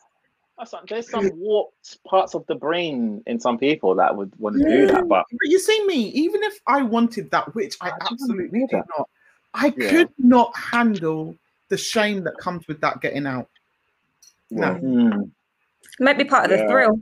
there's 0.88 1.10
some 1.10 1.30
warped 1.36 2.04
parts 2.04 2.34
of 2.34 2.46
the 2.48 2.56
brain 2.56 3.22
in 3.28 3.40
some 3.40 3.58
people 3.58 3.96
that 3.96 4.16
would 4.16 4.34
want 4.40 4.58
to 4.58 4.64
do 4.68 4.88
that, 4.88 5.08
but 5.08 5.26
But 5.32 5.50
you 5.50 5.60
see 5.60 5.86
me, 5.86 5.96
even 6.10 6.42
if 6.44 6.60
I 6.68 6.82
wanted 6.82 7.30
that, 7.32 7.54
which 7.54 7.78
I 7.82 7.90
I 7.90 7.94
absolutely 8.12 8.60
want 8.60 8.72
did 8.72 8.82
not, 8.98 9.10
I 9.54 9.74
Yeah. 9.78 9.90
could 9.90 10.10
not 10.18 10.56
handle 10.58 11.36
the 11.70 11.78
shame 11.78 12.24
that 12.24 12.38
comes 12.38 12.68
with 12.68 12.82
that 12.82 13.02
getting 13.02 13.28
out. 13.28 13.50
No. 14.50 14.74
Hmm, 14.76 15.22
Might 16.00 16.18
be 16.18 16.24
part 16.24 16.46
of 16.46 16.52
the 16.52 16.58
Yeah. 16.58 16.68
thrill. 16.70 17.00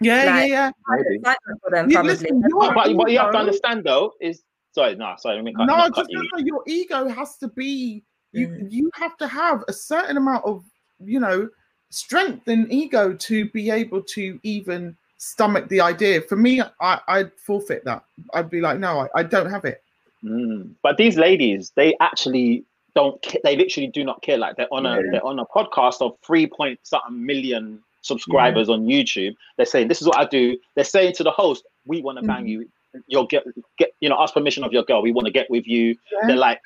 Yeah, 0.00 0.24
Like- 0.26 0.50
yeah, 0.50 0.70
maybe. 0.88 1.14
Excitement 1.16 1.60
for 1.62 1.70
them, 1.70 1.90
yeah. 1.90 1.94
probably. 1.96 2.12
Listen, 2.12 2.42
your 2.48 2.74
But 2.74 2.94
what 2.94 3.10
you 3.10 3.18
have 3.18 3.28
to 3.28 3.32
ego- 3.32 3.38
understand 3.38 3.84
though 3.84 4.12
is 4.20 4.42
sorry, 4.72 4.94
no, 4.94 5.14
sorry, 5.18 5.36
let 5.36 5.44
me 5.44 5.54
cut, 5.54 5.66
no, 5.66 5.76
not 5.76 5.94
just 5.94 6.10
cut 6.10 6.10
you. 6.10 6.28
no, 6.32 6.38
your 6.38 6.62
ego 6.66 7.08
has 7.08 7.38
to 7.38 7.48
be 7.48 8.02
you. 8.32 8.48
Mm. 8.48 8.70
You 8.70 8.90
have 8.94 9.16
to 9.18 9.26
have 9.26 9.64
a 9.68 9.72
certain 9.72 10.16
amount 10.18 10.44
of 10.44 10.64
you 11.00 11.18
know 11.20 11.48
strength 11.90 12.48
and 12.48 12.70
ego 12.72 13.14
to 13.14 13.48
be 13.50 13.70
able 13.70 14.02
to 14.02 14.38
even 14.42 14.96
stomach 15.18 15.68
the 15.68 15.80
idea. 15.80 16.20
For 16.20 16.36
me, 16.36 16.60
I, 16.80 17.00
I'd 17.08 17.32
forfeit 17.34 17.84
that. 17.84 18.04
I'd 18.34 18.50
be 18.50 18.60
like, 18.60 18.78
no, 18.78 19.00
I, 19.00 19.08
I 19.16 19.22
don't 19.22 19.50
have 19.50 19.64
it. 19.64 19.82
Mm. 20.24 20.72
But 20.82 20.96
these 20.96 21.16
ladies, 21.16 21.72
they 21.76 21.96
actually 22.00 22.64
don't. 22.94 23.20
Ca- 23.22 23.40
they 23.44 23.56
literally 23.56 23.88
do 23.88 24.02
not 24.04 24.22
care. 24.22 24.38
Like 24.38 24.56
they're 24.56 24.72
on 24.72 24.86
a 24.86 24.96
Yeah. 24.96 25.02
they're 25.12 25.24
on 25.26 25.38
a 25.38 25.46
podcast 25.46 26.00
of 26.00 26.16
three 26.26 26.46
point 26.46 26.80
something 26.82 27.24
million 27.24 27.82
subscribers 28.02 28.68
on 28.68 28.86
YouTube. 28.86 29.34
They're 29.56 29.66
saying 29.66 29.88
this 29.88 30.00
is 30.00 30.06
what 30.08 30.16
I 30.18 30.24
do. 30.24 30.56
They're 30.74 30.84
saying 30.84 31.14
to 31.14 31.22
the 31.24 31.30
host, 31.30 31.64
"We 31.86 32.00
want 32.02 32.18
to 32.18 32.24
bang 32.24 32.44
Mhm. 32.44 32.48
you. 32.48 32.68
You'll 33.08 33.26
get 33.26 33.44
get 33.78 33.90
you 34.00 34.08
know 34.08 34.16
ask 34.18 34.32
permission 34.32 34.64
of 34.64 34.72
your 34.72 34.84
girl. 34.84 35.02
We 35.02 35.12
want 35.12 35.26
to 35.26 35.32
get 35.32 35.50
with 35.50 35.66
you." 35.66 35.96
Yeah. 36.12 36.26
They're 36.28 36.36
like, 36.36 36.60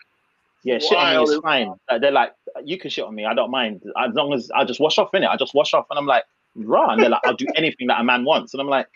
"Yeah, 0.63 0.79
shit 0.79 0.97
on 0.99 1.17
me 1.17 1.23
is 1.23 1.41
fine." 1.43 1.75
Uh, 1.89 1.99
They're 1.99 2.11
like, 2.11 2.33
"You 2.65 2.79
can 2.79 2.91
shit 2.91 3.05
on 3.05 3.15
me. 3.15 3.25
I 3.25 3.35
don't 3.35 3.51
mind 3.51 3.83
as 3.99 4.15
long 4.15 4.33
as 4.33 4.51
I 4.55 4.65
just 4.65 4.81
wash 4.81 4.99
off 4.99 5.15
in 5.15 5.23
it. 5.23 5.27
I 5.29 5.37
just 5.37 5.55
wash 5.55 5.75
off." 5.75 5.87
And 5.91 5.99
I'm 5.99 6.07
like, 6.07 6.25
"Rah!" 6.55 6.91
And 6.93 7.03
they're 7.03 7.11
like, 7.11 7.23
"I'll 7.25 7.35
do 7.35 7.47
anything 7.57 7.87
that 7.89 8.01
a 8.01 8.05
man 8.05 8.25
wants." 8.25 8.55
And 8.55 8.61
I'm 8.61 8.69
like, 8.69 8.89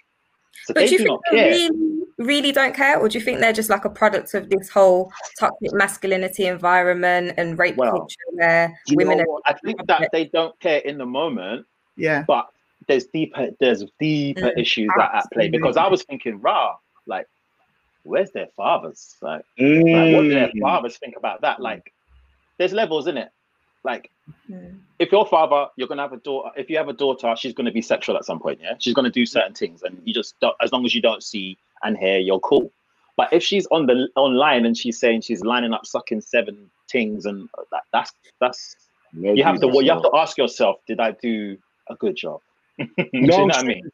"So 0.65 0.75
But 0.75 0.81
they 0.81 0.87
do 0.87 0.93
you 0.93 0.99
do 0.99 1.05
think 1.05 1.21
they 1.31 1.37
care." 1.37 1.49
really, 1.51 2.03
really 2.19 2.53
don't 2.53 2.75
care, 2.75 2.99
or 2.99 3.09
do 3.09 3.19
you 3.19 3.25
think 3.25 3.41
they're 3.41 3.53
just 3.53 3.71
like 3.71 3.85
a 3.85 3.91
product 3.91 4.35
of 4.35 4.49
this 4.51 4.69
whole 4.69 5.13
toxic 5.39 5.73
masculinity 5.73 6.47
environment 6.47 7.35
and 7.37 7.59
rape 7.59 7.77
Well, 7.77 7.91
culture 7.91 8.17
where 8.33 8.79
women 8.95 9.21
are? 9.21 9.41
I 9.47 9.55
think 9.65 9.87
that 9.87 10.11
they 10.13 10.27
don't 10.27 10.59
care 10.61 10.79
in 10.79 10.99
the 10.99 11.07
moment, 11.07 11.67
Yeah, 11.97 12.25
but 12.27 12.49
there's 12.87 13.07
deeper 13.07 13.49
there's 13.61 13.85
deeper 13.99 14.41
Mm, 14.41 14.59
issues 14.59 14.91
that 14.97 15.11
are 15.11 15.17
at 15.17 15.33
play 15.33 15.49
because 15.49 15.77
I 15.77 15.89
was 15.89 16.03
thinking, 16.05 16.41
rah, 16.41 16.77
like, 17.07 17.27
where's 18.05 18.31
their 18.31 18.47
fathers? 18.57 19.17
Like, 19.21 19.45
like, 19.59 20.15
what 20.15 20.23
do 20.23 20.29
their 20.31 20.49
Mm. 20.49 20.61
fathers 20.61 20.97
think 20.99 21.17
about 21.17 21.41
that? 21.43 21.61
Like, 21.61 21.93
there's 22.59 22.73
levels 22.73 23.07
in 23.07 23.17
it. 23.19 23.31
Like, 23.83 24.11
Mm. 24.51 24.79
if 24.99 25.13
your 25.13 25.27
father, 25.27 25.69
you're 25.77 25.89
gonna 25.89 26.03
have 26.03 26.13
a 26.13 26.19
daughter. 26.19 26.51
If 26.57 26.71
you 26.71 26.77
have 26.79 26.89
a 26.89 26.93
daughter, 26.95 27.35
she's 27.37 27.53
gonna 27.53 27.73
be 27.73 27.83
sexual 27.83 28.17
at 28.17 28.25
some 28.25 28.39
point. 28.41 28.61
Yeah, 28.63 28.75
she's 28.79 28.95
gonna 28.95 29.11
do 29.11 29.27
certain 29.27 29.55
things, 29.55 29.83
and 29.83 30.01
you 30.05 30.15
just 30.15 30.39
don't, 30.41 30.57
as 30.63 30.73
long 30.73 30.85
as 30.87 30.95
you 30.95 31.03
don't 31.03 31.23
see 31.23 31.59
and 31.83 31.99
hear, 31.99 32.19
you're 32.19 32.41
cool. 32.41 32.71
But 33.17 33.33
if 33.33 33.43
she's 33.43 33.67
on 33.67 33.87
the 33.87 34.09
online 34.17 34.65
and 34.67 34.77
she's 34.77 34.99
saying 34.99 35.21
she's 35.23 35.43
lining 35.43 35.73
up 35.73 35.85
sucking 35.87 36.21
seven 36.23 36.71
things, 36.91 37.27
and 37.27 37.49
that, 37.71 37.83
that's 37.93 38.13
that's 38.41 38.77
you 39.13 39.45
have 39.45 39.61
to 39.61 39.69
you 39.85 39.91
have 39.93 40.03
to 40.03 40.11
ask 40.15 40.37
yourself, 40.39 40.81
did 40.89 40.99
I 41.01 41.13
do 41.13 41.57
a 41.89 41.95
good 41.95 42.17
job? 42.17 42.41
do 42.79 42.87
you 43.13 43.27
know 43.29 43.45
what 43.45 43.57
I 43.57 43.63
mean? 43.63 43.89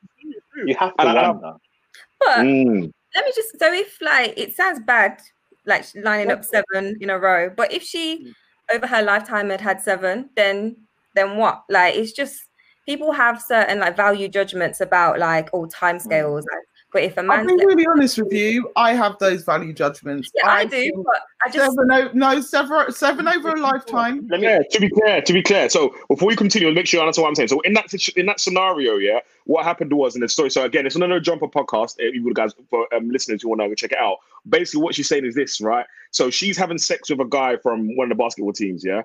You 0.64 0.74
have 0.76 0.94
to 0.96 1.00
And 1.02 1.18
I- 1.18 1.30
wonder. 1.30 1.56
But 2.20 2.38
Mm. 2.38 2.92
Let 3.14 3.24
me 3.24 3.32
just 3.34 3.58
so 3.58 3.72
if 3.72 3.98
like 4.00 4.34
it 4.36 4.54
sounds 4.54 4.80
bad, 4.80 5.20
like 5.66 5.84
lining 5.94 6.30
up 6.30 6.44
seven 6.44 6.96
in 7.00 7.10
a 7.10 7.18
row, 7.18 7.50
but 7.54 7.72
if 7.72 7.82
she 7.82 8.26
mm. 8.26 8.74
over 8.74 8.86
her 8.86 9.02
lifetime 9.02 9.50
had 9.50 9.60
had 9.60 9.80
seven, 9.80 10.30
then 10.36 10.76
then 11.14 11.36
what? 11.36 11.64
Like 11.68 11.96
it's 11.96 12.12
just 12.12 12.40
people 12.86 13.12
have 13.12 13.40
certain 13.40 13.78
like 13.80 13.96
value 13.96 14.28
judgments 14.28 14.80
about 14.80 15.18
like 15.18 15.48
all 15.52 15.66
time 15.66 15.96
mm. 15.96 16.02
scales. 16.02 16.44
Like 16.50 16.64
But 16.92 17.04
if 17.04 17.16
a 17.16 17.20
I'll 17.20 17.26
man, 17.26 17.46
be 17.46 17.64
really 17.64 17.86
honest 17.86 18.18
with 18.18 18.32
you. 18.32 18.70
I 18.74 18.94
have 18.94 19.16
those 19.18 19.44
value 19.44 19.72
judgments. 19.72 20.30
yeah, 20.34 20.50
I 20.50 20.64
do, 20.64 21.04
but 21.06 21.22
I 21.44 21.50
just 21.50 21.76
Seven, 21.76 21.90
o- 21.92 22.10
no, 22.14 22.40
seven, 22.40 22.92
seven 22.92 23.28
over 23.28 23.50
a 23.50 23.60
lifetime. 23.60 24.26
Let 24.28 24.40
me. 24.40 24.48
Yeah, 24.48 24.60
to 24.70 24.80
be 24.80 24.90
clear, 24.90 25.22
to 25.22 25.32
be 25.32 25.42
clear. 25.42 25.68
So 25.68 25.94
before 26.08 26.28
we 26.28 26.36
continue, 26.36 26.72
make 26.72 26.86
sure 26.86 26.98
you 26.98 27.02
understand 27.02 27.22
what 27.22 27.28
I'm 27.28 27.34
saying. 27.36 27.48
So 27.48 27.60
in 27.60 27.74
that 27.74 27.92
in 28.16 28.26
that 28.26 28.40
scenario, 28.40 28.96
yeah, 28.96 29.20
what 29.44 29.64
happened 29.64 29.92
was 29.92 30.16
in 30.16 30.20
the 30.20 30.28
story. 30.28 30.50
So 30.50 30.64
again, 30.64 30.84
it's 30.86 30.96
another 30.96 31.20
jumper 31.20 31.46
podcast. 31.48 31.94
If 31.98 32.14
you 32.14 32.34
guys 32.34 32.54
for 32.68 32.92
um, 32.92 33.08
listeners 33.10 33.42
who 33.42 33.50
want 33.50 33.60
to 33.60 33.68
go 33.68 33.74
check 33.74 33.92
it 33.92 33.98
out. 33.98 34.18
Basically, 34.48 34.82
what 34.82 34.94
she's 34.94 35.08
saying 35.08 35.26
is 35.26 35.34
this, 35.34 35.60
right? 35.60 35.86
So 36.10 36.30
she's 36.30 36.56
having 36.56 36.78
sex 36.78 37.10
with 37.10 37.20
a 37.20 37.24
guy 37.24 37.56
from 37.56 37.94
one 37.96 38.10
of 38.10 38.16
the 38.16 38.22
basketball 38.22 38.52
teams. 38.52 38.84
Yeah, 38.84 39.02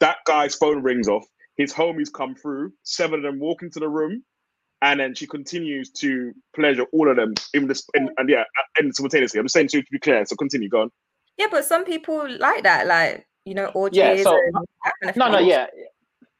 that 0.00 0.18
guy's 0.26 0.54
phone 0.54 0.82
rings 0.82 1.08
off. 1.08 1.24
His 1.56 1.72
homies 1.72 2.12
come 2.12 2.34
through. 2.34 2.72
Seven 2.82 3.20
of 3.20 3.22
them 3.22 3.38
walk 3.38 3.62
into 3.62 3.78
the 3.78 3.88
room. 3.88 4.24
And 4.84 5.00
then 5.00 5.14
she 5.14 5.26
continues 5.26 5.90
to 6.02 6.32
pleasure 6.54 6.84
all 6.92 7.08
of 7.10 7.16
them, 7.16 7.32
even 7.54 7.68
this, 7.68 7.82
and, 7.94 8.10
and 8.18 8.28
yeah, 8.28 8.44
and 8.78 8.94
simultaneously. 8.94 9.38
I'm 9.40 9.46
just 9.46 9.54
saying 9.54 9.68
to 9.68 9.80
to 9.82 9.90
be 9.90 9.98
clear. 9.98 10.24
So 10.26 10.36
continue, 10.36 10.68
go 10.68 10.82
on. 10.82 10.90
yeah, 11.38 11.46
but 11.50 11.64
some 11.64 11.84
people 11.84 12.20
like 12.38 12.62
that, 12.64 12.86
like 12.86 13.26
you 13.46 13.54
know, 13.54 13.66
orgies. 13.74 13.98
Yeah, 13.98 14.22
so- 14.22 14.38
kind 15.02 15.10
of 15.10 15.16
No, 15.16 15.30
no, 15.30 15.38
yeah, 15.38 15.66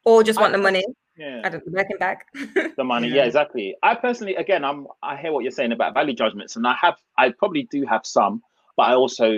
Or 0.04 0.22
just 0.22 0.38
want 0.38 0.52
I- 0.54 0.56
the 0.58 0.62
money. 0.62 0.84
yeah. 1.16 1.40
I 1.44 1.48
don't 1.48 1.66
know, 1.66 1.72
working 1.80 1.96
back. 1.98 2.26
the 2.76 2.84
money 2.84 3.08
Yeah. 3.08 3.16
yeah 3.16 3.24
exactly 3.30 3.76
i 3.82 3.94
personally 3.94 4.34
again 4.34 4.62
i'm 4.64 4.80
i 5.02 5.16
hear 5.16 5.30
what 5.32 5.42
you're 5.44 5.52
saying 5.60 5.70
about 5.72 5.94
value 5.94 6.12
judgments 6.22 6.56
and 6.56 6.66
i 6.66 6.74
have 6.84 6.96
i 7.16 7.30
probably 7.40 7.62
do 7.70 7.80
have 7.86 8.04
some 8.04 8.42
but 8.76 8.84
i 8.90 8.94
also 8.94 9.28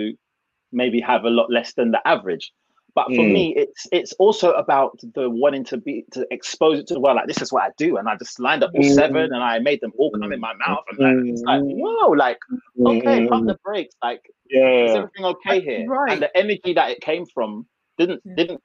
maybe 0.71 0.99
have 0.99 1.23
a 1.25 1.29
lot 1.39 1.51
less 1.57 1.73
than 1.73 1.91
the 1.91 2.01
average 2.15 2.51
but 2.97 3.05
for 3.15 3.23
Mm. 3.25 3.31
me 3.37 3.43
it's 3.55 3.83
it's 3.97 4.13
also 4.13 4.47
about 4.53 4.99
the 5.15 5.29
wanting 5.29 5.63
to 5.71 5.77
be 5.77 6.03
to 6.15 6.25
expose 6.37 6.79
it 6.79 6.87
to 6.87 6.95
the 6.95 6.99
world 6.99 7.15
like 7.19 7.27
this 7.27 7.41
is 7.43 7.53
what 7.53 7.63
i 7.63 7.71
do 7.77 7.97
and 7.97 8.09
i 8.09 8.15
just 8.23 8.39
lined 8.39 8.63
up 8.63 8.71
all 8.73 8.81
Mm. 8.83 8.95
seven 9.01 9.25
and 9.35 9.43
i 9.51 9.59
made 9.59 9.81
them 9.81 9.93
all 9.99 10.11
come 10.19 10.31
in 10.33 10.39
my 10.39 10.53
mouth 10.65 10.83
and 10.89 10.97
like, 11.05 11.17
it's 11.31 11.43
like 11.43 11.61
Mm. 11.61 11.75
whoa 11.83 12.09
like 12.25 12.39
okay 12.93 13.19
Mm. 13.21 13.29
pump 13.29 13.45
the 13.47 13.57
brakes 13.63 13.95
like 14.03 14.23
Yeah. 14.49 14.85
is 14.85 14.95
everything 14.95 15.25
okay 15.33 15.59
here 15.69 15.85
Right. 15.87 16.11
and 16.13 16.21
the 16.23 16.31
energy 16.43 16.73
that 16.73 16.89
it 16.93 16.99
came 17.01 17.25
from 17.35 17.67
didn't 17.99 18.21
Yeah. 18.25 18.35
didn't 18.39 18.61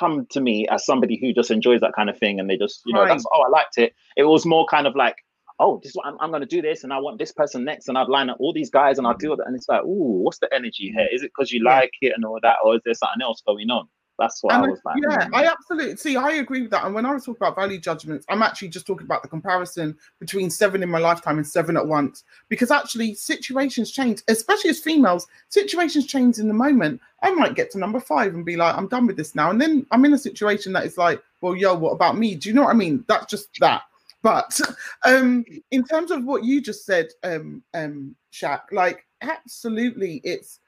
come 0.00 0.26
to 0.34 0.40
me 0.40 0.66
as 0.68 0.84
somebody 0.84 1.16
who 1.20 1.32
just 1.32 1.50
enjoys 1.50 1.80
that 1.80 1.94
kind 1.98 2.10
of 2.10 2.18
thing 2.18 2.40
and 2.40 2.50
they 2.50 2.58
just 2.58 2.82
you 2.84 2.92
know 2.94 3.02
Right. 3.04 3.10
that's 3.10 3.24
oh 3.32 3.42
i 3.42 3.48
liked 3.48 3.78
it 3.78 3.94
it 4.16 4.24
was 4.24 4.44
more 4.54 4.66
kind 4.66 4.86
of 4.88 4.94
like 5.04 5.16
oh 5.58 5.78
this 5.82 5.90
is 5.90 5.96
what 5.96 6.06
i'm, 6.06 6.16
I'm 6.20 6.30
going 6.30 6.40
to 6.42 6.46
do 6.46 6.62
this 6.62 6.84
and 6.84 6.92
i 6.92 6.98
want 6.98 7.18
this 7.18 7.32
person 7.32 7.64
next 7.64 7.88
and 7.88 7.98
i'd 7.98 8.08
line 8.08 8.30
up 8.30 8.38
all 8.40 8.52
these 8.52 8.70
guys 8.70 8.98
and 8.98 9.06
i'll 9.06 9.16
do 9.16 9.32
it 9.32 9.40
and 9.44 9.54
it's 9.56 9.68
like 9.68 9.82
ooh 9.82 10.22
what's 10.22 10.38
the 10.38 10.52
energy 10.54 10.92
here 10.94 11.08
is 11.12 11.22
it 11.22 11.32
because 11.36 11.52
you 11.52 11.62
like 11.64 11.92
it 12.00 12.12
and 12.14 12.24
all 12.24 12.38
that 12.42 12.56
or 12.64 12.76
is 12.76 12.82
there 12.84 12.94
something 12.94 13.22
else 13.22 13.42
going 13.46 13.70
on 13.70 13.88
that's 14.18 14.42
what 14.42 14.54
And 14.54 14.64
i 14.64 14.66
I- 14.66 14.70
was 14.70 14.80
like 14.84 14.96
yeah, 15.02 15.26
hmm. 15.26 15.34
I 15.34 15.44
absolutely 15.44 15.96
see. 15.96 16.16
I 16.16 16.32
agree 16.32 16.62
with 16.62 16.70
that. 16.72 16.84
And 16.84 16.94
when 16.94 17.06
I 17.06 17.14
was 17.14 17.24
talking 17.24 17.38
about 17.40 17.54
value 17.54 17.78
judgments, 17.78 18.26
I'm 18.28 18.42
actually 18.42 18.68
just 18.68 18.86
talking 18.86 19.04
about 19.04 19.22
the 19.22 19.28
comparison 19.28 19.96
between 20.18 20.50
seven 20.50 20.82
in 20.82 20.88
my 20.88 20.98
lifetime 20.98 21.36
and 21.36 21.46
seven 21.46 21.76
at 21.76 21.86
once. 21.86 22.24
Because 22.48 22.70
actually, 22.70 23.14
situations 23.14 23.92
change, 23.92 24.22
especially 24.28 24.70
as 24.70 24.80
females. 24.80 25.26
Situations 25.50 26.06
change 26.06 26.38
in 26.38 26.48
the 26.48 26.54
moment. 26.54 27.00
I 27.22 27.30
might 27.30 27.54
get 27.54 27.70
to 27.72 27.78
number 27.78 28.00
five 28.00 28.34
and 28.34 28.44
be 28.44 28.56
like, 28.56 28.76
I'm 28.76 28.88
done 28.88 29.06
with 29.06 29.16
this 29.16 29.34
now. 29.34 29.50
And 29.50 29.60
then 29.60 29.86
I'm 29.92 30.04
in 30.04 30.14
a 30.14 30.18
situation 30.18 30.72
that 30.72 30.84
is 30.84 30.98
like, 30.98 31.22
well, 31.40 31.54
yo, 31.54 31.74
what 31.74 31.92
about 31.92 32.18
me? 32.18 32.34
Do 32.34 32.48
you 32.48 32.54
know 32.54 32.62
what 32.64 32.74
I 32.74 32.74
mean? 32.74 33.04
That's 33.06 33.26
just 33.26 33.48
that. 33.60 33.82
But 34.28 34.60
um, 35.06 35.44
in 35.70 35.84
terms 35.84 36.10
of 36.10 36.24
what 36.24 36.44
you 36.44 36.60
just 36.60 36.84
said, 36.84 37.08
um, 37.24 37.62
um, 37.72 38.14
Shaq, 38.32 38.60
like 38.72 39.06
absolutely, 39.22 40.20
it's. 40.22 40.60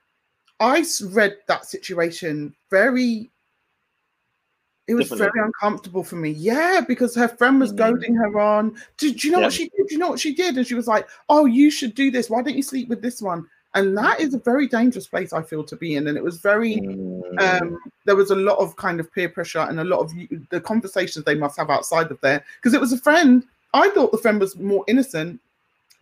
I 0.61 0.85
read 1.12 1.37
that 1.49 1.64
situation 1.64 2.55
very 2.70 3.31
it 4.88 4.94
was 4.94 5.09
Differently. 5.09 5.31
very 5.35 5.46
uncomfortable 5.46 6.03
for 6.03 6.16
me. 6.16 6.31
Yeah, 6.31 6.81
because 6.87 7.14
her 7.14 7.29
friend 7.29 7.61
was 7.61 7.73
Mm. 7.73 7.77
goading 7.77 8.14
her 8.14 8.40
on. 8.40 8.77
Do, 8.96 9.12
do 9.14 9.29
you 9.29 9.33
know 9.33 9.38
Yeah. 9.38 9.46
what 9.46 9.53
she 9.53 9.68
did? 9.68 9.87
Do 9.87 9.94
you 9.94 9.99
know 9.99 10.09
what 10.11 10.18
she 10.18 10.35
did? 10.35 10.57
And 10.57 10.66
she 10.66 10.75
was 10.75 10.88
like, 10.88 11.09
"Oh, 11.29 11.46
you 11.46 11.70
should 11.70 11.94
do 11.94 12.11
this. 12.11 12.29
Why 12.29 12.42
don't 12.42 12.57
you 12.57 12.62
sleep 12.62 12.88
with 12.88 13.01
this 13.01 13.23
one?" 13.23 13.46
And 13.74 13.96
that 13.96 14.20
is 14.20 14.35
a 14.35 14.38
very 14.38 14.66
dangerous 14.66 15.06
place 15.06 15.33
I 15.33 15.42
feel 15.42 15.62
to 15.64 15.76
be 15.76 15.94
in. 15.94 16.09
And 16.09 16.16
it 16.16 16.24
was 16.24 16.38
very. 16.38 16.76
Mm. 16.76 17.40
Um, 17.40 17.78
there 18.04 18.16
was 18.16 18.30
a 18.30 18.37
lot 18.37 18.59
of 18.59 18.76
kind 18.76 18.98
of 18.98 19.12
peer 19.12 19.28
pressure 19.28 19.61
and 19.61 19.78
a 19.78 19.85
lot 19.85 20.00
of 20.00 20.12
the 20.50 20.61
conversations 20.61 21.24
they 21.24 21.37
must 21.37 21.56
have 21.56 21.70
outside 21.70 22.11
of 22.11 22.20
there 22.20 22.44
because 22.56 22.74
it 22.74 22.80
was 22.80 22.92
a 22.92 22.98
friend. 22.98 23.44
I 23.72 23.88
thought 23.90 24.11
the 24.11 24.18
friend 24.18 24.40
was 24.40 24.56
more 24.56 24.85
innocent, 24.88 25.40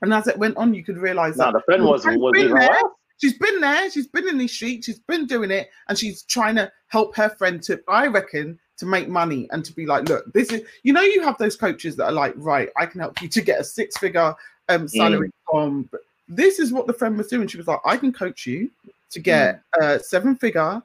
and 0.01 0.15
as 0.15 0.27
it 0.27 0.39
went 0.39 0.57
on, 0.57 0.73
you 0.73 0.83
could 0.83 0.97
realize 0.97 1.37
no 1.37 1.47
that 1.47 1.53
the 1.53 1.61
friend 1.63 1.85
was 1.85 2.07
was 2.07 2.33
been 2.33 2.55
there. 2.55 2.81
she's 3.19 3.37
been 3.37 3.61
there, 3.61 3.91
she's 3.91 4.07
been 4.07 4.29
in 4.29 4.39
these 4.39 4.53
streets, 4.53 4.87
she's 4.87 5.01
been 5.01 5.27
doing 5.27 5.51
it, 5.51 5.71
and 5.89 5.99
she's 5.99 6.23
trying 6.23 6.55
to 6.57 6.73
help 6.87 7.15
her 7.17 7.29
friend 7.29 7.63
to, 7.65 7.81
I 7.89 8.07
reckon, 8.07 8.59
to 8.79 8.87
make 8.87 9.09
money 9.09 9.49
and 9.51 9.65
to 9.65 9.73
be 9.73 9.87
like, 9.87 10.09
look, 10.09 10.33
this 10.33 10.51
is, 10.51 10.63
you 10.85 10.93
know, 10.93 11.03
you 11.03 11.23
have 11.23 11.37
those 11.37 11.57
coaches 11.57 11.97
that 11.97 12.07
are 12.07 12.13
like, 12.13 12.33
right, 12.37 12.71
I 12.77 12.87
can 12.87 13.01
help 13.01 13.21
you 13.21 13.29
to 13.29 13.41
get 13.41 13.61
a 13.61 13.65
six 13.65 13.99
figure 13.99 14.35
um, 14.69 14.89
salary 14.89 15.31
from. 15.51 15.91
This 16.29 16.59
is 16.59 16.73
what 16.73 16.87
the 16.87 16.93
friend 16.93 17.17
was 17.17 17.29
doing. 17.29 17.49
She 17.49 17.57
was 17.57 17.67
like, 17.67 17.81
I 17.85 17.97
can 17.97 18.13
coach 18.13 18.47
you 18.47 18.71
to 19.11 19.21
get 19.21 19.63
a 19.81 19.99
seven 19.99 20.37
figure 20.37 20.83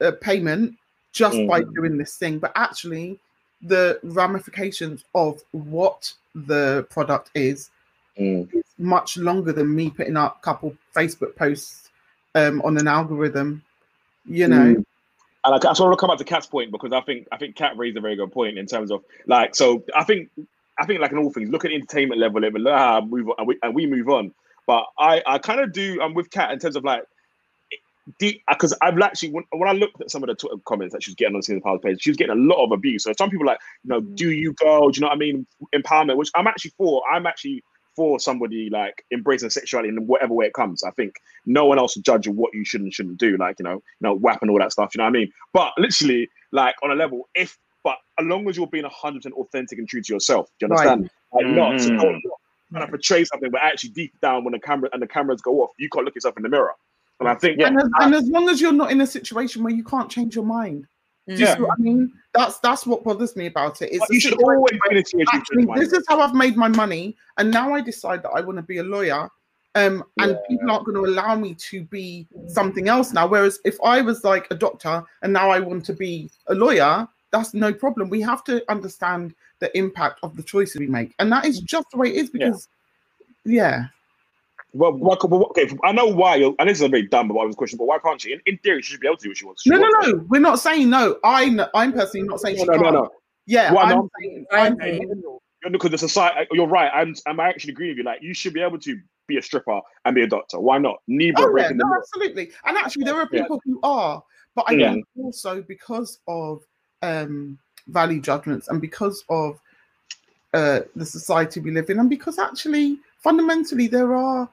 uh, 0.00 0.12
payment 0.20 0.76
just 1.12 1.36
by 1.46 1.60
Mm. 1.62 1.74
doing 1.74 1.98
this 1.98 2.16
thing. 2.16 2.38
But 2.38 2.52
actually, 2.56 3.18
the 3.62 3.98
ramifications 4.02 5.04
of 5.14 5.42
what 5.52 6.12
the 6.34 6.86
product 6.90 7.30
is 7.34 7.70
Mm. 8.18 8.54
is 8.54 8.64
much 8.78 9.18
longer 9.18 9.52
than 9.52 9.74
me 9.74 9.90
putting 9.90 10.16
up 10.16 10.38
a 10.38 10.40
couple 10.42 10.74
Facebook 10.94 11.36
posts 11.36 11.90
um, 12.34 12.62
on 12.62 12.78
an 12.78 12.88
algorithm. 12.88 13.62
You 14.24 14.48
know, 14.48 14.74
Mm. 14.74 14.84
And 15.44 15.54
I, 15.54 15.56
I 15.56 15.58
just 15.58 15.80
want 15.80 15.92
to 15.92 15.96
come 15.96 16.08
back 16.08 16.18
to 16.18 16.24
Kat's 16.24 16.46
point 16.46 16.72
because 16.72 16.92
I 16.92 17.00
think 17.02 17.28
I 17.30 17.36
think 17.36 17.54
Kat 17.54 17.76
raised 17.76 17.96
a 17.96 18.00
very 18.00 18.16
good 18.16 18.32
point 18.32 18.58
in 18.58 18.66
terms 18.66 18.90
of 18.90 19.04
like 19.26 19.54
so 19.54 19.84
I 19.94 20.02
think 20.02 20.28
I 20.78 20.84
think 20.86 21.00
like 21.00 21.12
in 21.12 21.18
all 21.18 21.30
things, 21.30 21.48
look 21.50 21.64
at 21.64 21.68
the 21.68 21.76
entertainment 21.76 22.20
level 22.20 22.42
her 22.42 23.00
move 23.02 23.28
on 23.28 23.34
and 23.38 23.46
we, 23.46 23.58
and 23.62 23.74
we 23.74 23.86
move 23.86 24.08
on. 24.08 24.34
But 24.66 24.84
I 24.98 25.22
I 25.26 25.38
kind 25.38 25.60
of 25.60 25.72
do 25.72 26.00
I'm 26.02 26.14
with 26.14 26.30
Kat 26.30 26.52
in 26.52 26.58
terms 26.58 26.76
of 26.76 26.84
like 26.84 27.02
because 28.18 28.72
uh, 28.72 28.76
I've 28.82 28.98
actually 29.00 29.30
when, 29.30 29.44
when 29.52 29.68
I 29.68 29.72
looked 29.72 30.00
at 30.00 30.10
some 30.10 30.22
of 30.22 30.28
the 30.28 30.34
Twitter 30.34 30.56
comments 30.64 30.92
that 30.94 31.02
she 31.02 31.10
was 31.10 31.16
getting 31.16 31.34
on 31.34 31.42
Celina 31.42 31.62
Powell's 31.62 31.80
page, 31.82 32.02
she 32.02 32.10
was 32.10 32.16
getting 32.16 32.36
a 32.36 32.40
lot 32.40 32.64
of 32.64 32.72
abuse. 32.72 33.04
So 33.04 33.12
some 33.18 33.30
people 33.30 33.46
like, 33.46 33.58
you 33.84 33.90
know, 33.90 34.00
mm. 34.00 34.16
do 34.16 34.30
you 34.30 34.52
go? 34.54 34.90
Do 34.90 34.98
you 34.98 35.00
know 35.02 35.08
what 35.08 35.14
I 35.14 35.18
mean? 35.18 35.46
Empowerment, 35.74 36.16
which 36.16 36.30
I'm 36.34 36.46
actually 36.46 36.72
for. 36.76 37.02
I'm 37.12 37.26
actually 37.26 37.62
for 37.96 38.20
somebody 38.20 38.68
like 38.70 39.02
embracing 39.10 39.48
sexuality 39.48 39.88
in 39.88 40.06
whatever 40.06 40.34
way 40.34 40.46
it 40.46 40.52
comes. 40.52 40.84
I 40.84 40.90
think 40.90 41.14
no 41.46 41.64
one 41.64 41.78
else 41.78 41.96
will 41.96 42.02
judge 42.02 42.26
you 42.26 42.32
what 42.32 42.52
you 42.52 42.64
should 42.64 42.82
and 42.82 42.92
shouldn't 42.92 43.18
do, 43.18 43.36
like 43.38 43.56
you 43.58 43.64
know, 43.64 43.74
you 43.74 44.02
know, 44.02 44.14
WAP 44.14 44.42
and 44.42 44.50
all 44.50 44.58
that 44.58 44.72
stuff. 44.72 44.94
You 44.94 44.98
know 44.98 45.04
what 45.04 45.10
I 45.10 45.12
mean? 45.12 45.32
But 45.52 45.72
literally, 45.78 46.28
like 46.52 46.76
on 46.82 46.90
a 46.90 46.94
level, 46.94 47.28
if 47.34 47.58
but 47.82 47.96
as 48.20 48.26
long 48.26 48.48
as 48.48 48.56
you're 48.56 48.66
being 48.66 48.84
hundred 48.84 49.20
percent 49.20 49.34
authentic 49.36 49.78
and 49.78 49.88
true 49.88 50.02
to 50.02 50.12
yourself, 50.12 50.48
do 50.60 50.66
you 50.66 50.74
Right. 50.74 50.86
understand? 50.86 51.10
Like 51.32 51.46
not 51.46 51.78
to 51.78 51.90
Mhm. 51.90 51.96
not 51.96 52.22
trying 52.70 52.86
to 52.86 52.90
portray 52.90 53.24
something, 53.24 53.50
but 53.50 53.62
actually 53.62 53.90
deep 53.90 54.18
down 54.20 54.44
when 54.44 54.52
the 54.52 54.58
camera 54.60 54.88
and 54.92 55.02
the 55.02 55.06
cameras 55.06 55.40
go 55.40 55.62
off, 55.62 55.70
you 55.78 55.88
can't 55.88 56.04
look 56.04 56.14
yourself 56.14 56.36
in 56.36 56.42
the 56.42 56.48
mirror. 56.48 56.74
And 57.20 57.28
I 57.28 57.34
think 57.34 57.58
Yeah. 57.58 57.68
and, 57.68 57.78
as, 57.78 57.88
and 58.00 58.14
as 58.14 58.28
long 58.28 58.48
as 58.48 58.60
you're 58.60 58.72
not 58.72 58.90
in 58.90 59.00
a 59.00 59.06
situation 59.06 59.62
where 59.62 59.72
you 59.72 59.84
can't 59.84 60.10
change 60.10 60.34
your 60.34 60.44
mind, 60.44 60.86
do 61.28 61.42
you 61.42 61.46
Mm. 61.48 61.56
see 61.56 61.62
what 61.62 61.70
I 61.78 61.82
mean? 61.82 62.12
That's 62.34 62.58
that's 62.60 62.86
what 62.86 63.02
bothers 63.02 63.34
me 63.36 63.46
about 63.46 63.82
it. 63.82 63.90
It's 63.92 64.08
you 64.10 64.20
should 64.20 64.34
always 64.34 64.72
be 64.72 64.80
in 64.90 64.96
a 64.98 65.04
situation 65.04 65.26
actually 65.34 65.66
this 65.74 65.92
is 65.92 66.04
how 66.08 66.20
I've 66.20 66.34
made 66.34 66.56
my 66.56 66.68
money, 66.68 67.16
and 67.38 67.50
now 67.50 67.72
I 67.74 67.80
decide 67.80 68.22
that 68.22 68.30
I 68.30 68.40
want 68.40 68.58
to 68.58 68.62
be 68.62 68.78
a 68.78 68.82
lawyer. 68.82 69.28
Um, 69.74 70.04
and 70.18 70.38
people 70.48 70.70
aren't 70.70 70.86
going 70.86 70.96
to 70.96 71.04
allow 71.04 71.34
me 71.34 71.54
to 71.54 71.84
be 71.84 72.26
something 72.46 72.88
else 72.88 73.12
now. 73.12 73.26
Whereas 73.26 73.58
if 73.66 73.76
I 73.84 74.00
was 74.00 74.24
like 74.24 74.46
a 74.50 74.54
doctor 74.54 75.04
and 75.20 75.34
now 75.34 75.50
I 75.50 75.60
want 75.60 75.84
to 75.84 75.92
be 75.92 76.30
a 76.46 76.54
lawyer, 76.54 77.06
that's 77.36 77.54
no 77.54 77.72
problem. 77.72 78.08
We 78.10 78.20
have 78.22 78.44
to 78.44 78.64
understand 78.70 79.34
the 79.60 79.76
impact 79.76 80.20
of 80.22 80.36
the 80.36 80.42
choices 80.42 80.76
we 80.80 80.86
make, 80.86 81.14
and 81.18 81.30
that 81.32 81.44
is 81.44 81.60
mm. 81.60 81.66
just 81.66 81.86
the 81.92 81.98
way 81.98 82.08
it 82.08 82.16
is. 82.16 82.30
Because, 82.30 82.68
yeah, 83.44 83.86
Well, 84.72 84.92
why, 84.92 85.16
well, 85.24 85.46
okay, 85.50 85.70
I 85.84 85.92
know 85.92 86.06
why. 86.06 86.36
You're, 86.36 86.54
and 86.58 86.68
this 86.68 86.78
is 86.78 86.82
a 86.82 86.88
very 86.88 87.06
dumb 87.08 87.28
but 87.28 87.36
obvious 87.38 87.56
question, 87.56 87.78
but 87.78 87.86
why 87.86 87.98
can't 87.98 88.20
she? 88.20 88.32
In, 88.32 88.40
in 88.46 88.58
theory, 88.58 88.82
she 88.82 88.92
should 88.92 89.00
be 89.00 89.08
able 89.08 89.18
to 89.18 89.24
do 89.24 89.30
what 89.30 89.38
she 89.38 89.46
wants. 89.46 89.62
She 89.64 89.70
no, 89.70 89.76
no, 89.78 89.88
wants. 89.88 90.08
no, 90.08 90.26
we're 90.28 90.40
not 90.40 90.60
saying 90.60 90.90
no. 90.90 91.18
I, 91.24 91.46
kn- 91.46 91.68
I'm 91.74 91.92
personally 91.92 92.28
not 92.28 92.40
saying 92.40 92.56
no, 92.58 92.64
she 92.64 92.68
no, 92.68 92.76
no, 92.76 92.90
can't. 92.90 93.02
no. 93.02 93.10
Yeah, 93.46 93.74
Well, 93.74 93.86
I'm 93.86 93.88
no. 93.88 94.10
saying, 94.20 94.46
I 94.52 94.60
I'm 94.60 94.74
agree. 94.74 94.98
saying 94.98 95.22
Because 95.70 95.90
the 95.90 95.98
society, 95.98 96.40
uh, 96.40 96.44
you're 96.52 96.68
right. 96.68 96.90
I'm, 96.94 97.14
I'm 97.26 97.40
actually 97.40 97.72
agree 97.72 97.88
with 97.90 97.98
you. 97.98 98.04
Like, 98.04 98.22
you 98.22 98.34
should 98.34 98.54
be 98.54 98.62
able 98.62 98.78
to 98.80 98.98
be 99.28 99.38
a 99.38 99.42
stripper 99.42 99.80
and 100.04 100.14
be 100.14 100.22
a 100.22 100.26
doctor. 100.28 100.60
Why 100.60 100.78
not? 100.78 100.98
Neither 101.08 101.36
Oh 101.38 101.54
yeah, 101.56 101.68
breaking 101.68 101.78
the 101.78 101.84
no, 101.84 101.90
law. 101.90 101.98
absolutely. 101.98 102.52
And 102.64 102.76
actually, 102.76 103.04
there 103.04 103.16
are 103.16 103.28
Yeah. 103.32 103.42
people 103.42 103.60
who 103.64 103.80
are, 103.82 104.22
but 104.54 104.66
I 104.68 104.76
Yeah. 104.76 104.90
think 104.90 105.06
also 105.16 105.62
because 105.62 106.20
of 106.28 106.62
um, 107.06 107.58
value 107.88 108.20
judgments 108.20 108.68
and 108.68 108.80
because 108.80 109.24
of 109.28 109.58
uh, 110.54 110.80
the 110.94 111.04
society 111.04 111.60
we 111.60 111.70
live 111.70 111.90
in, 111.90 111.98
and 112.00 112.10
because 112.10 112.38
actually, 112.38 112.98
fundamentally, 113.18 113.86
there 113.86 114.14
are 114.16 114.48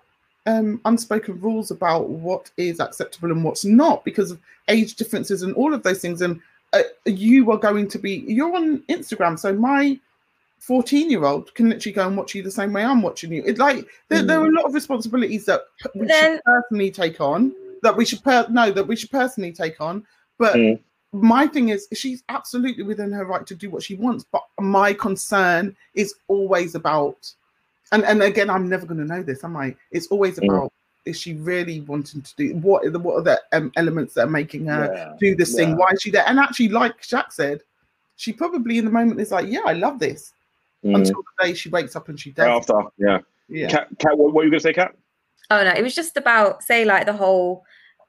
um, 0.46 0.82
unspoken 0.86 1.40
rules 1.40 1.72
about 1.72 2.10
what 2.10 2.52
is 2.58 2.80
acceptable 2.80 3.32
and 3.32 3.44
what's 3.44 3.64
not 3.66 4.04
because 4.04 4.30
of 4.32 4.40
age 4.68 4.96
differences 4.96 5.42
and 5.44 5.54
all 5.56 5.74
of 5.74 5.82
those 5.84 6.02
things. 6.02 6.22
And 6.22 6.42
uh, 6.74 6.82
you 7.06 7.50
are 7.52 7.58
going 7.58 7.88
to 7.90 8.00
be, 8.00 8.26
you're 8.28 8.56
on 8.56 8.80
Instagram, 8.90 9.40
so 9.40 9.54
my 9.54 9.98
14 10.60 11.10
year 11.10 11.24
old 11.26 11.54
can 11.56 11.70
literally 11.70 11.94
go 11.94 12.08
and 12.08 12.18
watch 12.18 12.36
you 12.36 12.44
the 12.44 12.52
same 12.52 12.74
way 12.74 12.84
I'm 12.84 13.02
watching 13.02 13.32
you. 13.32 13.44
It's 13.46 13.60
like 13.60 13.86
there, 14.10 14.24
there 14.24 14.40
are 14.42 14.48
a 14.48 14.52
lot 14.52 14.66
of 14.66 14.74
responsibilities 14.74 15.46
that 15.46 15.62
we 15.96 16.08
Then- 16.08 16.36
should 16.36 16.44
personally 16.46 16.92
take 16.92 17.22
on, 17.22 17.54
that 17.82 17.96
we 17.96 18.06
should 18.06 18.24
per- 18.24 18.48
no, 18.50 18.72
that 18.72 18.88
we 18.88 18.96
should 18.96 19.12
personally 19.12 19.52
take 19.54 19.80
on. 19.80 20.06
But 20.38 20.56
Mm. 20.56 20.80
My 21.14 21.48
thing 21.48 21.70
is, 21.70 21.88
she's 21.94 22.24
absolutely 22.30 22.84
within 22.84 23.12
her 23.12 23.26
right 23.26 23.46
to 23.46 23.56
do 23.56 23.70
what 23.70 23.84
she 23.84 23.96
wants. 23.96 24.26
But 24.32 24.44
my 24.60 24.94
concern 24.94 25.76
is 25.94 26.16
always 26.28 26.76
about 26.76 27.32
and 27.94 28.04
and 28.06 28.24
again, 28.24 28.50
I'm 28.50 28.68
never 28.68 28.86
going 28.86 29.00
to 29.00 29.06
know 29.06 29.22
this, 29.24 29.44
am 29.44 29.56
I? 29.56 29.76
It's 29.92 30.08
always 30.08 30.40
Mm. 30.40 30.50
about 30.50 30.74
is 31.06 31.20
she 31.20 31.34
really 31.34 31.82
wanting 31.82 32.22
to 32.22 32.36
do 32.38 32.56
what 32.56 32.86
are 32.86 32.90
the 32.90 32.98
what 32.98 33.16
are 33.16 33.22
the 33.22 33.42
um, 33.52 33.72
elements 33.76 34.14
that 34.14 34.28
are 34.28 34.30
making 34.30 34.66
her 34.66 34.92
Yeah. 34.94 35.14
do 35.20 35.36
this 35.36 35.54
thing? 35.54 35.78
Why 35.78 35.88
is 35.92 36.02
she 36.02 36.10
there? 36.10 36.24
And 36.28 36.40
actually, 36.40 36.70
like 36.70 37.02
Shaq 37.02 37.32
said, 37.32 37.62
she 38.16 38.34
probably 38.34 38.78
in 38.78 38.86
the 38.86 38.92
moment 38.92 39.20
is 39.20 39.32
like, 39.32 39.48
yeah, 39.48 39.62
I 39.66 39.74
love 39.74 40.00
this. 40.00 40.32
Mm. 40.84 40.96
Until 40.96 41.22
the 41.22 41.48
day 41.48 41.54
she 41.54 41.70
wakes 41.70 41.96
up 41.96 42.10
and 42.10 42.20
she 42.20 42.32
does. 42.32 42.48
After, 42.48 42.82
yeah. 42.98 43.20
yeah. 43.48 43.68
Cat, 43.68 43.88
Cat, 44.00 44.18
what, 44.18 44.28
what 44.28 44.34
were 44.34 44.44
you 44.46 44.50
gonna 44.50 44.60
say, 44.60 44.74
Cat? 44.74 44.96
Oh 45.52 45.64
no, 45.64 45.72
it 45.72 45.84
was 45.84 45.94
just 45.94 46.18
about 46.18 46.64
say 46.64 46.86
like 46.86 47.06
the 47.06 47.14
whole 47.14 47.64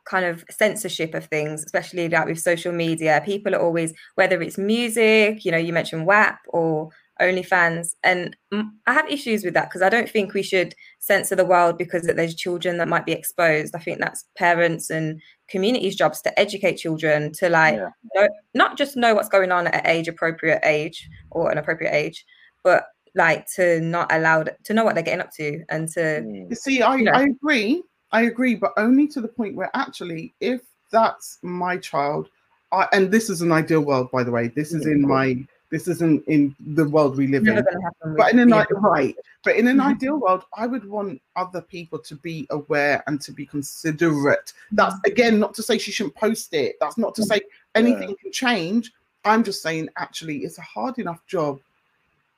kind 0.05 0.25
of 0.25 0.45
censorship 0.51 1.15
of 1.15 1.27
things, 1.27 1.65
especially 1.65 2.09
like 2.09 2.27
with 2.27 2.41
social 2.41 2.73
media. 2.73 3.23
People 3.25 3.55
are 3.55 3.61
always 3.61 3.93
whether 4.17 4.41
it's 4.43 4.59
music, 4.59 5.45
you 5.45 5.51
know, 5.51 5.59
you 5.59 5.73
mentioned 5.73 6.07
WAP 6.07 6.39
or 6.49 6.91
OnlyFans, 7.21 7.95
and 8.03 8.37
I 8.53 8.93
have 8.93 9.09
issues 9.09 9.45
with 9.45 9.55
that 9.55 9.69
because 9.69 9.83
I 9.83 9.89
don't 9.89 10.09
think 10.11 10.35
we 10.35 10.43
should 10.43 10.75
censor 10.99 11.37
the 11.37 11.45
world 11.45 11.79
because 11.79 12.03
that 12.03 12.17
there's 12.17 12.35
children 12.35 12.77
that 12.79 12.89
might 12.89 13.07
be 13.07 13.13
exposed. 13.13 13.75
I 13.77 13.79
think 13.79 14.01
that's 14.01 14.25
parents 14.37 14.91
and 14.91 15.21
communities' 15.49 15.95
jobs 15.95 16.21
to 16.23 16.39
educate 16.39 16.75
children 16.77 17.33
to 17.35 17.49
like 17.49 17.77
Yeah. 17.77 17.91
know, 18.17 18.29
not 18.55 18.77
just 18.77 18.97
know 18.97 19.15
what's 19.15 19.29
going 19.29 19.53
on 19.53 19.69
at 19.69 19.87
age 19.87 20.09
appropriate 20.09 20.61
age 20.65 21.09
or 21.31 21.53
an 21.53 21.59
appropriate 21.59 21.95
age, 21.95 22.25
but 22.65 22.87
like 23.15 23.47
to 23.55 23.81
not 23.81 24.11
allow 24.13 24.43
to 24.43 24.75
know 24.75 24.85
what 24.85 24.95
they're 24.97 25.05
getting 25.05 25.21
up 25.21 25.31
to 25.37 25.63
and 25.69 25.87
to 25.91 26.01
Mm. 26.01 26.51
You 26.51 26.57
see, 26.57 26.83
I, 26.83 26.97
Yeah. 26.97 27.17
I 27.17 27.23
agree. 27.25 27.81
I 28.15 28.23
agree, 28.23 28.55
but 28.55 28.73
only 28.77 29.09
to 29.09 29.21
the 29.21 29.27
point 29.27 29.57
where 29.57 29.71
actually, 29.75 30.33
if 30.41 30.61
that's 30.93 31.39
my 31.43 31.77
child, 31.77 32.29
I, 32.71 32.87
and 32.93 33.11
this 33.11 33.29
is 33.29 33.41
an 33.41 33.51
ideal 33.51 33.81
world, 33.81 34.09
by 34.13 34.23
the 34.23 34.31
way. 34.31 34.49
This 34.49 34.73
is 34.73 34.87
in 34.87 35.03
my. 35.03 35.45
This 35.71 35.89
isn't 35.89 36.25
in 36.29 36.55
the 36.77 36.89
world 36.89 37.17
we 37.17 37.27
live 37.27 37.45
in. 37.45 37.55
going 37.55 37.65
to 37.65 37.81
happen. 37.83 38.15
But 38.17 38.33
in 38.33 38.39
an 38.39 38.51
yeah. 38.51 38.65
right, 38.79 39.17
but 39.43 39.57
in 39.57 39.67
an 39.67 39.79
Mhm. 39.79 39.87
ideal 39.97 40.17
world, 40.21 40.45
I 40.57 40.69
would 40.69 40.89
want 40.89 41.21
other 41.35 41.61
people 41.61 41.99
to 41.99 42.15
be 42.15 42.47
aware 42.51 43.03
and 43.09 43.21
to 43.23 43.33
be 43.33 43.45
considerate. 43.45 44.53
That's 44.71 44.95
again 45.05 45.41
not 45.41 45.53
to 45.55 45.65
say 45.65 45.77
she 45.79 45.91
shouldn't 45.91 46.15
post 46.15 46.55
it. 46.55 46.77
That's 46.81 46.97
not 46.97 47.17
to 47.17 47.25
say 47.25 47.41
anything 47.75 48.15
can 48.23 48.31
change. 48.31 48.93
I'm 49.25 49.43
just 49.43 49.61
saying 49.61 49.89
actually 49.97 50.39
it's 50.45 50.59
a 50.59 50.63
hard 50.77 51.01
enough 51.01 51.27
job 51.27 51.59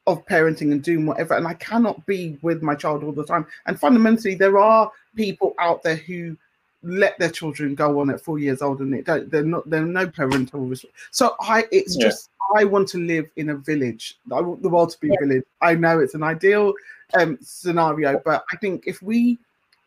of 0.06 0.24
parenting 0.26 0.72
and 0.72 0.82
doing 0.82 1.06
whatever, 1.06 1.34
and 1.34 1.46
I 1.46 1.54
cannot 1.54 2.04
be 2.06 2.38
with 2.42 2.62
my 2.62 2.74
child 2.74 3.02
all 3.02 3.12
the 3.12 3.24
time. 3.24 3.46
And 3.66 3.78
fundamentally, 3.78 4.34
there 4.34 4.58
are 4.58 4.90
people 5.16 5.54
out 5.58 5.82
there 5.82 5.96
who 5.96 6.36
let 6.82 7.18
their 7.18 7.30
children 7.30 7.74
go 7.74 8.00
on 8.00 8.10
at 8.10 8.20
four 8.20 8.38
years 8.38 8.62
old 8.62 8.80
and 8.80 8.94
it 8.94 9.04
don't 9.04 9.30
they're 9.30 9.42
not 9.42 9.68
they're 9.68 9.84
no 9.84 10.06
parental 10.06 10.70
so 11.10 11.34
i 11.40 11.64
it's 11.72 11.96
Yeah. 11.96 12.06
just 12.06 12.30
i 12.56 12.64
want 12.64 12.86
to 12.88 12.98
live 12.98 13.28
in 13.36 13.50
a 13.50 13.56
village. 13.56 14.18
I 14.32 14.40
want 14.40 14.62
the 14.62 14.68
world 14.68 14.90
to 14.90 15.00
be 15.00 15.08
a 15.08 15.18
village. 15.18 15.42
I 15.62 15.74
know 15.74 15.98
it's 15.98 16.14
an 16.14 16.22
ideal 16.22 16.74
um 17.14 17.38
scenario 17.40 18.20
but 18.24 18.44
i 18.52 18.56
think 18.56 18.84
if 18.86 19.02
we 19.02 19.38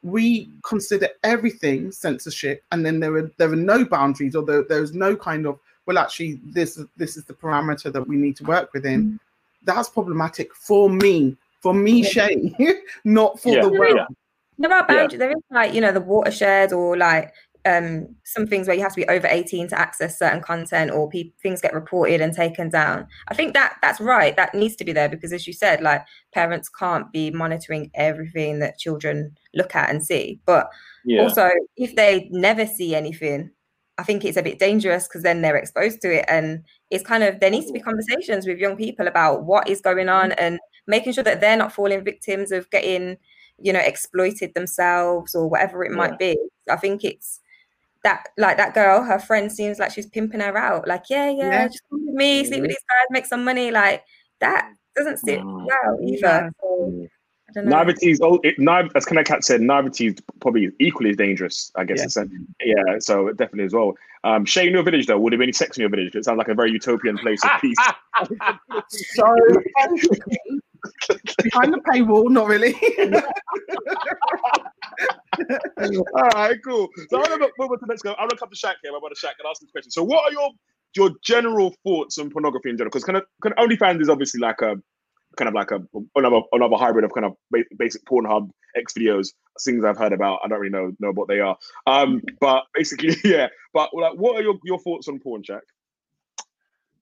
we 0.04 0.50
consider 0.64 1.10
everything 1.24 1.92
censorship 1.92 2.64
and 2.72 2.86
then 2.86 3.00
there 3.00 3.16
are 3.16 3.32
there 3.38 3.52
are 3.52 3.56
no 3.56 3.86
boundaries 3.86 4.36
or 4.36 4.44
there, 4.44 4.64
there's 4.64 4.94
no 4.94 5.16
kind 5.16 5.46
of 5.46 5.60
well 5.86 5.98
actually 5.98 6.40
this 6.46 6.82
this 6.98 7.18
is 7.18 7.26
the 7.26 7.34
parameter 7.34 7.92
that 7.92 8.06
we 8.08 8.16
need 8.16 8.36
to 8.38 8.44
work 8.46 8.74
within 8.74 9.20
that's 9.64 9.90
problematic 9.90 10.54
for 10.56 10.90
me 10.90 11.36
for 11.62 11.74
me 11.74 12.04
shay 12.04 12.56
not 13.04 13.40
for 13.40 13.54
Yeah, 13.56 13.62
the 13.62 13.70
world 13.70 13.96
yeah. 13.98 14.06
There 14.58 14.72
are 14.74 14.82
Yeah. 14.82 14.88
boundaries. 14.88 15.20
There 15.20 15.32
is 15.32 15.44
like 15.52 15.74
you 15.74 15.82
know 15.82 15.92
the 15.92 16.02
watershed 16.02 16.74
or 16.74 16.98
like 16.98 17.34
um 17.66 18.16
some 18.24 18.48
things 18.48 18.68
where 18.68 18.76
you 18.76 18.82
have 18.84 18.94
to 18.94 19.02
be 19.02 19.08
over 19.08 19.28
18 19.28 19.68
to 19.70 19.80
access 19.80 20.18
certain 20.18 20.42
content 20.42 20.92
or 20.92 21.10
pe- 21.10 21.32
things 21.44 21.60
get 21.62 21.74
reported 21.74 22.22
and 22.22 22.34
taken 22.34 22.70
down. 22.70 23.06
I 23.28 23.34
think 23.34 23.54
that 23.54 23.78
that's 23.82 24.00
right. 24.00 24.36
That 24.36 24.54
needs 24.56 24.76
to 24.78 24.86
be 24.86 24.94
there 24.94 25.10
because 25.10 25.34
as 25.34 25.46
you 25.46 25.54
said, 25.54 25.82
like 25.82 26.06
parents 26.34 26.70
can't 26.70 27.12
be 27.12 27.32
monitoring 27.32 27.92
everything 27.96 28.60
that 28.60 28.80
children 28.80 29.36
look 29.54 29.76
at 29.76 29.90
and 29.90 30.06
see. 30.06 30.40
But 30.46 30.70
Yeah. 31.06 31.22
also 31.24 31.50
if 31.76 31.96
they 31.96 32.30
never 32.32 32.66
see 32.66 32.96
anything, 32.96 33.52
I 34.00 34.04
think 34.04 34.24
it's 34.24 34.38
a 34.38 34.42
bit 34.42 34.60
dangerous 34.60 35.08
because 35.08 35.24
then 35.24 35.42
they're 35.42 35.58
exposed 35.58 36.02
to 36.02 36.20
it 36.20 36.26
and 36.30 36.64
it's 36.90 37.04
kind 37.04 37.22
of 37.22 37.42
there 37.42 37.52
needs 37.52 37.66
to 37.68 37.74
be 37.74 37.82
conversations 37.82 38.48
with 38.48 38.58
young 38.58 38.78
people 38.78 39.08
about 39.08 39.44
what 39.44 39.68
is 39.68 39.82
going 39.82 40.08
on 40.08 40.30
mm-hmm. 40.30 40.40
and 40.44 40.60
making 40.88 41.12
sure 41.12 41.24
that 41.26 41.42
they're 41.42 41.58
not 41.58 41.74
falling 41.74 42.04
victims 42.06 42.54
of 42.54 42.70
getting 42.70 43.18
you 43.58 43.74
know 43.74 43.80
exploited 43.80 44.54
themselves 44.54 45.36
or 45.36 45.50
whatever 45.50 45.84
it 45.84 45.92
Yeah. 45.92 45.98
might 45.98 46.18
be 46.18 46.38
i 46.70 46.78
think 46.78 47.04
it's 47.04 47.42
that 48.06 48.30
like 48.38 48.56
that 48.56 48.74
girl 48.74 49.04
her 49.04 49.20
friend 49.20 49.52
seems 49.52 49.80
like 49.80 49.92
she's 49.92 50.08
pimping 50.08 50.40
her 50.40 50.58
out 50.58 50.88
like 50.88 51.04
yeah 51.10 51.30
yeah, 51.30 51.52
Yeah. 51.52 51.68
just 51.68 51.84
come 51.90 52.06
with 52.06 52.16
me 52.16 52.46
sleep 52.46 52.62
with 52.62 52.70
these 52.70 52.78
guys 52.90 53.08
make 53.12 53.26
some 53.26 53.44
money 53.44 53.70
like 53.70 54.06
that 54.40 54.72
doesn't 54.96 55.18
sit 55.18 55.44
well 55.44 56.00
either 56.02 56.18
Yeah. 56.22 56.50
so, 56.62 56.68
I 56.68 56.78
don't 56.78 57.00
know. 57.00 57.08
Naivety 57.56 58.12
is, 58.12 58.20
oh, 58.22 58.40
it, 58.44 58.60
naive, 58.60 58.92
as 58.96 59.06
Cat 59.06 59.44
said, 59.44 59.62
naivety 59.62 60.08
is 60.08 60.16
probably 60.40 60.72
equally 60.80 61.12
as 61.12 61.18
dangerous, 61.18 61.72
I 61.76 61.84
guess. 61.84 62.16
Yeah. 62.16 62.24
Yeah, 62.64 63.00
so 63.00 63.30
definitely 63.32 63.66
as 63.66 63.74
well. 63.74 63.96
Um, 64.24 64.46
Shay, 64.46 64.68
in 64.68 64.74
your 64.74 64.84
village, 64.84 65.08
though, 65.08 65.18
would 65.18 65.32
there 65.32 65.40
be 65.40 65.46
any 65.46 65.54
sex 65.54 65.78
in 65.78 65.82
your 65.82 65.90
village? 65.90 66.16
It 66.16 66.26
sounds 66.26 66.38
like 66.38 66.50
a 66.50 66.54
very 66.54 66.72
utopian 66.72 67.18
place 67.18 67.44
of 67.44 67.52
peace. 67.62 67.78
So 68.92 69.26
behind 71.44 71.74
the 71.74 71.82
paywall, 71.88 72.30
not 72.30 72.48
really. 72.48 72.74
All 76.14 76.30
right, 76.34 76.58
cool. 76.64 76.90
So 77.10 77.18
I'm 77.18 77.30
gonna 77.30 77.48
move 77.58 77.72
on 77.72 77.80
to 77.80 77.86
the 77.86 77.88
next 77.88 78.02
go. 78.02 78.12
I'm 78.12 78.28
gonna 78.28 78.38
come 78.38 78.50
to 78.50 78.56
Shaq 78.56 78.76
here. 78.82 78.94
I'm 78.94 79.02
going 79.02 79.14
to 79.14 79.20
Shaq 79.20 79.34
and 79.40 79.48
ask 79.50 79.62
this 79.62 79.72
question. 79.72 79.92
So, 79.92 80.04
what 80.04 80.24
are 80.26 80.32
your 80.32 80.52
your 80.96 81.12
general 81.24 81.74
thoughts 81.84 82.18
on 82.18 82.30
pornography 82.30 82.70
in 82.70 82.78
general? 82.78 82.90
Because 82.90 83.04
kind 83.04 83.18
of, 83.18 83.26
kind 83.42 83.54
of 83.58 83.66
OnlyFans 83.66 84.02
is 84.02 84.10
obviously 84.10 84.40
like 84.40 84.62
a 84.62 84.82
kind 85.38 85.48
of 85.48 85.54
like 85.54 85.72
a 85.72 85.82
another 86.16 86.42
another 86.52 86.76
hybrid 86.76 87.06
of 87.06 87.14
kind 87.14 87.26
of 87.26 87.34
basic 87.78 88.04
Pornhub 88.06 88.50
XVideos, 88.78 89.30
things 89.64 89.84
I've 89.84 89.98
heard 89.98 90.14
about. 90.14 90.40
I 90.44 90.48
don't 90.48 90.60
really 90.60 90.72
know 90.72 90.92
know 91.00 91.12
what 91.12 91.28
they 91.28 91.40
are. 91.40 91.58
Um, 91.88 92.22
but 92.40 92.66
basically, 92.74 93.16
yeah. 93.24 93.48
But 93.74 93.90
like, 93.94 94.14
what 94.14 94.36
are 94.36 94.42
your, 94.42 94.56
your 94.64 94.80
thoughts 94.80 95.08
on 95.08 95.20
porn, 95.20 95.44
Shaq? 95.44 95.62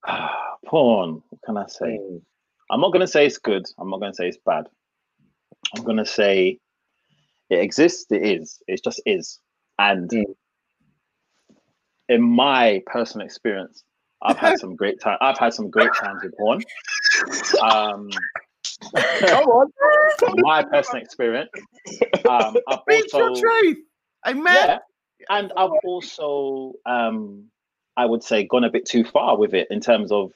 Porn. 0.65 1.21
What 1.29 1.41
can 1.45 1.57
I 1.57 1.65
say? 1.67 1.99
I'm 2.69 2.81
not 2.81 2.91
gonna 2.93 3.07
say 3.07 3.25
it's 3.25 3.37
good. 3.37 3.65
I'm 3.79 3.89
not 3.89 3.99
gonna 3.99 4.13
say 4.13 4.27
it's 4.27 4.37
bad. 4.45 4.67
I'm 5.75 5.83
gonna 5.83 6.05
say 6.05 6.59
it 7.49 7.59
exists. 7.59 8.05
It 8.11 8.23
is. 8.23 8.61
It 8.67 8.83
just 8.83 9.01
is. 9.05 9.39
And 9.79 10.09
Mm. 10.09 10.23
in 12.09 12.21
my 12.21 12.81
personal 12.87 13.25
experience, 13.25 13.83
I've 14.21 14.37
had 14.37 14.57
some 14.59 14.75
great 14.75 14.99
time. 14.99 15.17
I've 15.21 15.37
had 15.37 15.53
some 15.53 15.69
great 15.69 15.93
times 15.93 16.23
with 16.23 16.35
porn. 16.37 16.61
Um, 17.61 18.09
Come 19.21 19.45
on. 19.45 19.71
my 20.37 20.63
personal 20.63 21.01
experience. 21.01 21.49
Um, 22.29 22.55
I've 22.67 22.79
also 22.89 23.33
truth. 23.41 23.77
Amen. 24.27 24.45
yeah, 24.55 24.77
and 25.29 25.51
I've 25.57 25.71
also 25.83 26.73
um, 26.85 27.45
I 27.95 28.05
would 28.05 28.23
say 28.23 28.45
gone 28.45 28.63
a 28.63 28.69
bit 28.69 28.85
too 28.85 29.03
far 29.03 29.37
with 29.37 29.53
it 29.53 29.67
in 29.71 29.79
terms 29.79 30.11
of 30.11 30.31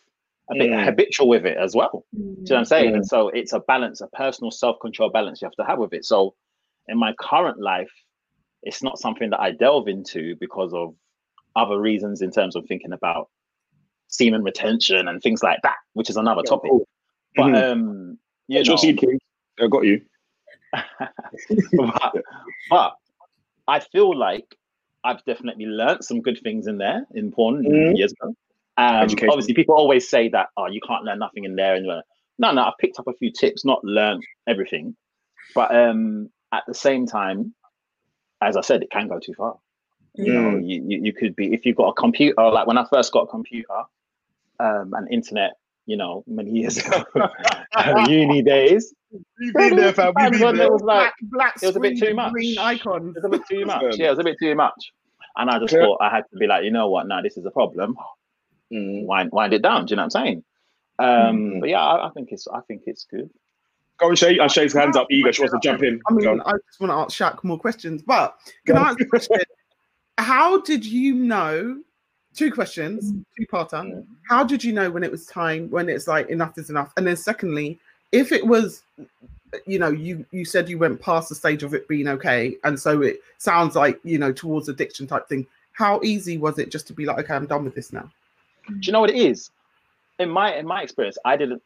a 0.50 0.56
bit 0.56 0.70
Mm. 0.72 0.84
habitual 0.84 1.28
with 1.30 1.46
it 1.46 1.58
as 1.58 1.76
well. 1.76 2.04
Do 2.14 2.20
you 2.22 2.26
know 2.26 2.36
what 2.42 2.58
I'm 2.60 2.66
saying? 2.66 2.92
Mm. 2.92 2.96
And 2.96 3.08
so 3.08 3.30
it's 3.30 3.54
a 3.54 3.60
balance, 3.60 4.02
a 4.02 4.08
personal 4.08 4.52
self-control 4.52 5.10
balance 5.12 5.42
you 5.42 5.46
have 5.46 5.54
to 5.56 5.64
have 5.64 5.80
with 5.80 5.94
it. 5.94 6.04
So 6.04 6.34
in 6.88 6.98
my 6.98 7.14
current 7.20 7.60
life, 7.62 7.92
it's 8.64 8.84
not 8.84 9.00
something 9.00 9.30
that 9.30 9.40
I 9.40 9.52
delve 9.52 9.88
into 9.88 10.36
because 10.40 10.74
of 10.74 10.94
other 11.56 11.80
reasons 11.80 12.22
in 12.22 12.32
terms 12.32 12.56
of 12.56 12.66
thinking 12.66 12.92
about 12.92 13.30
semen 14.12 14.44
retention 14.44 15.08
and 15.08 15.22
things 15.22 15.42
like 15.42 15.60
that, 15.64 15.78
which 15.94 16.10
is 16.10 16.18
another 16.18 16.44
topic. 16.44 16.72
But 17.36 17.48
Mhm. 17.48 17.72
um, 17.72 18.20
you 18.48 18.64
know? 18.64 18.78
I 19.60 19.68
got 19.68 19.86
you. 19.86 20.02
but, 21.74 22.16
but 22.70 22.96
I 23.68 23.80
feel 23.80 24.16
like 24.16 24.56
I've 25.04 25.24
definitely 25.26 25.66
learned 25.66 26.04
some 26.04 26.22
good 26.22 26.40
things 26.44 26.68
in 26.68 26.78
there 26.78 27.06
in 27.14 27.32
porn 27.32 27.64
Mhm. 27.64 27.98
years 27.98 28.12
ago. 28.12 28.36
Um, 28.78 29.10
obviously, 29.30 29.54
people 29.54 29.76
always 29.76 30.10
say 30.10 30.30
that 30.30 30.50
oh, 30.58 30.68
you 30.68 30.82
can't 30.82 31.04
learn 31.04 31.20
nothing 31.20 31.44
in 31.44 31.56
there, 31.56 31.76
and 31.76 31.86
you're 31.86 31.96
like, 31.96 32.06
no, 32.38 32.52
no, 32.52 32.62
I 32.64 32.74
picked 32.80 33.00
up 33.00 33.08
a 33.08 33.14
few 33.14 33.32
tips, 33.32 33.66
not 33.66 33.84
learned 33.84 34.24
everything. 34.48 34.96
But 35.54 35.76
um, 35.76 36.30
at 36.52 36.64
the 36.68 36.74
same 36.74 37.06
time, 37.06 37.54
as 38.42 38.58
I 38.58 38.62
said, 38.62 38.82
it 38.82 38.90
can 38.92 39.08
go 39.08 39.20
too 39.20 39.34
far. 39.34 39.58
You 40.16 40.34
know, 40.34 40.58
you, 40.58 40.84
you, 40.86 41.02
you 41.04 41.14
could 41.14 41.36
be 41.36 41.54
if 41.54 41.66
you've 41.66 41.78
got 41.78 41.90
a 41.90 41.94
computer. 41.94 42.42
Like 42.50 42.68
when 42.68 42.78
I 42.78 42.86
first 42.86 43.14
got 43.14 43.24
a 43.24 43.28
computer 43.28 43.84
um, 44.62 44.94
and 44.94 45.12
internet, 45.12 45.54
you 45.86 45.98
know, 45.98 46.24
many 46.28 46.52
years 46.52 46.78
ago, 46.78 47.04
uni 48.08 48.42
days, 48.42 48.94
We've 49.40 49.54
been 49.54 49.76
there, 49.76 49.92
fam. 49.94 50.14
We've 50.16 50.32
been 50.40 50.56
there. 50.56 50.68
it 50.68 50.72
was 50.72 50.82
like 50.84 51.12
black, 51.24 51.54
black 51.54 51.64
it 51.64 51.68
was 51.68 51.76
a 51.76 51.80
bit 51.82 51.98
too 52.00 52.14
much. 52.14 52.32
green 52.32 52.58
icons. 52.58 53.16
it 53.18 53.22
was 53.22 53.26
a 53.26 53.30
bit 53.30 53.42
too 53.50 53.66
much. 53.66 53.84
Yeah, 53.98 54.08
it 54.08 54.10
was 54.12 54.20
a 54.20 54.24
bit 54.24 54.38
too 54.40 54.56
much. 54.56 54.94
And 55.36 55.50
I 55.50 55.60
just 55.60 55.74
Okay. 55.74 55.84
thought 55.84 55.98
I 56.02 56.10
had 56.10 56.24
to 56.32 56.38
be 56.38 56.48
like, 56.48 56.64
you 56.64 56.72
know 56.72 56.90
what? 56.90 57.08
Now 57.08 57.22
this 57.22 57.36
is 57.36 57.46
a 57.46 57.52
problem. 57.52 57.96
Mm. 58.72 59.06
Wind, 59.06 59.32
wind 59.34 59.54
it 59.54 59.62
down. 59.62 59.86
Do 59.86 59.92
you 59.92 59.96
know 59.98 60.04
what 60.04 60.16
I'm 60.16 60.26
saying? 60.26 60.44
Um, 61.00 61.08
Mm. 61.08 61.60
But 61.60 61.70
yeah, 61.70 61.82
I, 61.84 62.08
I 62.08 62.10
think 62.12 62.30
it's 62.32 62.48
I 62.48 62.62
think 62.62 62.84
it's 62.86 63.06
good. 63.06 63.30
Go 63.98 64.08
on, 64.10 64.16
Shay. 64.16 64.38
And 64.38 64.50
Shay's 64.52 64.74
hands 64.74 64.96
up, 64.96 65.08
eager. 65.12 65.34
She 65.34 65.42
wants 65.42 65.54
to 65.54 65.60
jump 65.62 65.84
in. 65.84 66.00
I 66.08 66.14
mean, 66.14 66.24
Go. 66.38 66.44
I 66.46 66.54
just 66.68 66.80
want 66.80 66.92
to 66.92 66.96
ask 66.96 67.18
Shaq 67.18 67.44
more 67.44 67.60
questions, 67.60 68.02
but 68.02 68.38
can 68.66 68.78
I 68.78 68.90
ask 68.92 69.02
a 69.02 69.06
question? 69.06 69.38
How 70.18 70.62
did 70.62 70.86
you 70.86 71.16
know? 71.16 71.82
Two 72.34 72.52
questions, 72.52 73.12
mm. 73.12 73.26
two 73.38 73.46
parter. 73.48 73.90
Yeah. 73.90 74.02
How 74.28 74.44
did 74.44 74.64
you 74.64 74.74
know 74.74 74.90
when 74.90 75.04
it 75.04 75.12
was 75.12 75.26
time, 75.26 75.70
when 75.70 75.90
it's 75.90 76.08
like 76.08 76.30
enough 76.30 76.58
is 76.58 76.70
enough? 76.70 76.94
And 76.98 77.06
then 77.06 77.18
secondly, 77.18 77.80
if 78.12 78.32
it 78.32 78.46
was 78.46 78.84
you 79.66 79.78
know 79.78 79.90
you 79.90 80.26
you 80.32 80.46
said 80.46 80.70
you 80.70 80.78
went 80.78 81.02
past 81.02 81.28
the 81.28 81.36
stage 81.36 81.62
of 81.62 81.74
it 81.74 81.86
being 81.90 82.08
okay 82.08 82.56
and 82.64 82.80
so 82.80 83.02
it 83.02 83.20
sounds 83.38 83.76
like 83.76 84.00
you 84.06 84.18
know 84.18 84.32
towards 84.32 84.70
addiction 84.70 85.06
type 85.06 85.28
thing 85.28 85.46
how 85.74 86.00
easy 86.06 86.38
was 86.38 86.58
it 86.58 86.72
just 86.72 86.88
to 86.88 86.94
be 86.94 87.06
like 87.06 87.18
okay 87.20 87.34
i'm 87.34 87.46
done 87.46 87.66
with 87.66 87.76
this 87.76 87.92
now 87.92 88.10
Do 88.68 88.80
you 88.82 88.94
know 88.94 89.02
what 89.02 89.10
it 89.10 89.16
is? 89.16 89.50
In 90.20 90.30
my 90.30 90.54
in 90.56 90.68
my 90.68 90.82
experience, 90.82 91.18
I 91.26 91.36
didn't 91.38 91.62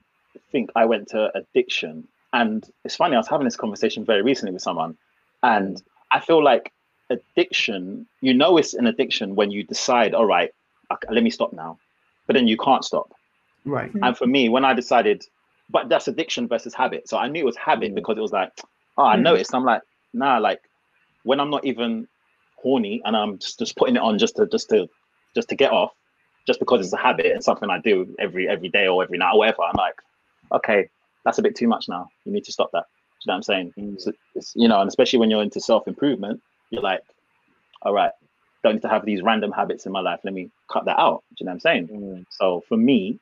think 0.51 0.71
I 0.75 0.85
went 0.85 1.09
to 1.09 1.31
addiction. 1.35 2.07
And 2.33 2.69
it's 2.83 2.95
funny, 2.95 3.15
I 3.15 3.19
was 3.19 3.27
having 3.27 3.45
this 3.45 3.55
conversation 3.55 4.03
very 4.03 4.21
recently 4.21 4.51
with 4.51 4.61
someone, 4.61 4.97
and 5.43 5.81
I 6.11 6.19
feel 6.19 6.43
like 6.43 6.71
addiction, 7.09 8.05
you 8.21 8.33
know 8.33 8.57
it's 8.57 8.73
an 8.73 8.87
addiction 8.87 9.35
when 9.35 9.51
you 9.51 9.63
decide, 9.63 10.13
all 10.13 10.25
right, 10.25 10.51
okay, 10.91 11.07
let 11.11 11.23
me 11.23 11.29
stop 11.29 11.53
now. 11.53 11.77
But 12.27 12.33
then 12.35 12.47
you 12.47 12.57
can't 12.57 12.83
stop. 12.83 13.11
right 13.65 13.91
And 14.01 14.17
for 14.17 14.27
me, 14.27 14.49
when 14.49 14.65
I 14.65 14.73
decided, 14.73 15.23
but 15.69 15.89
that's 15.89 16.07
addiction 16.07 16.47
versus 16.47 16.73
habit. 16.73 17.07
So 17.07 17.17
I 17.17 17.27
knew 17.27 17.41
it 17.41 17.45
was 17.45 17.57
habit 17.57 17.91
Mm. 17.91 17.95
because 17.95 18.17
it 18.17 18.21
was 18.21 18.31
like, 18.31 18.51
oh, 18.97 19.05
I 19.05 19.15
Mm. 19.17 19.21
noticed. 19.23 19.53
I'm 19.53 19.63
like, 19.63 19.81
nah, 20.13 20.37
like 20.39 20.61
when 21.23 21.39
I'm 21.39 21.49
not 21.49 21.65
even 21.65 22.07
horny 22.55 23.01
and 23.05 23.15
I'm 23.15 23.37
just, 23.39 23.59
just 23.59 23.75
putting 23.77 23.95
it 23.95 24.01
on 24.01 24.17
just 24.17 24.35
to 24.37 24.47
just 24.47 24.69
to 24.69 24.87
just 25.35 25.49
to 25.49 25.55
get 25.55 25.71
off, 25.71 25.91
just 26.47 26.59
because 26.59 26.81
it's 26.81 26.93
a 26.93 26.97
habit 26.97 27.27
and 27.27 27.43
something 27.43 27.69
I 27.69 27.79
do 27.79 28.15
every 28.19 28.47
every 28.47 28.69
day 28.69 28.87
or 28.87 29.03
every 29.03 29.17
night 29.17 29.33
or 29.33 29.39
whatever. 29.39 29.63
I'm 29.63 29.75
like, 29.77 29.95
okay, 30.53 30.87
that's 31.23 31.37
a 31.37 31.41
bit 31.43 31.55
too 31.55 31.67
much 31.67 31.85
now. 31.89 32.09
You 32.25 32.31
need 32.31 32.45
to 32.45 32.51
stop 32.51 32.69
that. 32.73 32.85
Do 33.21 33.25
you 33.25 33.31
know 33.31 33.33
what 33.33 33.37
I'm 33.37 33.43
saying? 33.43 33.73
Mm. 33.77 34.01
So 34.01 34.11
it's, 34.35 34.53
you 34.55 34.67
know, 34.67 34.79
and 34.81 34.87
especially 34.87 35.19
when 35.19 35.29
you're 35.29 35.43
into 35.43 35.59
self 35.59 35.87
improvement, 35.87 36.41
you're 36.69 36.81
like, 36.81 37.01
all 37.81 37.93
right, 37.93 38.11
don't 38.63 38.75
need 38.75 38.81
to 38.81 38.89
have 38.89 39.05
these 39.05 39.21
random 39.21 39.51
habits 39.51 39.85
in 39.85 39.91
my 39.91 40.01
life. 40.01 40.19
Let 40.23 40.33
me 40.33 40.49
cut 40.71 40.85
that 40.85 40.99
out. 40.99 41.23
Do 41.31 41.35
you 41.39 41.45
know 41.45 41.51
what 41.51 41.53
I'm 41.55 41.59
saying? 41.59 41.87
Mm. 41.87 42.25
So 42.29 42.63
for 42.67 42.77
me, 42.77 43.19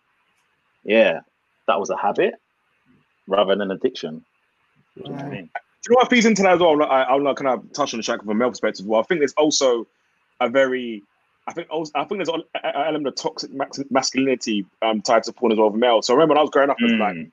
yeah, 0.83 1.21
that 1.67 1.79
was 1.79 1.89
a 1.89 1.97
habit 1.97 2.35
rather 3.27 3.55
than 3.55 3.71
addiction. 3.71 4.23
Do 4.95 5.03
you 5.03 5.09
know 5.09 5.15
what 5.15 5.25
I 5.25 5.29
mean? 5.29 5.49
Do 5.53 5.89
you 5.89 5.95
know 5.95 5.99
what 6.01 6.09
feeds 6.09 6.25
into 6.25 6.43
that 6.43 6.53
as 6.53 6.59
well? 6.59 6.81
I, 6.83 7.03
I'll 7.03 7.21
like 7.21 7.35
kind 7.37 7.49
of 7.49 7.73
touch 7.73 7.93
on 7.93 7.99
the 7.99 8.03
track 8.03 8.21
from 8.21 8.29
a 8.29 8.35
male 8.35 8.49
perspective. 8.49 8.85
Well, 8.85 9.01
I 9.01 9.03
think 9.03 9.19
there's 9.19 9.33
also 9.33 9.85
a 10.39 10.49
very, 10.49 11.03
I 11.47 11.53
think 11.53 11.67
also, 11.69 11.91
I 11.95 12.05
think 12.05 12.19
there's 12.19 12.29
an 12.29 12.43
element 12.63 13.07
of 13.07 13.15
toxic 13.15 13.51
masculinity 13.91 14.65
um, 14.81 15.01
tied 15.01 15.23
to 15.23 15.33
porn 15.33 15.51
as 15.51 15.57
well 15.57 15.71
for 15.71 15.77
male. 15.77 16.01
So 16.01 16.13
I 16.13 16.15
remember 16.15 16.33
when 16.33 16.39
I 16.39 16.41
was 16.41 16.51
growing 16.51 16.69
up 16.69 16.77
as 16.83 16.91
like 16.93 17.15
Mm. 17.15 17.31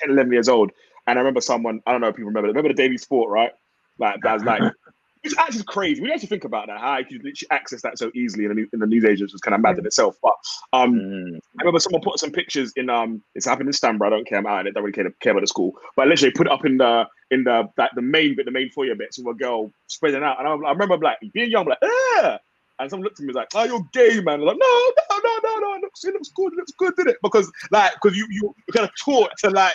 10, 0.00 0.10
11 0.10 0.32
years 0.32 0.48
old, 0.48 0.72
and 1.06 1.18
I 1.18 1.20
remember 1.22 1.40
someone, 1.40 1.80
I 1.86 1.92
don't 1.92 2.02
know 2.02 2.08
if 2.08 2.16
people 2.16 2.28
remember, 2.28 2.48
remember 2.48 2.68
the 2.68 2.74
Daily 2.74 2.98
Sport, 2.98 3.30
right? 3.30 3.52
Like 3.98 4.20
that's 4.22 4.44
like, 4.44 4.60
which 5.26 5.38
actually 5.38 5.58
is 5.58 5.64
crazy. 5.64 6.00
We 6.02 6.10
have 6.10 6.20
to 6.20 6.26
think 6.26 6.44
about 6.44 6.68
that. 6.68 6.78
How 6.78 6.98
you 6.98 7.04
could 7.04 7.24
literally 7.24 7.50
access 7.50 7.82
that 7.82 7.98
so 7.98 8.10
easily 8.14 8.44
in 8.44 8.48
the, 8.50 8.54
new- 8.54 8.68
in 8.72 8.80
the 8.80 8.86
news 8.86 9.04
agents 9.04 9.32
was 9.32 9.40
kind 9.40 9.54
of 9.54 9.60
mad 9.60 9.78
in 9.78 9.86
itself. 9.86 10.16
But 10.22 10.34
um, 10.72 10.94
Mm. 10.96 11.36
I 11.36 11.62
remember 11.62 11.80
someone 11.80 12.02
put 12.02 12.18
some 12.18 12.30
pictures 12.30 12.72
in 12.76 12.88
um 12.88 13.22
it's 13.34 13.46
happened 13.46 13.68
in 13.68 13.72
Stanborough, 13.72 14.06
I 14.08 14.10
don't 14.10 14.26
care, 14.26 14.38
I'm 14.38 14.46
out 14.46 14.60
in 14.60 14.66
it, 14.68 14.74
don't 14.74 14.82
really 14.82 14.92
care, 14.92 15.10
care 15.20 15.32
about 15.32 15.40
the 15.42 15.46
school. 15.46 15.72
But 15.96 16.08
literally 16.08 16.32
put 16.32 16.46
it 16.46 16.52
up 16.52 16.64
in 16.64 16.78
the 16.78 17.06
in 17.30 17.44
the 17.44 17.68
that 17.76 17.90
the 17.94 18.02
main 18.02 18.36
bit, 18.36 18.46
the 18.46 18.52
main 18.52 18.70
foyer 18.70 18.94
bit, 18.94 19.12
so 19.12 19.28
a 19.28 19.34
girl 19.34 19.70
spreading 19.88 20.22
out. 20.22 20.38
And 20.38 20.48
I, 20.48 20.68
I 20.68 20.72
remember 20.72 20.96
like 20.98 21.18
being 21.32 21.50
young, 21.50 21.66
like, 21.66 21.78
ah 21.84 22.38
and 22.78 22.90
someone 22.90 23.04
looked 23.04 23.20
at 23.20 23.26
me 23.26 23.32
like, 23.32 23.48
oh, 23.54 23.64
you're 23.64 23.86
gay, 23.92 24.20
man. 24.20 24.40
I'm 24.40 24.46
like, 24.46 24.58
no, 24.58 24.92
no, 25.10 25.18
no, 25.24 25.38
no, 25.42 25.58
no, 25.60 25.74
it 25.76 25.80
looks, 25.82 26.04
it 26.04 26.12
looks 26.12 26.30
good, 26.34 26.52
it 26.52 26.56
looks 26.56 26.72
good, 26.72 26.94
did 26.96 27.06
it? 27.06 27.16
Because 27.22 27.50
like, 27.70 27.92
because 27.94 28.16
you 28.16 28.26
you 28.30 28.54
you're 28.66 28.74
kind 28.74 28.88
of 28.88 28.90
taught 29.02 29.30
to 29.38 29.50
like 29.50 29.74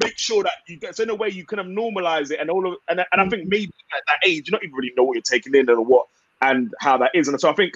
make 0.00 0.18
sure 0.18 0.42
that 0.42 0.52
you 0.68 0.78
get 0.78 0.96
so 0.96 1.02
in 1.02 1.10
a 1.10 1.14
way 1.14 1.28
you 1.28 1.44
kind 1.44 1.60
of 1.60 1.66
normalize 1.66 2.30
it 2.30 2.40
and 2.40 2.50
all 2.50 2.66
of 2.66 2.78
and, 2.88 3.00
and 3.00 3.20
I 3.20 3.28
think 3.28 3.46
mm. 3.46 3.50
maybe 3.50 3.72
at 3.96 4.02
that 4.08 4.28
age 4.28 4.46
you 4.46 4.52
don't 4.52 4.62
even 4.62 4.74
really 4.74 4.92
know 4.96 5.04
what 5.04 5.14
you're 5.14 5.22
taking 5.22 5.54
in 5.54 5.68
and 5.68 5.86
what 5.86 6.06
and 6.40 6.72
how 6.80 6.98
that 6.98 7.10
is. 7.14 7.28
And 7.28 7.40
so 7.40 7.50
I 7.50 7.54
think 7.54 7.74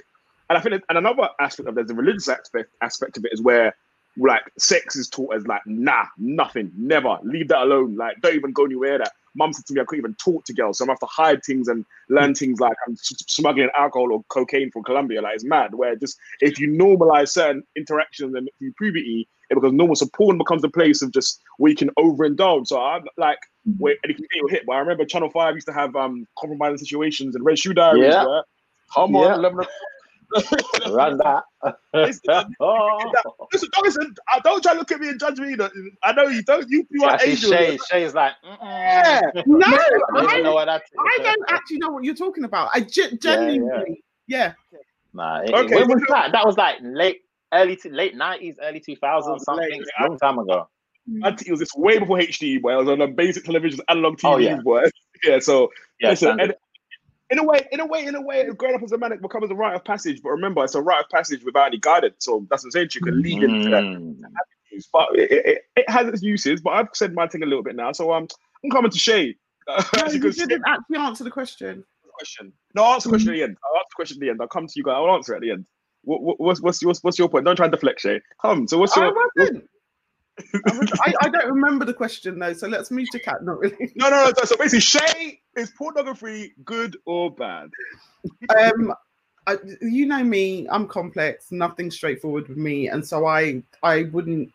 and 0.49 0.57
I 0.57 0.61
think, 0.61 0.83
and 0.89 0.99
another 0.99 1.29
aspect 1.41 1.69
of 1.69 1.75
there's 1.75 1.91
a 1.91 1.95
religious 1.95 2.29
aspect 2.29 2.71
aspect 2.81 3.17
of 3.17 3.25
it 3.25 3.33
is 3.33 3.43
where 3.43 3.75
like 4.17 4.51
sex 4.59 4.97
is 4.97 5.09
taught 5.09 5.35
as 5.35 5.47
like 5.47 5.63
nah, 5.67 6.07
nothing, 6.17 6.73
never, 6.77 7.19
leave 7.23 7.49
that 7.49 7.63
alone. 7.63 7.97
Like 7.97 8.21
don't 8.21 8.35
even 8.35 8.53
go 8.53 8.65
anywhere. 8.65 8.99
That 8.99 9.13
mum 9.35 9.53
said 9.53 9.67
to 9.67 9.75
me, 9.75 9.81
I 9.81 9.85
couldn't 9.85 10.05
even 10.05 10.15
talk 10.15 10.45
to 10.45 10.53
girls, 10.55 10.79
so 10.79 10.85
I'm 10.85 10.87
gonna 10.87 10.95
have 10.95 11.09
to 11.09 11.15
hide 11.15 11.45
things 11.45 11.69
and 11.69 11.85
learn 12.09 12.35
things 12.35 12.61
like 12.61 12.77
I'm 12.87 12.97
smuggling 12.97 13.69
alcohol 13.77 14.13
or 14.13 14.23
cocaine 14.29 14.71
from 14.71 14.85
Colombia. 14.85 15.21
Like 15.23 15.35
it's 15.35 15.45
mad. 15.45 15.75
Where 15.75 15.97
just 15.97 16.19
if 16.41 16.59
you 16.59 16.69
normalize 16.69 17.29
certain 17.31 17.63
interactions 17.77 18.35
and 18.35 18.49
through 18.59 18.73
puberty, 18.81 19.29
it 19.51 19.55
becomes 19.55 19.75
normal. 19.75 19.97
So 19.97 20.07
porn 20.15 20.39
becomes 20.39 20.65
a 20.65 20.69
place 20.69 21.03
of 21.03 21.13
just 21.13 21.41
where 21.59 21.71
you 21.71 21.77
can 21.77 21.91
overindulge. 21.99 22.67
So 22.69 22.81
I'm 22.81 23.05
like, 23.17 23.39
where 23.79 23.97
and 24.03 24.11
you 24.11 24.15
can 24.15 24.25
get 24.33 24.37
your 24.41 24.49
hit. 24.49 24.65
But 24.67 24.75
I 24.75 24.79
remember 24.79 25.05
Channel 25.05 25.31
Five 25.31 25.55
used 25.55 25.67
to 25.69 25.73
have 25.73 25.95
um 25.97 26.27
compromising 26.39 26.79
situations 26.79 27.35
and 27.37 27.45
Red 27.45 27.59
Shoe 27.59 27.75
Diaries. 27.75 28.05
Yeah. 28.15 28.27
Where, 28.27 28.43
Come 28.95 29.15
Yeah. 29.15 29.35
on, 29.35 29.41
11 29.41 29.67
Run 30.91 31.19
that. 31.19 31.43
oh. 32.61 33.13
Listen, 33.53 33.69
don't 33.73 33.85
listen. 33.85 34.15
uh, 34.35 34.41
Don't 34.45 34.63
try 34.63 34.73
to 34.75 34.79
look 34.79 34.93
at 34.93 35.01
me 35.01 35.09
and 35.09 35.19
judge 35.19 35.39
me. 35.39 35.57
I 36.03 36.13
know 36.13 36.25
you 36.25 36.43
don't. 36.43 36.69
You, 36.69 36.87
you 36.91 37.05
are 37.05 37.13
Actually, 37.15 37.33
Asian. 37.33 37.51
Shay, 37.51 37.79
Shay's 37.91 38.15
like, 38.15 38.33
Yeah. 38.45 39.21
mm-mm. 39.35 39.43
no 39.47 39.67
I 39.67 40.27
don't 40.27 40.43
know 40.43 40.55
what. 40.55 40.69
I 40.69 40.81
don't 41.23 41.45
actually 41.49 41.79
know 41.79 41.91
what 41.91 42.05
you're 42.05 42.15
talking 42.15 42.45
about 42.45 42.71
i 42.75 42.81
ge- 42.81 43.19
genuinely 43.21 44.03
yeah, 44.27 44.53
Nah, 45.15 45.41
it, 45.41 45.55
Okay, 45.55 45.75
when 45.75 45.89
was 45.89 46.03
that? 46.11 46.33
That 46.33 46.45
was 46.45 46.57
like 46.59 46.77
late, 46.83 47.23
early 47.53 47.77
to 47.77 47.89
late 47.89 48.15
nineties, 48.15 48.57
early 48.63 48.79
two 48.81 48.95
thousands, 48.97 49.43
Oh, 49.49 49.55
something. 49.55 49.81
late. 49.81 49.89
Long 50.01 50.19
time 50.19 50.39
ago. 50.39 50.69
I 51.23 51.31
think 51.31 51.49
it 51.49 51.51
was 51.51 51.61
this 51.61 51.75
way 51.75 51.99
before 51.99 52.19
HD, 52.19 52.61
boy. 52.61 52.73
I 52.73 52.77
was 52.77 52.89
on 52.89 53.01
a 53.01 53.09
basic 53.09 53.45
television, 53.45 53.81
analog 53.89 54.19
TV, 54.19 54.25
Oh, 54.25 54.37
yeah. 54.37 54.57
boy. 54.61 54.85
Yeah. 55.25 55.39
So 55.41 55.73
Yeah, 56.01 56.11
listen, 56.11 56.39
and 56.39 56.55
in 57.31 57.39
a 57.39 57.45
way, 57.45 57.67
in 57.73 57.81
a 57.81 57.87
way, 57.87 58.05
in 58.07 58.15
a 58.15 58.23
way, 58.23 58.49
growing 58.57 58.75
up 58.75 58.83
as 58.83 58.93
a 58.93 58.99
man 58.99 59.13
it 59.13 59.23
becomes 59.23 59.51
a 59.51 59.55
rite 59.55 59.75
of 59.75 59.85
passage. 59.85 60.21
But 60.23 60.31
remember, 60.31 60.65
it's 60.65 60.75
a 60.75 60.81
rite 60.81 61.05
of 61.05 61.11
passage 61.11 61.45
without 61.45 61.67
any 61.67 61.79
guidance. 61.79 62.17
So 62.21 62.47
that's 62.51 62.63
what 62.63 62.69
I'm 62.69 62.71
saying. 62.73 62.89
You 62.95 63.01
can 63.01 63.23
lead 63.23 63.43
into 63.43 63.71
that. 63.71 63.83
Mm. 63.83 64.21
But 64.93 65.09
it, 65.15 65.31
it, 65.33 65.63
it 65.77 65.91
has 65.91 66.07
its 66.07 66.23
uses. 66.23 66.61
But 66.61 66.71
I've 66.71 66.89
said 66.95 67.15
my 67.15 67.27
thing 67.27 67.43
a 67.43 67.47
little 67.47 67.65
bit 67.65 67.77
now. 67.77 67.93
So 67.93 68.13
um, 68.13 68.29
I'm 68.65 68.71
coming 68.71 68.91
to 68.91 68.99
Shay. 68.99 69.37
Uh, 69.67 69.83
no, 69.95 70.01
actually, 70.01 70.17
you 70.17 70.23
'cause 70.23 70.37
didn't 70.37 70.63
actually 70.67 70.99
answer 70.99 71.25
the 71.25 71.31
question 71.31 71.85
question. 72.19 72.53
No, 72.75 72.83
I'll 72.85 72.95
answer 72.95 73.09
the 73.09 73.13
question 73.13 73.31
at 73.31 73.37
the 73.37 73.43
end. 73.43 73.57
I'll 73.65 73.77
answer 73.79 73.89
the 73.91 73.97
question 73.97 74.17
at 74.17 74.21
the 74.21 74.31
end. 74.31 74.39
I'll 74.41 74.49
come 74.49 74.67
to 74.67 74.73
you 74.77 74.83
guys. 74.83 74.95
I'll 74.97 75.15
answer 75.15 75.35
at 75.35 75.41
the 75.41 75.51
end. 75.53 75.67
What, 76.03 76.23
what, 76.23 76.41
what's, 76.41 76.61
what's, 76.61 76.83
your, 76.83 76.95
what's 77.03 77.19
your 77.19 77.29
point? 77.29 77.45
Don't 77.45 77.57
try 77.57 77.67
and 77.67 77.73
deflect, 77.73 78.01
Shay. 78.01 78.21
Come. 78.43 78.67
So 78.69 78.79
what's 78.79 78.97
I 78.97 79.11
your? 79.37 79.49
I, 81.03 81.15
I, 81.23 81.29
don't 81.29 81.49
remember 81.49 81.85
the 81.85 81.95
question 81.95 82.39
though, 82.39 82.53
so 82.53 82.69
let's 82.69 82.91
move 82.91 83.09
to 83.13 83.19
cat. 83.19 83.43
Not 83.43 83.59
really. 83.59 83.93
No, 83.97 84.09
no, 84.09 84.25
no. 84.27 84.33
So, 84.45 84.57
basically, 84.57 84.81
Shay 84.81 85.41
is 85.57 85.71
pornography 85.71 86.53
good 86.65 86.97
or 87.05 87.31
bad? 87.31 87.71
Um, 88.57 88.95
I, 89.47 89.57
you 89.81 90.07
know 90.07 90.23
me. 90.23 90.67
I'm 90.71 90.87
complex. 90.87 91.51
Nothing 91.51 91.91
straightforward 91.91 92.49
with 92.49 92.59
me, 92.59 92.89
and 92.89 93.05
so 93.05 93.27
I 93.27 93.63
I 93.83 94.05
wouldn't 94.05 94.53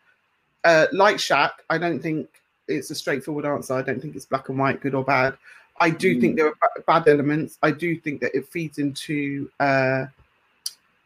uh, 0.63 0.87
like 0.91 1.17
Shaq. 1.17 1.51
I 1.69 1.77
don't 1.77 1.99
think 1.99 2.29
it's 2.67 2.91
a 2.91 2.95
straightforward 2.95 3.45
answer. 3.45 3.73
I 3.73 3.81
don't 3.81 4.01
think 4.01 4.15
it's 4.15 4.25
black 4.25 4.49
and 4.49 4.57
white, 4.57 4.81
good 4.81 4.95
or 4.95 5.03
bad. 5.03 5.37
I 5.79 5.89
do 5.89 6.21
think 6.21 6.37
there 6.37 6.47
are 6.47 6.55
ba- 6.61 6.83
bad 6.85 7.07
elements. 7.07 7.57
I 7.63 7.71
do 7.71 7.99
think 7.99 8.21
that 8.21 8.35
it 8.35 8.47
feeds 8.47 8.77
into 8.77 9.49
uh, 9.59 10.05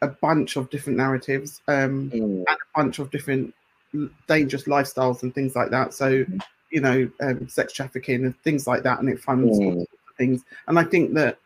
a 0.01 0.07
bunch 0.07 0.57
of 0.57 0.69
different 0.69 0.97
narratives. 0.97 1.61
Um, 1.67 2.09
and 2.13 2.47
a 2.47 2.55
bunch 2.75 2.99
of 2.99 3.09
different 3.09 3.53
dangerous 4.27 4.63
lifestyles 4.63 5.23
and 5.23 5.33
things 5.33 5.55
like 5.55 5.69
that. 5.71 5.93
So, 5.93 6.25
you 6.69 6.81
know, 6.81 7.09
um, 7.21 7.47
sex 7.47 7.73
trafficking 7.73 8.25
and 8.25 8.39
things 8.43 8.67
like 8.67 8.83
that, 8.83 8.99
and 8.99 9.09
it 9.09 9.19
funds 9.19 9.59
Mm. 9.59 9.85
things. 10.17 10.43
And 10.67 10.77
I 10.79 10.83
think 10.83 11.13
that 11.13 11.37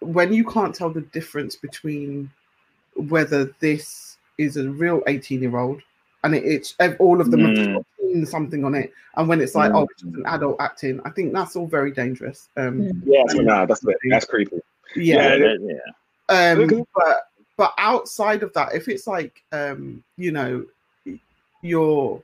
when 0.00 0.32
you 0.32 0.44
can't 0.44 0.74
tell 0.74 0.90
the 0.90 1.00
difference 1.00 1.56
between 1.56 2.30
whether 2.94 3.54
this 3.60 4.16
is 4.38 4.56
a 4.56 4.68
real 4.68 5.02
18 5.06 5.42
year 5.42 5.56
old 5.56 5.82
and 6.24 6.34
it, 6.34 6.44
it's 6.44 6.74
all 6.98 7.20
of 7.20 7.30
them 7.30 7.44
have 7.44 7.56
Mm. 7.56 8.26
something 8.26 8.64
on 8.64 8.74
it, 8.74 8.92
and 9.16 9.28
when 9.28 9.40
it's 9.40 9.54
like, 9.54 9.70
Mm. 9.70 9.76
oh, 9.76 9.82
it's 9.90 10.02
just 10.02 10.14
an 10.14 10.26
adult 10.26 10.56
acting, 10.60 11.00
I 11.04 11.10
think 11.10 11.32
that's 11.32 11.56
all 11.56 11.66
very 11.66 11.90
dangerous. 11.90 12.48
Um, 12.56 13.02
Yeah, 13.04 13.22
that's 13.26 13.38
nah, 13.40 13.66
that's 13.66 13.84
that's 14.10 14.24
creepy. 14.26 14.60
yeah, 14.96 15.34
Yeah, 15.34 15.56
yeah. 15.60 16.52
um, 16.52 16.86
but 16.94 17.28
but 17.56 17.74
outside 17.78 18.42
of 18.42 18.52
that, 18.54 18.74
if 18.74 18.88
it's 18.88 19.06
like 19.06 19.42
um, 19.52 20.02
you 20.16 20.32
know, 20.32 20.64
you're 21.66 22.22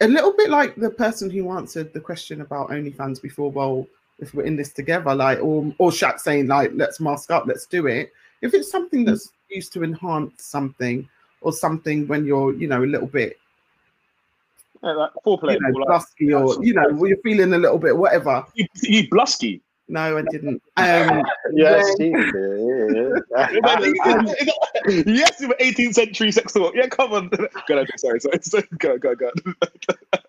a 0.00 0.08
little 0.08 0.32
bit 0.36 0.48
like 0.50 0.76
the 0.76 0.90
person 0.90 1.28
who 1.30 1.50
answered 1.50 1.92
the 1.92 2.00
question 2.00 2.40
about 2.40 2.70
OnlyFans 2.70 3.20
before. 3.20 3.50
Well, 3.50 3.86
if 4.20 4.32
we're 4.34 4.44
in 4.44 4.56
this 4.56 4.72
together, 4.72 5.14
like 5.14 5.40
or 5.42 5.72
or 5.78 5.90
Shaq 5.90 6.18
saying 6.20 6.46
like, 6.46 6.70
let's 6.74 7.00
mask 7.00 7.30
up, 7.30 7.46
let's 7.46 7.66
do 7.66 7.86
it. 7.86 8.12
If 8.42 8.54
it's 8.54 8.70
something 8.70 9.04
that's 9.04 9.32
used 9.50 9.72
to 9.74 9.82
enhance 9.82 10.44
something 10.44 11.08
or 11.40 11.52
something 11.52 12.06
when 12.06 12.24
you're 12.24 12.52
you 12.54 12.66
know 12.68 12.82
a 12.82 12.86
little 12.86 13.06
bit 13.06 13.38
Yeah, 14.82 14.92
like 14.92 15.10
foreplay. 15.24 15.54
you 15.54 15.60
know 15.60 15.78
like, 15.78 15.88
blusky 15.88 16.38
or 16.38 16.64
you 16.64 16.74
know 16.74 17.04
you're 17.04 17.16
feeling 17.18 17.52
a 17.54 17.58
little 17.58 17.78
bit 17.78 17.96
whatever. 17.96 18.44
you, 18.54 18.66
you 18.82 19.08
blusky. 19.08 19.60
No, 19.90 20.18
I 20.18 20.22
didn't. 20.30 20.62
Um, 20.76 21.22
Yeah, 21.54 21.82
when- 21.82 21.96
she 21.96 22.10
did. 22.12 23.22
Yes, 24.88 25.40
you 25.40 25.48
were 25.48 25.56
18th 25.60 25.94
century 25.94 26.32
sex 26.32 26.52
talk. 26.52 26.74
Yeah, 26.74 26.88
come 26.88 27.12
on. 27.12 27.28
go 27.28 27.78
on, 27.78 27.86
sorry, 27.96 28.20
sorry, 28.20 28.38
sorry. 28.42 28.68
Go, 28.78 28.98
go, 28.98 29.14
go. 29.14 29.30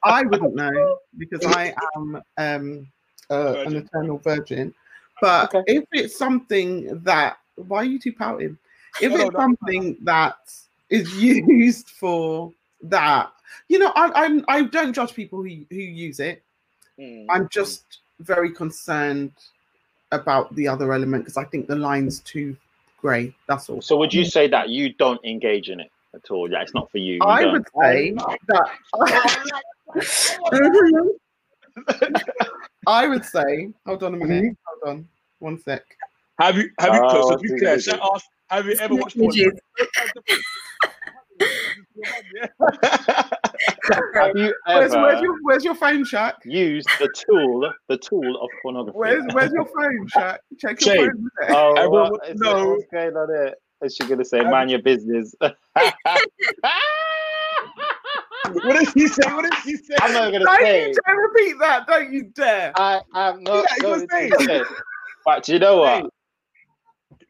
I 0.03 0.23
wouldn't 0.23 0.55
know 0.55 0.99
because 1.17 1.45
I 1.45 1.73
am 1.95 2.21
um, 2.37 2.87
uh, 3.29 3.55
an 3.65 3.75
eternal 3.75 4.17
virgin. 4.17 4.73
But 5.21 5.53
Okay. 5.53 5.63
if 5.67 5.83
it's 5.91 6.17
something 6.17 7.01
that, 7.03 7.37
why 7.55 7.79
are 7.79 7.85
you 7.85 7.99
two 7.99 8.13
pouting? 8.13 8.57
If 9.01 9.11
No, 9.11 9.17
no, 9.17 9.25
it's 9.25 9.33
no. 9.33 9.39
something 9.39 9.97
that 10.03 10.37
is 10.89 11.13
used 11.21 11.89
for 11.89 12.51
that, 12.83 13.31
you 13.67 13.79
know, 13.79 13.91
I, 13.95 14.25
I'm 14.25 14.45
I 14.47 14.63
don't 14.63 14.93
judge 14.93 15.13
people 15.13 15.41
who 15.43 15.49
who 15.69 15.75
use 15.75 16.19
it. 16.19 16.43
Mm. 16.99 17.25
I'm 17.29 17.49
just 17.49 17.99
very 18.19 18.51
concerned 18.51 19.31
about 20.11 20.53
the 20.55 20.67
other 20.67 20.91
element 20.93 21.23
because 21.23 21.37
I 21.37 21.45
think 21.45 21.67
the 21.67 21.75
line's 21.75 22.19
too 22.21 22.57
grey. 23.01 23.33
That's 23.47 23.69
all. 23.69 23.81
So 23.81 23.97
would 23.97 24.13
you 24.13 24.25
say 24.25 24.47
that 24.47 24.69
you 24.69 24.93
don't 24.93 25.23
engage 25.25 25.69
in 25.69 25.79
it 25.79 25.91
at 26.13 26.29
all? 26.31 26.51
Yeah, 26.51 26.61
it's 26.61 26.73
not 26.73 26.91
for 26.91 26.97
you. 26.97 27.15
you 27.15 27.21
I 27.23 27.43
don't. 27.43 27.53
would 27.53 27.67
say 27.81 28.13
that 28.47 28.69
I 32.87 33.07
would 33.07 33.25
say, 33.25 33.71
hold 33.85 34.03
on 34.03 34.13
a 34.13 34.17
minute, 34.17 34.43
mm-hmm. 34.43 34.53
hold 34.85 34.97
on, 34.97 35.07
one 35.39 35.59
sec. 35.59 35.83
Have 36.39 36.57
you 36.57 36.69
have 36.79 36.93
you 36.93 37.01
Oh, 37.03 37.29
so 37.29 37.35
to 37.37 37.41
be 37.41 37.49
clear, 37.59 37.73
ask, 37.73 38.25
have 38.49 38.65
you 38.65 38.75
ever 38.79 38.95
watched 38.95 39.17
porn? 39.17 39.33
Images. 41.39 42.49
Have 44.15 44.35
you 44.35 44.53
Where's, 44.65 44.93
ever 44.93 45.01
where's 45.03 45.21
your 45.21 45.35
where's 45.43 45.63
your 45.65 45.75
phone, 45.75 46.03
Shaq? 46.03 46.33
used 46.45 46.87
the 46.99 47.09
tool, 47.27 47.71
the 47.87 47.97
tool 47.97 48.39
of 48.41 48.49
pornography? 48.61 48.97
Where's 48.97 49.23
where's 49.33 49.51
your 49.51 49.65
phone, 49.65 50.07
Shaq? 50.15 50.37
Check 50.59 50.83
your 50.85 50.95
Shane. 50.95 51.05
phone. 51.07 51.23
with. 51.23 51.49
Oh, 51.51 51.73
Everyone 51.75 52.01
what 52.01 52.11
wants 52.11 52.29
is 52.29 52.39
to 52.39 52.45
it? 52.47 52.53
know- 52.53 52.69
What's 52.69 52.85
going 52.91 53.17
on 53.17 53.27
there? 53.29 53.55
Is 53.81 53.95
she 53.95 54.05
gonna 54.07 54.25
say, 54.25 54.39
Have- 54.39 54.47
"Man 54.51 54.69
your 54.69 54.81
business"? 54.81 55.33
what 55.39 55.55
did 58.79 58.89
he 58.93 59.07
say? 59.07 59.21
What 59.33 59.43
did 59.43 59.53
he 59.63 59.75
say? 59.77 59.95
I'm 60.01 60.13
not 60.13 60.31
gonna 60.31 60.45
Don't 60.45 60.59
say. 60.61 60.87
you 60.89 60.93
dare 61.05 61.15
repeat 61.15 61.55
that! 61.59 61.87
Don't 61.87 62.11
you 62.13 62.23
dare! 62.35 62.71
I 62.75 63.01
am 63.15 63.43
not 63.43 63.55
Yeah, 63.55 63.75
he 63.79 63.85
was 63.85 64.03
going 64.05 64.29
to 64.29 64.37
saying. 64.37 64.47
say. 64.47 64.63
But 65.25 65.47
you 65.47 65.59
know 65.59 65.77
what? 65.77 66.09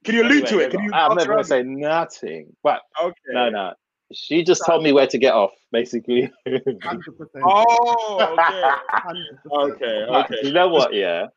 Can 0.06 0.16
you 0.16 0.24
allude 0.24 0.48
to 0.48 0.60
it? 0.60 0.72
Can 0.72 0.82
you? 0.84 0.92
I'm 0.94 1.12
answer 1.12 1.16
never 1.28 1.34
gonna 1.34 1.44
say 1.44 1.64
nothing. 1.64 2.56
But 2.64 2.82
Okay. 3.02 3.14
no, 3.32 3.50
no. 3.50 3.74
She 4.14 4.44
just 4.44 4.66
told 4.66 4.84
me 4.84 4.92
where 4.92 5.08
to 5.08 5.18
get 5.18 5.34
off, 5.34 5.52
basically. 5.72 6.32
Hundred 6.84 7.18
percent. 7.18 7.44
Oh, 7.46 8.18
okay. 8.22 8.62
Hundred 8.90 9.40
percent. 9.44 9.74
Okay. 9.76 10.06
But 10.08 10.26
Okay. 10.26 10.36
you 10.44 10.52
know 10.54 10.68
what? 10.70 10.94
Yeah, 10.94 11.28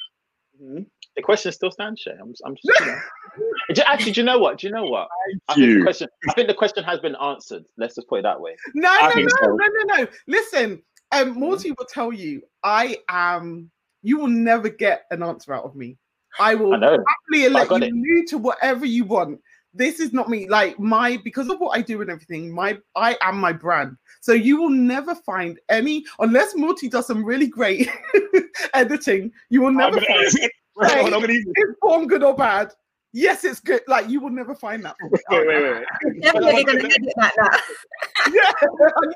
Mhm. 0.63 0.87
the 1.17 1.23
question 1.23 1.53
still 1.53 1.71
stands, 1.71 2.01
Shay. 2.01 2.13
I'm, 2.21 2.33
I'm 2.47 2.55
just. 2.57 2.81
You 2.81 2.87
know. 2.87 3.83
Actually, 3.87 4.13
do 4.13 4.21
you 4.21 4.25
know 4.25 4.39
what? 4.39 4.59
Do 4.59 4.67
you 4.67 4.73
know 4.73 4.85
what? 4.85 5.09
I 5.49 5.55
Thank 5.55 5.59
think 5.61 5.79
the 5.79 5.83
question. 5.83 6.09
I 6.29 6.33
think 6.33 6.49
the 6.49 6.55
question 6.55 6.85
has 6.85 7.01
been 7.01 7.15
answered. 7.17 7.65
Let's 7.77 7.95
just 7.95 8.09
put 8.09 8.21
it 8.21 8.23
that 8.23 8.41
way. 8.41 8.57
No, 8.75 8.89
I 8.91 9.13
no, 9.15 9.23
no, 9.23 9.29
so. 9.41 9.47
no, 9.57 9.67
no, 9.67 9.97
no. 10.03 10.07
Listen, 10.27 10.83
um, 11.13 11.31
Morty 11.39 11.71
will 11.73 11.87
tell 11.87 12.13
you, 12.13 12.43
I 12.63 12.99
am. 13.09 13.71
You 14.03 14.19
will 14.19 14.29
never 14.29 14.69
get 14.69 15.05
an 15.11 15.23
answer 15.23 15.53
out 15.55 15.65
of 15.65 15.77
me. 15.77 15.97
I 16.41 16.55
will 16.55 16.73
happily 16.73 17.49
let 17.51 17.69
got 17.69 17.83
you 17.83 17.89
it. 17.89 17.93
allude 17.93 18.27
to 18.29 18.39
whatever 18.39 18.87
you 18.87 19.05
want. 19.05 19.41
This 19.75 20.01
is 20.01 20.13
not 20.13 20.29
me. 20.29 20.49
Like 20.49 20.79
my 20.79 21.19
because 21.25 21.49
of 21.49 21.59
what 21.59 21.77
I 21.77 21.83
do 21.83 22.03
and 22.03 22.11
everything. 22.11 22.53
My 22.53 22.79
I 22.95 23.17
am 23.23 23.41
my 23.41 23.53
brand. 23.53 23.97
So 24.21 24.33
you 24.33 24.61
will 24.61 24.71
never 24.71 25.15
find 25.15 25.59
any 25.69 26.05
unless 26.19 26.55
Morty 26.55 26.89
does 26.89 27.07
some 27.07 27.25
really 27.25 27.47
great 27.47 27.91
editing. 28.75 29.33
You 29.49 29.63
will 29.63 29.73
never 29.73 29.97
gonna, 29.97 30.07
find 30.07 30.51
Wait, 30.77 30.91
hold 30.93 31.15
I'm 31.15 31.21
gonna 31.21 31.33
use 31.33 31.47
it. 31.47 31.61
is 31.61 31.77
porn 31.83 32.07
good 32.07 32.23
or 32.23 32.35
bad. 32.35 32.73
Yes, 33.15 33.45
it's 33.45 33.61
good. 33.61 33.83
Like 33.89 34.09
you 34.09 34.21
will 34.21 34.31
never 34.31 34.55
find 34.55 34.85
that. 34.85 34.97
Wait, 35.03 35.13
wait, 35.31 35.47
wait. 35.47 35.85
wait. 36.05 36.23
Definitely 36.23 36.65
gonna 36.65 36.79
edit 36.85 37.13
that 37.17 37.33
now. 37.37 38.33
yeah, 38.33 38.53
literally. 38.63 39.15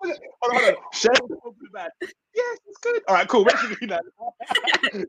Hold 0.00 0.12
on, 0.12 0.18
hold 0.42 0.62
on. 0.62 0.74
Share 0.92 1.12
the 1.12 1.36
talk 1.42 1.54
bad. 1.72 1.90
Yes, 2.00 2.58
it's 2.66 2.78
good. 2.78 3.02
All 3.08 3.14
right, 3.14 3.28
cool. 3.28 3.44
We're 3.44 3.50
actually 3.50 3.76
doing 3.76 3.90
that. 3.90 4.04
We're 4.92 5.06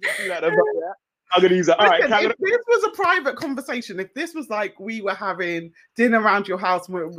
gonna 0.00 0.16
do 0.16 0.28
that. 0.28 0.94
I'm 1.32 1.42
gonna 1.42 1.54
use 1.54 1.68
it. 1.68 1.78
All 1.78 1.86
right, 1.86 2.00
Listen, 2.00 2.10
Kat, 2.10 2.24
if 2.24 2.36
this 2.38 2.60
was 2.66 2.84
a 2.84 2.96
private 2.96 3.36
conversation, 3.36 4.00
if 4.00 4.12
this 4.14 4.34
was 4.34 4.48
like 4.50 4.78
we 4.80 5.00
were 5.00 5.14
having 5.14 5.72
dinner 5.96 6.20
around 6.20 6.48
your 6.48 6.58
house, 6.58 6.88
we're- 6.88 7.10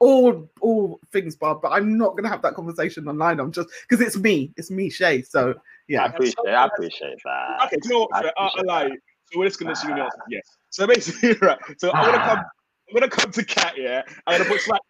all 0.00 0.50
all 0.62 0.98
things, 1.12 1.36
Bob, 1.36 1.60
but 1.62 1.72
I'm 1.72 1.98
not 1.98 2.16
gonna 2.16 2.28
have 2.28 2.42
that 2.42 2.54
conversation 2.54 3.06
online. 3.06 3.38
I'm 3.38 3.52
just 3.52 3.68
because 3.88 4.04
it's 4.04 4.16
me, 4.16 4.52
it's 4.56 4.70
me, 4.70 4.88
Shay. 4.88 5.22
So 5.22 5.54
yeah, 5.88 6.02
I 6.02 6.06
yeah, 6.06 6.10
appreciate. 6.10 6.48
I 6.48 6.66
appreciate 6.66 7.18
that. 7.24 7.60
Okay, 7.66 7.76
do 7.82 7.88
you 7.88 7.94
know 7.94 8.00
what? 8.00 8.16
I 8.16 8.22
sir? 8.22 8.32
I, 8.36 8.42
I 8.42 8.46
appreciate 8.48 8.66
lie. 8.66 8.96
So 9.32 9.38
we're 9.38 9.46
just 9.46 9.60
gonna 9.60 9.72
assume 9.72 9.94
the 9.96 10.02
answer 10.02 10.18
yes. 10.30 10.42
So 10.70 10.86
basically, 10.86 11.32
right. 11.42 11.58
So 11.78 11.92
I'm 11.92 12.06
gonna 12.06 12.18
come. 12.24 12.38
Ah. 12.38 12.50
I'm 12.88 12.94
gonna 12.94 13.08
come 13.10 13.30
to 13.30 13.44
Cat. 13.44 13.74
Yeah, 13.76 14.02
I'm 14.26 14.38
gonna 14.38 14.50
put 14.50 14.60
slight 14.62 14.80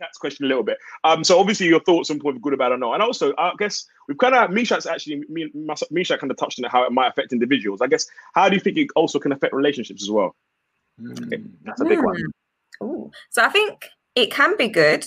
on 0.00 0.06
Kat's 0.06 0.18
question 0.18 0.44
a 0.44 0.48
little 0.48 0.62
bit. 0.62 0.78
Um, 1.04 1.24
so 1.24 1.38
obviously 1.38 1.66
your 1.66 1.80
thoughts 1.80 2.10
on 2.10 2.18
point 2.18 2.40
good, 2.42 2.58
bad, 2.58 2.72
or 2.72 2.78
not, 2.78 2.94
and 2.94 3.02
also 3.02 3.32
I 3.38 3.52
guess 3.58 3.86
we've 4.08 4.18
kind 4.18 4.34
of 4.34 4.50
Mishak's 4.50 4.86
actually 4.86 5.22
me, 5.28 5.50
Misha 5.90 6.18
kind 6.18 6.30
of 6.30 6.36
touched 6.36 6.58
on 6.58 6.64
it, 6.64 6.70
how 6.70 6.84
it 6.84 6.92
might 6.92 7.08
affect 7.08 7.32
individuals. 7.32 7.80
I 7.80 7.86
guess 7.86 8.06
how 8.34 8.48
do 8.48 8.54
you 8.54 8.60
think 8.60 8.76
it 8.76 8.88
also 8.96 9.18
can 9.18 9.32
affect 9.32 9.52
relationships 9.52 10.02
as 10.02 10.10
well? 10.10 10.34
Mm, 11.00 11.50
That's 11.64 11.80
a 11.80 11.84
big 11.84 12.02
one. 12.02 12.16
Hmm. 12.80 12.86
Ooh. 12.86 13.10
So 13.30 13.44
I 13.44 13.48
think 13.48 13.88
it 14.14 14.30
can 14.30 14.56
be 14.56 14.68
good. 14.68 15.06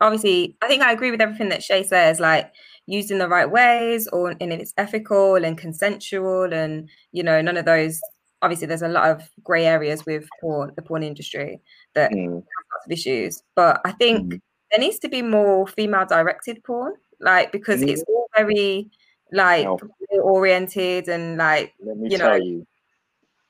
Obviously, 0.00 0.56
I 0.62 0.68
think 0.68 0.82
I 0.82 0.92
agree 0.92 1.10
with 1.10 1.20
everything 1.20 1.48
that 1.50 1.62
Shay 1.62 1.82
says, 1.82 2.18
like 2.20 2.52
used 2.86 3.10
in 3.10 3.18
the 3.18 3.28
right 3.28 3.50
ways 3.50 4.08
or 4.08 4.34
and 4.40 4.52
if 4.52 4.60
it's 4.60 4.74
ethical 4.76 5.36
and 5.36 5.56
consensual 5.56 6.52
and 6.52 6.88
you 7.12 7.22
know, 7.22 7.40
none 7.40 7.56
of 7.56 7.64
those 7.64 8.00
obviously 8.42 8.66
there's 8.66 8.82
a 8.82 8.88
lot 8.88 9.10
of 9.10 9.28
grey 9.42 9.64
areas 9.64 10.04
with 10.04 10.28
porn, 10.40 10.70
the 10.76 10.82
porn 10.82 11.02
industry 11.02 11.60
that 11.94 12.10
Mm. 12.12 12.34
have 12.36 12.64
lots 12.72 12.86
of 12.86 12.92
issues. 12.92 13.42
But 13.54 13.80
I 13.84 13.92
think 13.92 14.32
Mm. 14.34 14.40
there 14.70 14.80
needs 14.80 14.98
to 15.00 15.08
be 15.08 15.22
more 15.22 15.66
female 15.66 16.06
directed 16.06 16.62
porn, 16.64 16.94
like 17.20 17.52
because 17.52 17.80
Mm. 17.80 17.88
it's 17.90 18.02
all 18.08 18.28
very 18.36 18.90
like 19.32 19.64
No. 19.64 19.78
oriented 20.22 21.08
and 21.08 21.36
like 21.38 21.72
you 21.78 22.18
know, 22.18 22.34
you. 22.34 22.66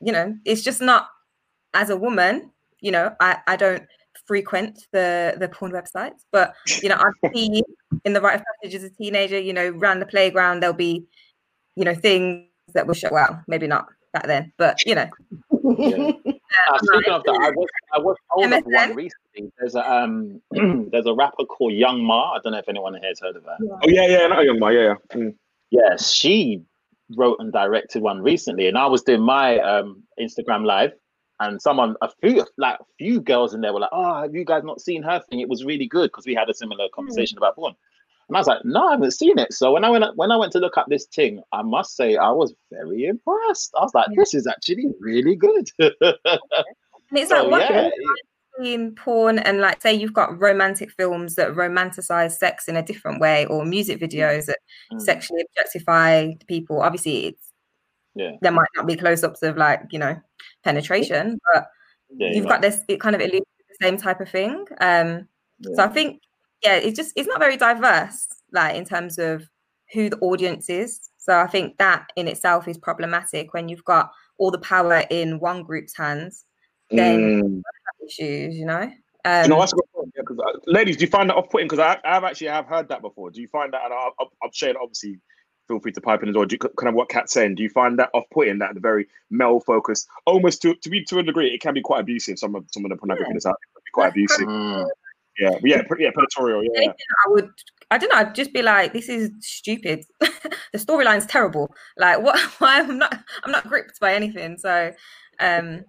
you 0.01 0.13
know, 0.13 0.35
it's 0.45 0.63
just 0.63 0.81
not 0.81 1.09
as 1.75 1.91
a 1.91 1.97
woman, 1.97 2.51
you 2.81 2.91
know, 2.93 3.15
I, 3.21 3.39
I 3.47 3.57
don't 3.57 3.83
frequent 4.27 4.87
the 4.93 5.35
the 5.39 5.49
porn 5.49 5.73
websites, 5.73 6.25
but 6.33 6.55
you 6.83 6.89
know, 6.89 6.97
I 6.97 7.11
see 7.35 7.63
in 8.05 8.13
the 8.13 8.21
right 8.21 8.37
of 8.39 8.45
passage 8.63 8.75
as 8.77 8.85
a 8.85 8.91
teenager, 8.91 9.39
you 9.39 9.53
know, 9.53 9.71
around 9.71 10.01
the 10.01 10.07
playground 10.07 10.61
there'll 10.61 10.75
be, 10.77 11.07
you 11.77 11.85
know, 11.85 11.95
things 11.95 12.47
that 12.75 12.87
will 12.87 12.95
show 12.95 13.09
well, 13.13 13.43
maybe 13.49 13.67
not 13.67 13.87
back 14.13 14.27
then, 14.27 14.53
but 14.57 14.85
you 14.87 14.95
know. 14.95 15.09
Yeah. 15.79 16.13
Uh, 16.69 16.79
speaking 16.83 17.13
of 17.13 17.23
that, 17.25 17.35
I 17.35 17.51
was 17.51 17.69
I 17.93 17.99
was 17.99 18.17
told 18.33 18.53
of 18.53 18.65
one 18.65 18.95
recently. 18.95 19.53
There's 19.59 19.75
a 19.75 19.91
um 19.91 20.41
there's 20.91 21.07
a 21.07 21.15
rapper 21.15 21.45
called 21.45 21.73
Young 21.73 22.01
M.A. 22.01 22.13
I 22.13 22.39
don't 22.43 22.53
know 22.53 22.59
if 22.59 22.69
anyone 22.69 22.95
here 22.95 23.09
has 23.09 23.21
heard 23.21 23.37
of 23.37 23.45
her. 23.45 23.57
Oh 23.61 23.89
yeah, 23.89 24.07
yeah, 24.07 24.27
not 24.27 24.45
young 24.45 24.59
man. 24.59 24.73
Yeah, 24.73 24.81
yeah. 24.81 25.17
Mm. 25.17 25.35
Yes, 25.71 26.11
she 26.11 26.63
wrote 27.17 27.39
and 27.41 27.53
directed 27.53 28.03
one 28.03 28.23
recently, 28.23 28.69
and 28.69 28.79
I 28.79 28.87
was 28.87 29.03
doing 29.03 29.23
my 29.23 29.59
um 29.59 30.03
Instagram 30.21 30.65
live, 30.65 30.93
and 31.41 31.61
someone, 31.61 31.97
a 32.01 32.09
few 32.21 32.45
like 32.57 32.79
a 32.81 32.85
few 32.99 33.21
girls 33.21 33.55
in 33.55 33.61
there 33.61 33.73
were 33.73 33.81
like, 33.81 33.91
"Oh, 33.93 34.23
have 34.23 34.35
you 34.35 34.45
guys 34.45 34.65
not 34.65 34.81
seen 34.81 35.03
her 35.03 35.21
thing? 35.29 35.41
It 35.41 35.49
was 35.49 35.65
really 35.65 35.87
good 35.87 36.11
because 36.11 36.27
we 36.27 36.35
had 36.35 36.49
a 36.49 36.55
similar 36.55 36.89
conversation 36.95 37.39
about 37.39 37.57
porn." 37.57 37.75
And 38.29 38.37
I 38.37 38.41
was 38.41 38.47
like, 38.47 38.65
"No, 38.65 38.89
I 38.89 38.93
haven't 38.93 39.11
seen 39.13 39.39
it." 39.39 39.53
So 39.53 39.73
when 39.73 39.85
I 39.85 39.91
went 39.91 40.05
when 40.17 40.31
I 40.31 40.37
went 40.37 40.53
to 40.53 40.59
look 40.59 40.77
up 40.79 40.87
this 40.89 41.07
thing, 41.07 41.43
I 41.53 41.63
must 41.63 41.97
say 41.97 42.17
I 42.17 42.31
was 42.31 42.55
very 42.71 43.05
impressed. 43.05 43.73
I 43.79 43.83
was 43.83 43.95
like, 43.95 44.09
Yeah. 44.11 44.17
"This 44.19 44.35
is 44.35 44.47
actually 44.47 44.87
really 45.01 45.37
good." 45.37 45.69
And 45.79 45.93
it's 47.13 47.29
So, 47.31 47.43
like 47.43 47.51
what 47.51 47.71
yeah, 47.71 47.91
in 48.63 48.95
porn 48.95 49.39
and 49.41 49.61
like 49.61 49.83
say 49.83 49.93
you've 49.93 50.13
got 50.13 50.39
romantic 50.41 50.91
films 50.93 51.35
that 51.35 51.49
romanticize 51.55 52.33
sex 52.33 52.69
in 52.69 52.77
a 52.77 52.83
different 52.83 53.21
way 53.21 53.47
or 53.47 53.65
music 53.65 54.01
videos 54.01 54.47
that 54.47 54.59
Mm. 54.93 55.01
sexually 55.01 55.43
objectify 55.49 56.31
people 56.47 56.81
obviously 56.81 57.27
it's 57.27 57.49
Yeah. 58.15 58.33
there 58.43 58.53
might 58.53 58.69
not 58.77 58.87
be 58.87 58.97
close-ups 58.97 59.43
of 59.43 59.57
like 59.57 59.83
you 59.91 59.99
know 59.99 60.15
penetration 60.63 61.39
but 61.53 61.67
Yeah, 62.17 62.29
you've 62.29 62.37
you're 62.37 62.47
got 62.47 62.63
this 62.63 62.83
it 62.87 63.01
kind 63.01 63.17
of 63.17 63.21
alludes 63.23 63.41
to 63.59 63.65
the 63.69 63.85
same 63.85 63.97
type 63.97 64.21
of 64.21 64.29
thing 64.29 64.65
um 64.81 65.27
so 65.75 65.83
i 65.83 65.89
think 65.89 66.21
yeah 66.65 66.75
it's 66.77 66.97
just 66.97 67.13
it's 67.17 67.29
not 67.29 67.39
very 67.39 67.57
diverse 67.57 68.27
like 68.53 68.75
in 68.75 68.85
terms 68.85 69.19
of 69.19 69.45
who 69.93 70.09
the 70.11 70.19
audience 70.19 70.69
is 70.69 71.11
so 71.19 71.39
i 71.39 71.47
think 71.47 71.77
that 71.79 72.07
in 72.17 72.27
itself 72.27 72.67
is 72.67 72.79
problematic 72.79 73.53
when 73.55 73.69
you've 73.69 73.85
got 73.85 74.11
all 74.39 74.51
the 74.51 74.59
power 74.59 75.05
in 75.11 75.39
one 75.39 75.63
group's 75.63 75.97
hands 75.97 76.45
then 76.91 77.43
Mm. 77.43 77.63
issues 78.07 78.57
you 78.57 78.67
know 78.67 78.83
you 78.83 79.49
know, 79.49 79.55
um 79.55 79.61
that's 79.61 79.73
a 79.73 79.77
good 79.77 79.85
point. 79.95 80.13
Yeah, 80.17 80.23
'cause, 80.27 80.39
uh, 80.39 80.59
ladies, 80.67 80.97
do 80.99 81.05
you 81.05 81.11
find 81.11 81.31
that 81.31 81.35
off-putting? 81.37 81.67
Because 81.67 81.79
I, 81.79 81.99
I've 82.05 82.25
actually 82.25 82.49
have 82.49 82.67
heard 82.67 82.89
that 82.91 83.01
before. 83.01 83.31
Do 83.31 83.41
you 83.41 83.49
find 83.49 83.73
that? 83.73 83.81
And 83.85 83.93
I'll, 83.95 84.13
I'll, 84.21 84.31
I'll 84.43 84.53
share 84.53 84.69
it. 84.71 84.77
Obviously, 84.81 85.19
feel 85.67 85.81
free 85.81 85.93
to 85.93 86.01
pipe 86.03 86.23
in 86.23 86.29
as 86.29 86.35
well. 86.37 86.45
Do 86.45 86.55
you, 86.57 86.59
kind 86.59 86.89
of 86.91 86.95
what 86.95 87.09
Kat's 87.09 87.33
saying. 87.33 87.55
Do 87.55 87.63
you 87.63 87.71
find 87.71 87.99
that 87.99 88.11
off-putting? 88.13 88.59
That 88.59 88.75
the 88.75 88.81
very 88.81 89.09
male-focused, 89.31 90.07
almost 90.27 90.61
to 90.63 90.75
to 90.75 90.91
be 90.91 91.03
to 91.07 91.19
a 91.21 91.23
degree, 91.23 91.49
it 91.55 91.63
can 91.63 91.73
be 91.73 91.81
quite 91.81 92.01
abusive. 92.01 92.39
Some 92.39 92.55
of 92.55 92.67
some 92.71 92.85
of 92.85 92.91
the 92.91 92.97
pornography 92.99 93.31
Yeah. 93.31 93.33
that's 93.33 93.47
out 93.47 93.57
there 93.63 93.73
can 93.75 93.83
be 93.87 93.91
quite 93.95 94.09
abusive. 94.11 94.47
Mm. 94.47 94.89
Yeah, 95.39 95.51
but 95.51 95.65
yeah, 95.65 95.83
pre- 95.83 96.03
yeah, 96.05 96.11
predatorial. 96.11 96.65
Yeah, 96.75 96.91
I 96.93 97.31
would 97.31 97.51
I 97.91 97.99
don't 97.99 98.09
know, 98.11 98.17
I'd 98.19 98.35
just 98.35 98.53
be 98.53 98.63
like, 98.63 98.93
this 98.93 99.09
is 99.09 99.31
stupid. 99.41 100.05
the 100.21 100.79
storyline's 100.79 101.27
terrible. 101.27 101.75
Like 101.97 102.21
what 102.23 102.39
why 102.59 102.81
I'm 102.81 102.99
not 102.99 103.19
I'm 103.43 103.51
not 103.53 103.69
gripped 103.69 103.99
by 104.01 104.15
anything. 104.15 104.59
So 104.59 104.93
um 105.41 105.85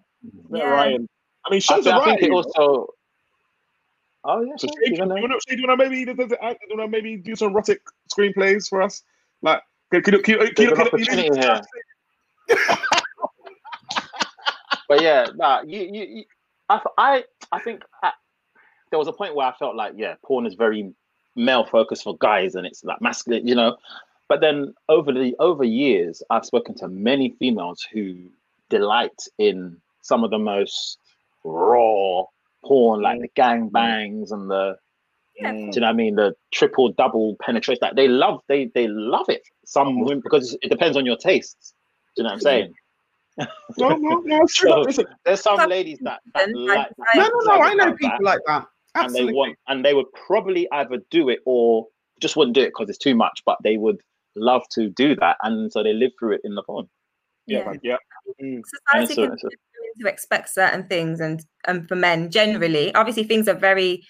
yeah. 0.52 0.58
Yeah. 0.58 0.70
Ryan. 0.70 1.08
I 1.46 1.52
mean, 1.52 1.58
I, 1.58 1.60
shows 1.60 1.84
think, 1.84 1.96
I 1.96 2.06
think 2.06 2.22
it 2.24 2.32
also. 2.32 2.88
Oh 4.28 4.42
yeah, 4.42 4.54
So, 4.58 4.68
sure, 4.68 4.76
Shade, 4.84 4.96
do 4.96 5.02
you 5.02 5.06
know. 5.06 5.14
want 5.16 5.34
to, 5.48 5.56
do 5.56 5.62
you 5.62 5.68
want 5.68 5.80
to 5.80 5.86
maybe, 5.88 6.04
do 6.04 6.12
you 6.12 6.18
want 6.78 6.80
to 6.82 6.88
maybe 6.88 7.18
do 7.18 7.36
some 7.36 7.52
erotic 7.52 7.82
screenplays 8.12 8.68
for 8.68 8.82
us? 8.82 9.04
Like, 9.44 9.62
can, 9.92 10.02
can, 10.02 10.16
you- 10.16 10.22
can, 10.24 10.42
you- 10.42 10.52
can, 10.52 10.70
you- 10.70 10.76
There's 10.76 11.08
an 11.08 11.16
can, 11.16 11.26
you- 11.26 11.34
here. 11.36 11.62
but 14.90 15.02
yeah, 15.02 15.28
nah, 15.36 15.62
you, 15.62 15.80
you, 15.80 16.04
you 16.06 16.24
I, 16.70 16.82
I, 16.98 17.24
I 17.52 17.60
think 17.60 17.84
I, 18.02 18.14
there 18.96 19.00
was 19.00 19.10
a 19.10 19.12
point 19.14 19.36
where 19.36 19.46
I 19.46 19.52
felt 19.52 19.76
like, 19.76 19.92
yeah, 19.98 20.16
porn 20.24 20.46
is 20.46 20.54
very 20.56 20.90
male 21.36 21.66
focused 21.66 22.04
for 22.04 22.16
guys, 22.18 22.56
and 22.56 22.66
it's 22.66 22.82
like 22.86 23.02
masculine, 23.02 23.46
you 23.46 23.54
know. 23.54 23.76
but 24.30 24.40
then 24.40 24.74
over 24.88 25.12
the 25.12 25.36
over 25.38 25.66
years, 25.66 26.24
I've 26.30 26.46
spoken 26.46 26.76
to 26.76 26.88
many 26.88 27.36
females 27.38 27.86
who 27.92 28.16
delight 28.70 29.20
in 29.38 29.76
some 30.02 30.24
of 30.24 30.32
the 30.32 30.40
most 30.40 30.98
raw 31.44 32.24
porn, 32.64 33.02
like 33.02 33.20
the 33.20 33.28
gang 33.36 33.68
bangs 33.68 34.32
and 34.32 34.50
the 34.50 34.78
Yeah, 35.42 35.52
mm, 35.52 35.72
do 35.74 35.76
you 35.76 35.82
know 35.82 35.88
what 35.88 35.94
I 35.94 35.98
mean? 36.04 36.16
The 36.16 36.34
triple 36.54 36.94
double 36.94 37.36
penetration. 37.42 37.80
Like 37.82 37.98
they 37.98 38.08
love 38.08 38.40
they 38.48 38.72
they 38.74 38.88
love 38.88 39.28
it. 39.28 39.44
Some 39.66 40.00
women 40.00 40.22
because 40.22 40.58
it 40.62 40.70
depends 40.70 40.96
on 40.96 41.06
your 41.06 41.18
tastes. 41.18 41.74
Do 42.16 42.22
you 42.22 42.24
know 42.24 42.30
what 42.30 42.34
I'm 42.36 42.40
saying? 42.40 42.74
No, 43.78 43.90
no, 43.90 44.22
no, 44.24 44.46
true. 44.50 44.70
So, 44.70 44.82
Listen, 44.84 45.06
there's 45.26 45.42
some 45.42 45.70
ladies 45.70 46.00
that, 46.04 46.22
that 46.34 46.44
And 46.48 46.66
like 46.66 46.92
I- 47.14 47.18
No, 47.18 47.24
no, 47.28 47.40
no. 47.56 47.62
I 47.62 47.74
know 47.74 47.92
people 47.92 48.20
that, 48.20 48.24
like 48.24 48.40
that. 48.48 48.68
and 49.06 49.14
they 49.14 49.26
want 49.26 49.58
and 49.68 49.84
they 49.86 49.94
would 49.94 50.12
probably 50.28 50.68
either 50.72 50.98
do 51.12 51.30
it 51.30 51.40
or 51.46 51.88
just 52.22 52.36
wouldn't 52.36 52.56
do 52.56 52.62
it 52.62 52.68
because 52.68 52.90
it's 52.90 52.98
too 52.98 53.16
much, 53.16 53.42
but 53.46 53.58
they 53.64 53.78
would 53.78 54.00
love 54.36 54.64
to 54.72 54.90
do 54.90 55.16
that, 55.18 55.38
and 55.44 55.72
so 55.72 55.84
they 55.84 55.94
live 55.94 56.12
through 56.20 56.34
it 56.34 56.42
in 56.44 56.56
the 56.56 56.64
porn. 56.64 56.88
yeah, 57.48 57.72
Yeah. 57.84 57.98
yeah. 58.42 58.46
Mm. 58.46 58.62
society 58.66 59.14
so- 59.16 59.28
can 59.28 59.38
so- 59.40 59.50
to 60.02 60.08
expect 60.10 60.50
certain 60.50 60.84
things 60.88 61.22
and 61.22 61.46
and 61.68 61.88
for 61.88 61.96
men 61.96 62.30
generally 62.30 62.94
obviously 62.96 63.24
things 63.24 63.48
are 63.48 63.54
very 63.54 64.04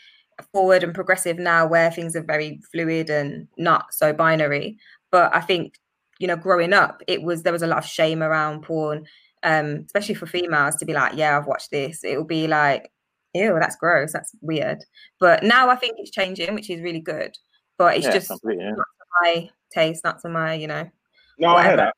forward 0.51 0.83
and 0.83 0.95
progressive 0.95 1.37
now 1.37 1.67
where 1.67 1.91
things 1.91 2.15
are 2.15 2.23
very 2.23 2.59
fluid 2.71 3.07
and 3.11 3.47
not 3.57 3.93
so 3.93 4.11
binary 4.11 4.77
but 5.11 5.35
i 5.35 5.39
think 5.39 5.75
you 6.17 6.25
know 6.27 6.35
growing 6.35 6.73
up 6.73 7.03
it 7.07 7.21
was 7.21 7.43
there 7.43 7.53
was 7.53 7.61
a 7.61 7.67
lot 7.67 7.77
of 7.77 7.85
shame 7.85 8.23
around 8.23 8.63
porn 8.63 9.05
um 9.43 9.83
especially 9.85 10.15
for 10.15 10.25
females 10.25 10.75
to 10.77 10.85
be 10.85 10.93
like 10.93 11.13
yeah 11.15 11.37
i've 11.37 11.45
watched 11.45 11.69
this 11.69 12.03
it 12.03 12.17
will 12.17 12.23
be 12.23 12.47
like 12.47 12.89
ew 13.35 13.57
that's 13.59 13.75
gross 13.75 14.13
that's 14.13 14.31
weird 14.41 14.83
but 15.19 15.43
now 15.43 15.69
i 15.69 15.75
think 15.75 15.95
it's 15.97 16.11
changing 16.11 16.53
which 16.55 16.69
is 16.69 16.81
really 16.81 16.99
good 16.99 17.37
but 17.77 17.95
it's 17.95 18.05
yeah, 18.05 18.13
just 18.13 18.31
yeah. 18.45 18.71
not 18.71 18.75
to 18.75 19.05
my 19.21 19.49
taste 19.71 20.03
not 20.03 20.19
to 20.21 20.29
my 20.29 20.53
you 20.53 20.67
know 20.67 20.89
No, 21.37 21.49
I 21.49 21.67
hear 21.67 21.77
that. 21.77 21.95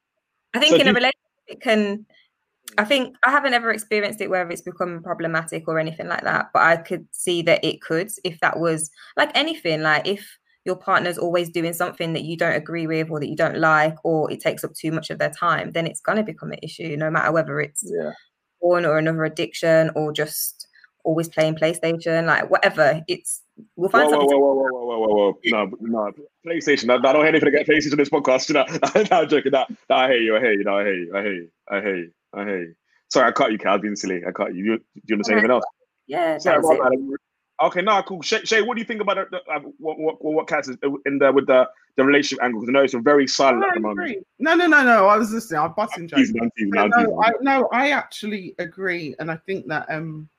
I 0.54 0.60
think 0.60 0.72
So 0.72 0.82
in 0.82 0.88
a 0.88 0.94
relationship 0.94 1.14
it 1.48 1.62
can 1.62 2.06
I 2.78 2.84
mm. 2.84 2.88
think 2.88 3.16
I 3.24 3.32
haven't 3.32 3.54
ever 3.54 3.72
experienced 3.72 4.22
it 4.22 4.30
where 4.30 4.50
it's 4.50 4.62
become 4.62 5.02
problematic 5.04 5.68
or 5.68 5.80
anything 5.80 6.08
like 6.08 6.24
that, 6.24 6.50
but 6.54 6.64
I 6.64 6.78
could 6.78 7.08
see 7.12 7.42
that 7.44 7.64
it 7.64 7.82
could 7.82 8.10
if 8.24 8.40
that 8.42 8.60
was 8.60 8.90
like 9.16 9.32
anything, 9.36 9.82
like 9.82 10.08
if 10.08 10.38
your 10.66 10.76
partner's 10.76 11.18
always 11.18 11.50
doing 11.50 11.72
something 11.72 12.12
that 12.14 12.24
you 12.24 12.36
don't 12.36 12.56
agree 12.56 12.88
with 12.88 13.10
or 13.10 13.20
that 13.22 13.30
you 13.30 13.38
don't 13.38 13.58
like 13.58 13.96
or 14.04 14.30
it 14.32 14.42
takes 14.42 14.66
up 14.66 14.74
too 14.74 14.92
much 14.92 15.10
of 15.10 15.20
their 15.20 15.30
time, 15.30 15.72
then 15.72 15.88
it's 15.88 16.02
gonna 16.02 16.24
become 16.24 16.52
an 16.52 16.60
issue, 16.62 16.98
no 16.98 17.10
matter 17.10 17.32
whether 17.32 17.62
it's 17.62 17.84
Yeah. 17.86 18.12
porn 18.62 18.86
or 18.86 18.98
another 18.98 19.24
addiction 19.24 19.92
or 19.96 20.12
just 20.12 20.67
always 21.08 21.30
playing 21.30 21.56
PlayStation, 21.56 22.26
like 22.26 22.50
whatever. 22.52 23.02
It's 23.08 23.42
we'll 23.76 23.90
find 23.90 24.06
whoa, 24.06 24.20
something 24.20 24.40
whoa, 24.40 24.54
whoa, 24.54 24.68
whoa, 24.70 24.86
whoa, 24.86 24.98
whoa, 25.00 25.08
whoa, 25.08 25.32
whoa. 25.32 25.40
No, 25.46 25.72
no. 25.80 26.12
PlayStation. 26.46 26.90
I, 26.92 26.96
I 26.96 27.14
don't 27.14 27.22
hear 27.22 27.28
anything 27.28 27.52
to 27.52 27.58
get 27.58 27.68
PlayStation 27.68 27.94
on 27.94 27.98
this 27.98 28.10
podcast. 28.10 28.50
You 28.50 28.56
know, 28.56 28.66
no, 29.10 29.22
I'm 29.24 29.30
joking. 29.30 29.52
No, 29.54 29.66
no, 29.90 29.96
I 29.96 30.08
hear 30.10 30.18
you. 30.22 30.36
I 30.36 30.40
hear 30.42 30.54
you. 30.54 30.64
No, 30.64 30.78
I 30.78 30.84
hear 30.84 30.94
you. 30.96 31.16
I 31.16 31.22
hear 31.22 31.34
you. 31.36 31.50
I 31.72 31.82
hear 31.82 31.98
you. 31.98 32.12
I 32.34 32.44
hear 32.46 32.64
you. 32.64 32.74
Sorry, 33.10 33.28
I 33.28 33.32
cut 33.32 33.52
you, 33.54 33.58
Cal. 33.58 33.72
I 33.72 33.76
was 33.78 33.82
being 33.82 33.96
silly. 33.96 34.22
I 34.28 34.32
cut 34.32 34.54
you. 34.54 34.64
You, 34.66 34.78
do 34.78 34.84
you 35.08 35.16
want 35.16 35.24
to 35.24 35.30
say 35.30 35.34
Alright. 35.34 35.46
anything 35.46 35.52
else? 35.56 35.66
yeah, 36.08 36.38
Sorry, 36.38 36.58
that's 36.58 36.68
my 36.68 36.76
it. 36.76 36.92
bad. 36.92 37.18
Okay, 37.60 37.82
no, 37.82 38.04
cool. 38.04 38.22
Shay, 38.22 38.42
Shay, 38.44 38.62
what 38.62 38.76
do 38.76 38.82
you 38.82 38.86
think 38.86 39.02
about 39.02 39.16
the, 39.16 39.26
the, 39.32 39.52
uh, 39.52 39.60
what 39.80 39.98
what 39.98 40.24
what 40.24 40.48
Kat 40.48 40.68
is 40.68 40.78
in 41.08 41.18
there 41.18 41.32
with 41.34 41.48
the 41.48 41.68
the 41.96 42.04
relationship 42.04 42.44
angle? 42.44 42.62
Because 42.62 42.70
I 42.70 42.74
know 42.74 42.84
it's 42.84 42.94
very 42.94 43.26
silent 43.28 43.62
No, 43.62 43.68
at 43.70 43.74
the 43.74 43.80
moment. 43.80 44.10
agree. 44.12 44.24
no, 44.38 44.54
no, 44.54 44.68
no, 44.68 44.84
no. 44.84 45.08
I 45.08 45.18
was 45.18 45.32
listening. 45.32 45.62
I'm 45.62 45.74
busting 45.74 46.08
jokes. 46.08 46.22
Teasing, 46.22 46.42
I'm 46.44 46.52
teasing, 46.56 46.70
No, 46.70 46.86
no. 46.86 47.24
I 47.24 47.32
no, 47.42 47.68
I 47.72 47.90
actually 47.92 48.54
agree, 48.60 49.16
and 49.20 49.32
I 49.32 49.38
think 49.48 49.66
that 49.70 49.88
um, 49.90 50.30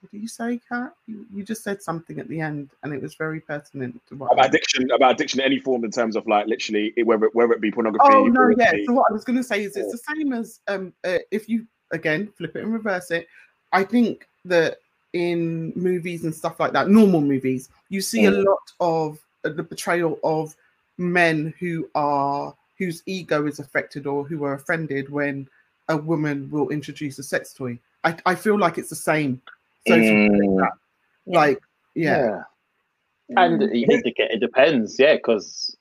what 0.00 0.10
did 0.10 0.20
you 0.20 0.28
say, 0.28 0.60
Kat? 0.68 0.94
You, 1.06 1.26
you 1.34 1.42
just 1.42 1.64
said 1.64 1.82
something 1.82 2.18
at 2.20 2.28
the 2.28 2.40
end, 2.40 2.70
and 2.82 2.92
it 2.92 3.02
was 3.02 3.14
very 3.14 3.40
pertinent 3.40 4.00
to 4.08 4.16
what. 4.16 4.32
About 4.32 4.46
addiction, 4.46 4.90
about 4.90 5.12
addiction, 5.12 5.40
in 5.40 5.46
any 5.46 5.58
form 5.58 5.84
in 5.84 5.90
terms 5.90 6.16
of 6.16 6.26
like 6.26 6.46
literally 6.46 6.92
it- 6.96 7.06
whether 7.06 7.28
whether 7.32 7.52
it 7.54 7.60
be 7.60 7.70
pornography. 7.70 8.06
Oh 8.08 8.26
no, 8.26 8.54
yeah. 8.58 8.72
be- 8.72 8.84
So 8.86 8.92
what 8.92 9.06
I 9.10 9.12
was 9.12 9.24
going 9.24 9.36
to 9.38 9.44
say 9.44 9.64
is 9.64 9.76
it's 9.76 9.92
the 9.92 10.14
same 10.14 10.32
as 10.32 10.60
um, 10.68 10.92
uh, 11.04 11.18
if 11.30 11.48
you 11.48 11.66
again 11.92 12.28
flip 12.36 12.56
it 12.56 12.62
and 12.62 12.72
reverse 12.72 13.10
it. 13.10 13.26
I 13.72 13.84
think 13.84 14.28
that 14.44 14.78
in 15.12 15.72
movies 15.74 16.24
and 16.24 16.34
stuff 16.34 16.60
like 16.60 16.72
that, 16.72 16.88
normal 16.88 17.20
movies, 17.20 17.68
you 17.88 18.00
see 18.00 18.26
a 18.26 18.30
Mm. 18.30 18.44
lot 18.44 18.72
of 18.80 19.18
uh, 19.44 19.48
the 19.50 19.64
portrayal 19.64 20.18
of 20.22 20.54
men 20.98 21.54
who 21.58 21.88
are 21.94 22.54
whose 22.78 23.02
ego 23.06 23.46
is 23.46 23.58
affected 23.58 24.06
or 24.06 24.24
who 24.24 24.44
are 24.44 24.54
offended 24.54 25.08
when 25.08 25.48
a 25.88 25.96
woman 25.96 26.50
will 26.50 26.68
introduce 26.68 27.18
a 27.18 27.22
sex 27.22 27.52
toy. 27.54 27.78
I, 28.04 28.16
I 28.26 28.34
feel 28.34 28.58
like 28.58 28.76
it's 28.76 28.90
the 28.90 28.94
same. 28.96 29.40
So 29.86 29.94
if 29.94 30.04
you 30.04 30.28
flip 30.28 30.40
Mm. 30.42 30.56
that, 30.60 30.72
Yeah. 31.26 31.38
like 31.38 31.60
yeah, 31.94 32.42
And 33.36 33.60
Mm. 33.60 33.72
it, 33.72 34.04
it, 34.06 34.30
it 34.32 34.40
depends, 34.40 34.98
yeah, 34.98 35.14
because 35.16 35.76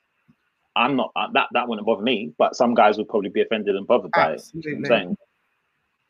I'm 0.75 0.95
not 0.95 1.11
uh, 1.15 1.27
that 1.33 1.47
that 1.53 1.67
wouldn't 1.67 1.85
bother 1.85 2.01
me, 2.03 2.33
but 2.37 2.55
some 2.55 2.73
guys 2.73 2.97
would 2.97 3.07
probably 3.09 3.29
be 3.29 3.41
offended 3.41 3.75
and 3.75 3.85
bothered 3.87 4.11
by 4.11 4.31
it. 4.31 4.33
absolutely. 4.33 4.73
I'm 4.75 4.85
saying 4.85 5.17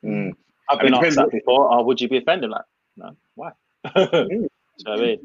Mm. 0.04 0.34
I've 0.70 0.80
And 0.80 0.88
been 0.92 0.94
it 0.94 1.08
asked 1.08 1.16
that 1.18 1.32
before. 1.32 1.72
Oh, 1.74 1.84
would 1.84 2.00
you 2.00 2.08
be 2.08 2.18
offended? 2.18 2.50
Like, 2.52 2.66
no, 2.98 3.16
why? 3.36 3.52
Do 3.96 4.28
you 4.30 4.50
know 4.86 4.92
what 4.92 5.00
I 5.00 5.18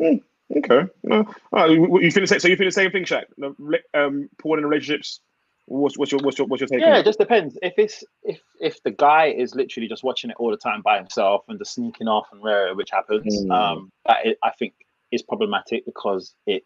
mean? 0.00 0.22
Okay. 0.56 0.82
No. 1.02 1.34
Oh, 1.52 1.64
you, 1.66 2.00
you 2.02 2.10
feel 2.10 2.22
the 2.22 2.26
same, 2.26 2.40
so 2.40 2.48
you 2.48 2.56
feel 2.56 2.66
the 2.66 2.70
same 2.72 2.90
thing, 2.90 3.04
Shaq? 3.04 3.24
The 3.38 3.50
rela- 3.52 3.82
Um, 3.94 4.28
porn 4.38 4.58
in 4.60 4.66
relationships. 4.66 5.20
What's, 5.68 5.98
what's 5.98 6.12
your 6.12 6.20
what's 6.22 6.38
your 6.38 6.46
what's 6.46 6.60
your 6.60 6.68
take? 6.68 6.80
Yeah, 6.80 6.98
it? 6.98 7.04
just 7.04 7.18
depends. 7.18 7.58
If 7.60 7.74
it's 7.76 8.04
if 8.22 8.40
if 8.60 8.82
the 8.84 8.92
guy 8.92 9.26
is 9.26 9.54
literally 9.54 9.88
just 9.88 10.04
watching 10.04 10.30
it 10.30 10.36
all 10.38 10.50
the 10.50 10.56
time 10.56 10.80
by 10.80 10.96
himself 10.96 11.42
and 11.48 11.58
just 11.58 11.74
sneaking 11.74 12.06
off 12.06 12.28
and 12.32 12.40
where 12.40 12.74
which 12.74 12.90
happens, 12.90 13.44
Mm. 13.44 13.50
um, 13.52 13.92
that 14.06 14.18
i 14.24 14.36
I 14.44 14.50
think 14.58 14.74
is 15.10 15.22
problematic 15.22 15.84
because 15.84 16.34
it 16.46 16.64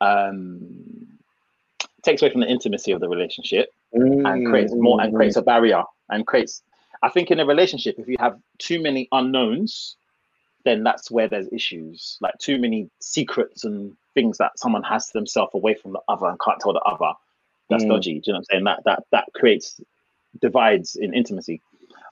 um 0.00 1.06
takes 2.02 2.22
away 2.22 2.30
from 2.30 2.40
the 2.40 2.48
intimacy 2.48 2.92
of 2.92 3.00
the 3.00 3.08
relationship 3.08 3.72
and 3.92 4.46
creates 4.46 4.72
more 4.74 5.00
and 5.02 5.14
creates 5.14 5.36
a 5.36 5.42
barrier 5.42 5.82
and 6.08 6.26
creates 6.26 6.62
i 7.02 7.08
think 7.10 7.30
in 7.30 7.40
a 7.40 7.44
relationship 7.44 7.96
if 7.98 8.08
you 8.08 8.16
have 8.18 8.38
too 8.58 8.80
many 8.80 9.06
unknowns 9.12 9.96
then 10.64 10.82
that's 10.82 11.10
where 11.10 11.28
there's 11.28 11.48
issues 11.52 12.16
like 12.20 12.32
too 12.38 12.58
many 12.58 12.88
secrets 13.00 13.64
and 13.64 13.94
things 14.14 14.38
that 14.38 14.58
someone 14.58 14.82
has 14.82 15.08
to 15.08 15.12
themselves 15.12 15.50
away 15.54 15.74
from 15.74 15.92
the 15.92 16.00
other 16.08 16.26
and 16.26 16.38
can't 16.40 16.58
tell 16.60 16.72
the 16.72 16.80
other 16.80 17.12
that's 17.70 17.84
Mm. 17.84 17.88
dodgy 17.88 18.14
do 18.14 18.22
you 18.26 18.32
know 18.32 18.36
what 18.36 18.38
i'm 18.38 18.44
saying 18.44 18.64
that 18.64 18.80
that 18.84 19.02
that 19.12 19.24
creates 19.34 19.80
divides 20.40 20.96
in 20.96 21.14
intimacy 21.14 21.60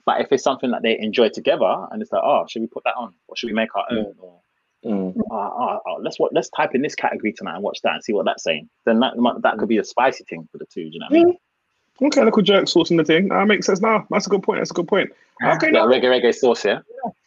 but 0.05 0.21
if 0.21 0.31
it's 0.31 0.43
something 0.43 0.71
that 0.71 0.81
they 0.81 0.97
enjoy 0.99 1.29
together 1.29 1.87
and 1.91 2.01
it's 2.01 2.11
like 2.11 2.21
oh 2.23 2.45
should 2.47 2.61
we 2.61 2.67
put 2.67 2.83
that 2.85 2.95
on 2.95 3.13
or 3.27 3.35
should 3.35 3.47
we 3.47 3.53
make 3.53 3.75
our 3.75 3.85
own 3.91 4.13
or 4.19 4.39
Mm. 4.85 5.13
uh, 5.29 5.35
uh, 5.35 5.79
uh, 5.85 5.95
let's 5.99 6.17
what 6.19 6.31
let's 6.33 6.49
type 6.51 6.73
in 6.73 6.81
this 6.81 6.95
category 6.95 7.33
tonight 7.33 7.55
and 7.55 7.63
watch 7.63 7.81
that 7.83 7.95
and 7.95 8.01
see 8.01 8.13
what 8.13 8.23
that's 8.23 8.43
saying 8.43 8.69
then 8.85 9.01
that 9.01 9.13
that 9.43 9.57
could 9.57 9.67
be 9.67 9.77
a 9.77 9.83
spicy 9.83 10.23
thing 10.23 10.47
for 10.53 10.57
the 10.57 10.65
two 10.73 10.85
do 10.85 10.91
you 10.93 10.99
know 10.99 11.07
what 11.09 11.19
I 11.19 11.23
mean? 11.25 11.37
Okay, 12.01 12.23
little 12.23 12.41
jerk 12.41 12.65
sauce 12.69 12.89
in 12.89 12.95
the 12.95 13.03
thing. 13.03 13.27
That 13.27 13.45
makes 13.45 13.65
sense 13.65 13.81
now. 13.81 14.07
That's 14.09 14.25
a 14.25 14.29
good 14.29 14.41
point. 14.41 14.61
That's 14.61 14.71
a 14.71 14.73
good 14.73 14.87
point. 14.87 15.09
Okay, 15.43 15.67
Yeah, 15.67 15.83
no, 15.83 15.87
reggae 15.87 16.05
reggae 16.05 16.33
sauce, 16.33 16.63
yeah. 16.63 16.79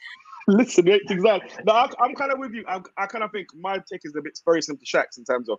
listen, 0.48 0.88
exactly. 0.88 1.50
No, 1.66 1.74
I, 1.74 1.90
I'm 2.00 2.14
kind 2.14 2.32
of 2.32 2.38
with 2.38 2.54
you. 2.54 2.64
I, 2.66 2.80
I 2.96 3.04
kind 3.04 3.22
of 3.22 3.30
think 3.32 3.48
my 3.54 3.74
take 3.86 4.00
is 4.04 4.16
a 4.16 4.22
bit 4.22 4.38
very 4.46 4.62
similar 4.62 4.80
to 4.80 4.86
Shaq's 4.86 5.18
in 5.18 5.24
terms 5.24 5.50
of 5.50 5.58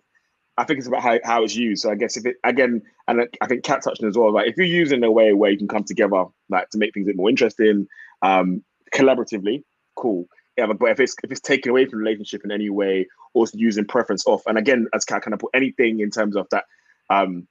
I 0.56 0.64
think 0.64 0.78
it's 0.78 0.86
about 0.88 1.02
how, 1.02 1.18
how 1.24 1.42
it's 1.42 1.56
used. 1.56 1.82
So 1.82 1.90
I 1.90 1.94
guess 1.96 2.16
if 2.16 2.26
it 2.26 2.36
again, 2.44 2.82
and 3.08 3.28
I- 3.40 3.46
think 3.46 3.64
Kat 3.64 3.82
touched 3.82 4.02
on 4.02 4.08
as 4.08 4.16
well. 4.16 4.32
Like 4.32 4.48
if 4.48 4.56
you're 4.56 4.66
using 4.66 5.02
a 5.02 5.10
way 5.10 5.32
where 5.32 5.50
you 5.50 5.58
can 5.58 5.68
come 5.68 5.84
together, 5.84 6.24
like 6.48 6.70
to 6.70 6.78
make 6.78 6.94
things 6.94 7.06
a 7.06 7.08
bit 7.08 7.16
more 7.16 7.28
interesting, 7.28 7.88
um, 8.22 8.62
collaboratively, 8.94 9.64
cool. 9.96 10.26
Yeah, 10.56 10.66
but, 10.66 10.78
but 10.78 10.90
if 10.90 11.00
it's 11.00 11.16
if 11.24 11.32
it's 11.32 11.40
taken 11.40 11.70
away 11.70 11.86
from 11.86 11.98
relationship 11.98 12.44
in 12.44 12.52
any 12.52 12.70
way, 12.70 13.08
or 13.32 13.46
using 13.52 13.84
preference 13.84 14.24
off, 14.26 14.42
and 14.46 14.56
again, 14.56 14.86
as 14.94 15.04
Kat 15.04 15.22
kind 15.22 15.34
of 15.34 15.40
put 15.40 15.50
anything 15.54 16.00
in 16.00 16.10
terms 16.10 16.36
of 16.36 16.46
that, 16.50 16.64
um, 17.10 17.48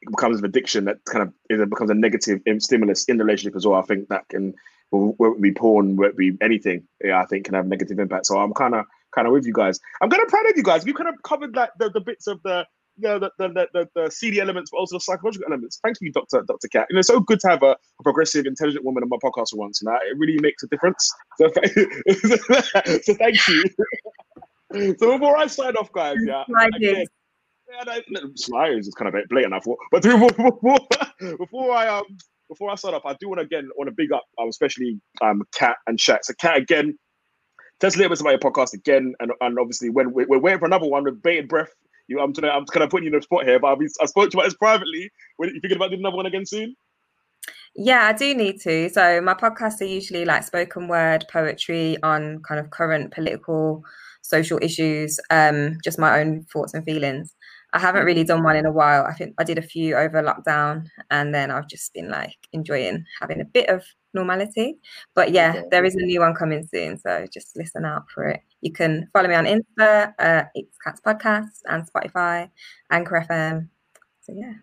it 0.00 0.10
becomes 0.10 0.38
an 0.38 0.46
addiction 0.46 0.86
that 0.86 1.04
kind 1.04 1.22
of 1.22 1.34
it 1.50 1.68
becomes 1.68 1.90
a 1.90 1.94
negative 1.94 2.40
stimulus 2.58 3.04
in 3.04 3.18
the 3.18 3.24
relationship 3.24 3.56
as 3.56 3.66
well. 3.66 3.78
I 3.78 3.82
think 3.82 4.08
that 4.08 4.28
can 4.28 4.54
whether 4.90 5.34
it 5.34 5.42
be 5.42 5.52
porn, 5.52 5.96
whether 5.96 6.10
it 6.10 6.16
be 6.16 6.32
anything, 6.40 6.88
yeah, 7.04 7.20
I 7.20 7.26
think 7.26 7.44
can 7.44 7.54
have 7.54 7.66
negative 7.66 7.98
impact. 7.98 8.26
So 8.26 8.38
I'm 8.38 8.54
kind 8.54 8.74
of 8.74 8.86
kind 9.14 9.26
of 9.26 9.32
with 9.32 9.46
you 9.46 9.52
guys. 9.52 9.78
I'm 10.00 10.10
kind 10.10 10.22
of 10.22 10.28
proud 10.28 10.46
of 10.48 10.56
you 10.56 10.62
guys. 10.62 10.84
We 10.84 10.92
kind 10.92 11.08
of 11.08 11.14
covered 11.22 11.54
like 11.54 11.70
the, 11.78 11.90
the 11.90 12.00
bits 12.00 12.26
of 12.26 12.42
the 12.42 12.66
you 12.98 13.08
know 13.08 13.18
the 13.18 13.30
the, 13.38 13.68
the, 13.72 13.88
the, 13.94 14.10
CD 14.10 14.40
elements, 14.40 14.70
but 14.70 14.78
also 14.78 14.96
the 14.96 15.00
psychological 15.00 15.46
elements. 15.46 15.78
Thank 15.82 15.98
you, 16.00 16.12
Doctor 16.12 16.42
Doctor 16.46 16.68
Cat. 16.68 16.86
You 16.90 16.94
know, 16.94 17.00
it's 17.00 17.08
so 17.08 17.20
good 17.20 17.40
to 17.40 17.48
have 17.48 17.62
a, 17.62 17.70
a 17.70 18.02
progressive, 18.02 18.46
intelligent 18.46 18.84
woman 18.84 19.02
on 19.02 19.08
my 19.08 19.16
podcast 19.22 19.50
for 19.50 19.56
once. 19.56 19.80
You 19.80 19.88
know, 19.88 19.96
it 19.96 20.18
really 20.18 20.38
makes 20.40 20.62
a 20.62 20.66
difference. 20.66 21.12
So, 21.38 21.48
so 23.02 23.14
thank 23.14 23.48
you. 23.48 23.64
so 24.98 25.18
before 25.18 25.36
I 25.36 25.46
sign 25.46 25.76
off, 25.76 25.92
guys, 25.92 26.16
yeah, 26.26 26.44
again, 26.74 27.06
yeah, 27.70 28.00
no, 28.08 28.20
is 28.64 28.94
kind 28.96 29.14
of 29.14 29.28
blatant, 29.28 29.54
I 29.54 29.60
thought. 29.60 29.78
But 29.92 30.02
before, 30.02 30.30
before, 30.32 30.78
before 31.38 31.72
I 31.72 31.88
um 31.88 32.04
before 32.48 32.70
I 32.70 32.74
start 32.76 32.94
up, 32.94 33.02
I 33.04 33.14
do 33.20 33.28
want 33.28 33.40
to 33.40 33.44
again 33.44 33.68
want 33.76 33.88
to 33.88 33.94
big 33.96 34.12
up, 34.12 34.24
um, 34.40 34.48
especially 34.48 35.00
um 35.20 35.42
Cat 35.54 35.76
and 35.86 35.98
Shaq. 35.98 36.18
So 36.22 36.34
Cat 36.34 36.56
again, 36.56 36.98
tell 37.80 37.88
us 37.88 37.94
a 37.94 37.98
little 37.98 38.10
bit 38.10 38.20
about 38.20 38.30
your 38.30 38.52
podcast 38.52 38.74
again, 38.74 39.14
and 39.20 39.32
and 39.40 39.58
obviously 39.58 39.90
when 39.90 40.12
we're, 40.12 40.26
we're 40.26 40.38
waiting 40.38 40.58
for 40.58 40.66
another 40.66 40.88
one 40.88 41.04
with 41.04 41.22
bated 41.22 41.48
breath. 41.48 41.70
You, 42.08 42.20
I'm 42.20 42.32
gonna, 42.32 42.48
I'm 42.48 42.64
kind 42.64 42.82
of 42.82 42.90
putting 42.90 43.06
you 43.06 43.12
in 43.12 43.18
the 43.18 43.22
spot 43.22 43.44
here, 43.44 43.58
but 43.58 43.68
I'll 43.68 43.76
be, 43.76 43.86
I 44.00 44.06
spoke 44.06 44.30
to 44.30 44.36
you 44.36 44.40
about 44.40 44.46
this 44.46 44.56
privately. 44.56 45.10
When 45.36 45.50
you 45.50 45.60
thinking 45.60 45.76
about 45.76 45.90
doing 45.90 46.00
another 46.00 46.16
one 46.16 46.24
again 46.24 46.46
soon? 46.46 46.74
Yeah, 47.76 48.06
I 48.06 48.12
do 48.12 48.34
need 48.34 48.60
to. 48.62 48.88
So 48.88 49.20
my 49.20 49.34
podcasts 49.34 49.80
are 49.82 49.84
usually 49.84 50.24
like 50.24 50.42
spoken 50.42 50.88
word 50.88 51.26
poetry 51.30 51.96
on 52.02 52.42
kind 52.48 52.58
of 52.60 52.70
current 52.70 53.12
political, 53.12 53.84
social 54.22 54.58
issues, 54.62 55.20
um, 55.30 55.76
just 55.84 55.98
my 55.98 56.18
own 56.20 56.44
thoughts 56.52 56.74
and 56.74 56.84
feelings. 56.84 57.34
I 57.74 57.78
haven't 57.78 58.06
really 58.06 58.24
done 58.24 58.42
one 58.42 58.56
in 58.56 58.64
a 58.64 58.72
while. 58.72 59.04
I 59.04 59.12
think 59.12 59.34
I 59.38 59.44
did 59.44 59.58
a 59.58 59.62
few 59.62 59.94
over 59.94 60.22
lockdown, 60.22 60.86
and 61.10 61.34
then 61.34 61.50
I've 61.50 61.68
just 61.68 61.92
been 61.92 62.08
like 62.08 62.36
enjoying 62.52 63.04
having 63.20 63.42
a 63.42 63.44
bit 63.44 63.68
of 63.68 63.84
normality. 64.14 64.78
But 65.14 65.30
yeah, 65.32 65.62
there 65.70 65.84
is 65.84 65.94
a 65.94 66.00
new 66.02 66.20
one 66.20 66.34
coming 66.34 66.66
soon, 66.66 66.98
so 66.98 67.26
just 67.32 67.56
listen 67.56 67.84
out 67.84 68.10
for 68.10 68.28
it. 68.28 68.40
You 68.60 68.72
can 68.72 69.08
follow 69.12 69.28
me 69.28 69.34
on 69.34 69.44
Insta, 69.46 70.14
uh, 70.18 70.44
it's 70.54 70.76
Cats 70.84 71.00
Podcast, 71.00 71.60
and 71.66 71.84
Spotify, 71.90 72.50
Anchor 72.90 73.24
FM. 73.28 73.68
So 74.22 74.32
yeah. 74.36 74.54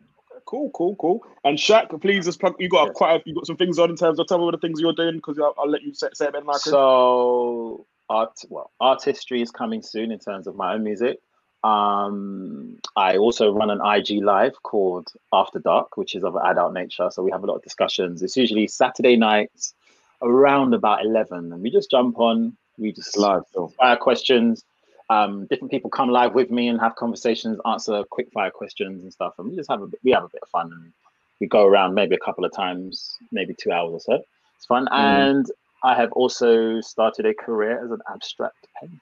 Cool, 0.46 0.70
cool, 0.76 0.96
cool. 0.98 1.26
And 1.44 1.58
Shaq, 1.58 2.00
please 2.02 2.26
just 2.26 2.40
plug. 2.40 2.56
You 2.60 2.70
got 2.70 2.88
Yes. 2.88 2.96
quite. 2.96 3.22
A, 3.22 3.24
you 3.26 3.34
got 3.34 3.48
some 3.48 3.58
things 3.58 3.80
on 3.80 3.90
in 3.90 3.96
terms 3.96 4.20
of 4.20 4.28
tell 4.28 4.38
me 4.38 4.46
what 4.46 4.52
the 4.52 4.60
things 4.60 4.80
you're 4.80 4.94
doing 4.94 5.16
because 5.16 5.40
I'll, 5.40 5.56
I'll 5.58 5.70
let 5.70 5.82
you 5.82 5.94
say, 5.94 6.10
say 6.14 6.26
it 6.26 6.34
better 6.34 6.42
than 6.46 6.50
I 6.50 6.54
could. 6.54 6.62
So 6.72 7.88
art 8.10 8.38
well, 8.50 8.72
artistry 8.80 9.42
is 9.42 9.50
coming 9.50 9.82
soon 9.82 10.12
in 10.12 10.20
terms 10.20 10.46
of 10.46 10.56
my 10.56 10.74
own 10.76 10.84
music. 10.84 11.20
Um, 11.66 12.78
I 12.96 13.18
also 13.18 13.52
run 13.52 13.72
an 13.72 13.82
IG 13.84 14.24
live 14.24 14.62
called 14.62 15.08
After 15.34 15.60
Dark, 15.60 15.98
which 15.98 16.14
is 16.16 16.24
of 16.24 16.36
an 16.36 16.44
adult 16.46 16.74
nature. 16.74 17.10
So 17.12 17.24
we 17.24 17.32
have 17.32 17.44
a 17.44 17.48
lot 17.48 17.56
of 17.56 17.64
discussions. 17.64 18.22
It's 18.22 18.38
usually 18.38 18.68
Saturday 18.68 19.16
nights 19.16 19.74
around 20.22 20.74
about 20.76 21.04
eleven, 21.04 21.52
and 21.52 21.62
we 21.64 21.72
just 21.72 21.90
jump 21.90 22.20
on. 22.20 22.56
We 22.78 22.92
just 22.92 23.18
Live, 23.18 23.44
so. 23.54 23.70
fire 23.80 23.96
questions. 23.96 24.64
Um, 25.10 25.46
different 25.48 25.72
people 25.72 25.90
come 25.90 26.10
live 26.10 26.34
with 26.34 26.52
me 26.52 26.68
and 26.68 26.80
have 26.80 26.96
conversations, 26.96 27.60
answer 27.66 28.04
quick 28.10 28.32
fire 28.32 28.52
questions 28.52 29.02
and 29.04 29.12
stuff, 29.12 29.34
and 29.40 29.50
we 29.50 29.56
just 29.56 29.70
have 29.70 29.82
a 29.82 29.88
bit, 29.88 30.00
we 30.04 30.12
have 30.12 30.24
a 30.24 30.30
bit 30.30 30.42
of 30.44 30.50
fun. 30.50 30.72
And 30.72 30.92
we 31.40 31.48
go 31.48 31.66
around 31.66 31.94
maybe 31.96 32.16
a 32.16 32.20
couple 32.20 32.46
of 32.46 32.52
times, 32.54 33.18
maybe 33.32 33.54
two 33.54 33.72
hours 33.72 33.94
or 33.94 34.00
so. 34.00 34.24
It's 34.58 34.66
fun, 34.66 34.88
and 34.92 35.46
I 35.84 35.96
have 35.96 36.12
also 36.12 36.80
started 36.82 37.26
a 37.26 37.34
career 37.34 37.84
as 37.84 37.92
an 37.92 38.02
abstract 38.14 38.68
painter. 38.80 39.00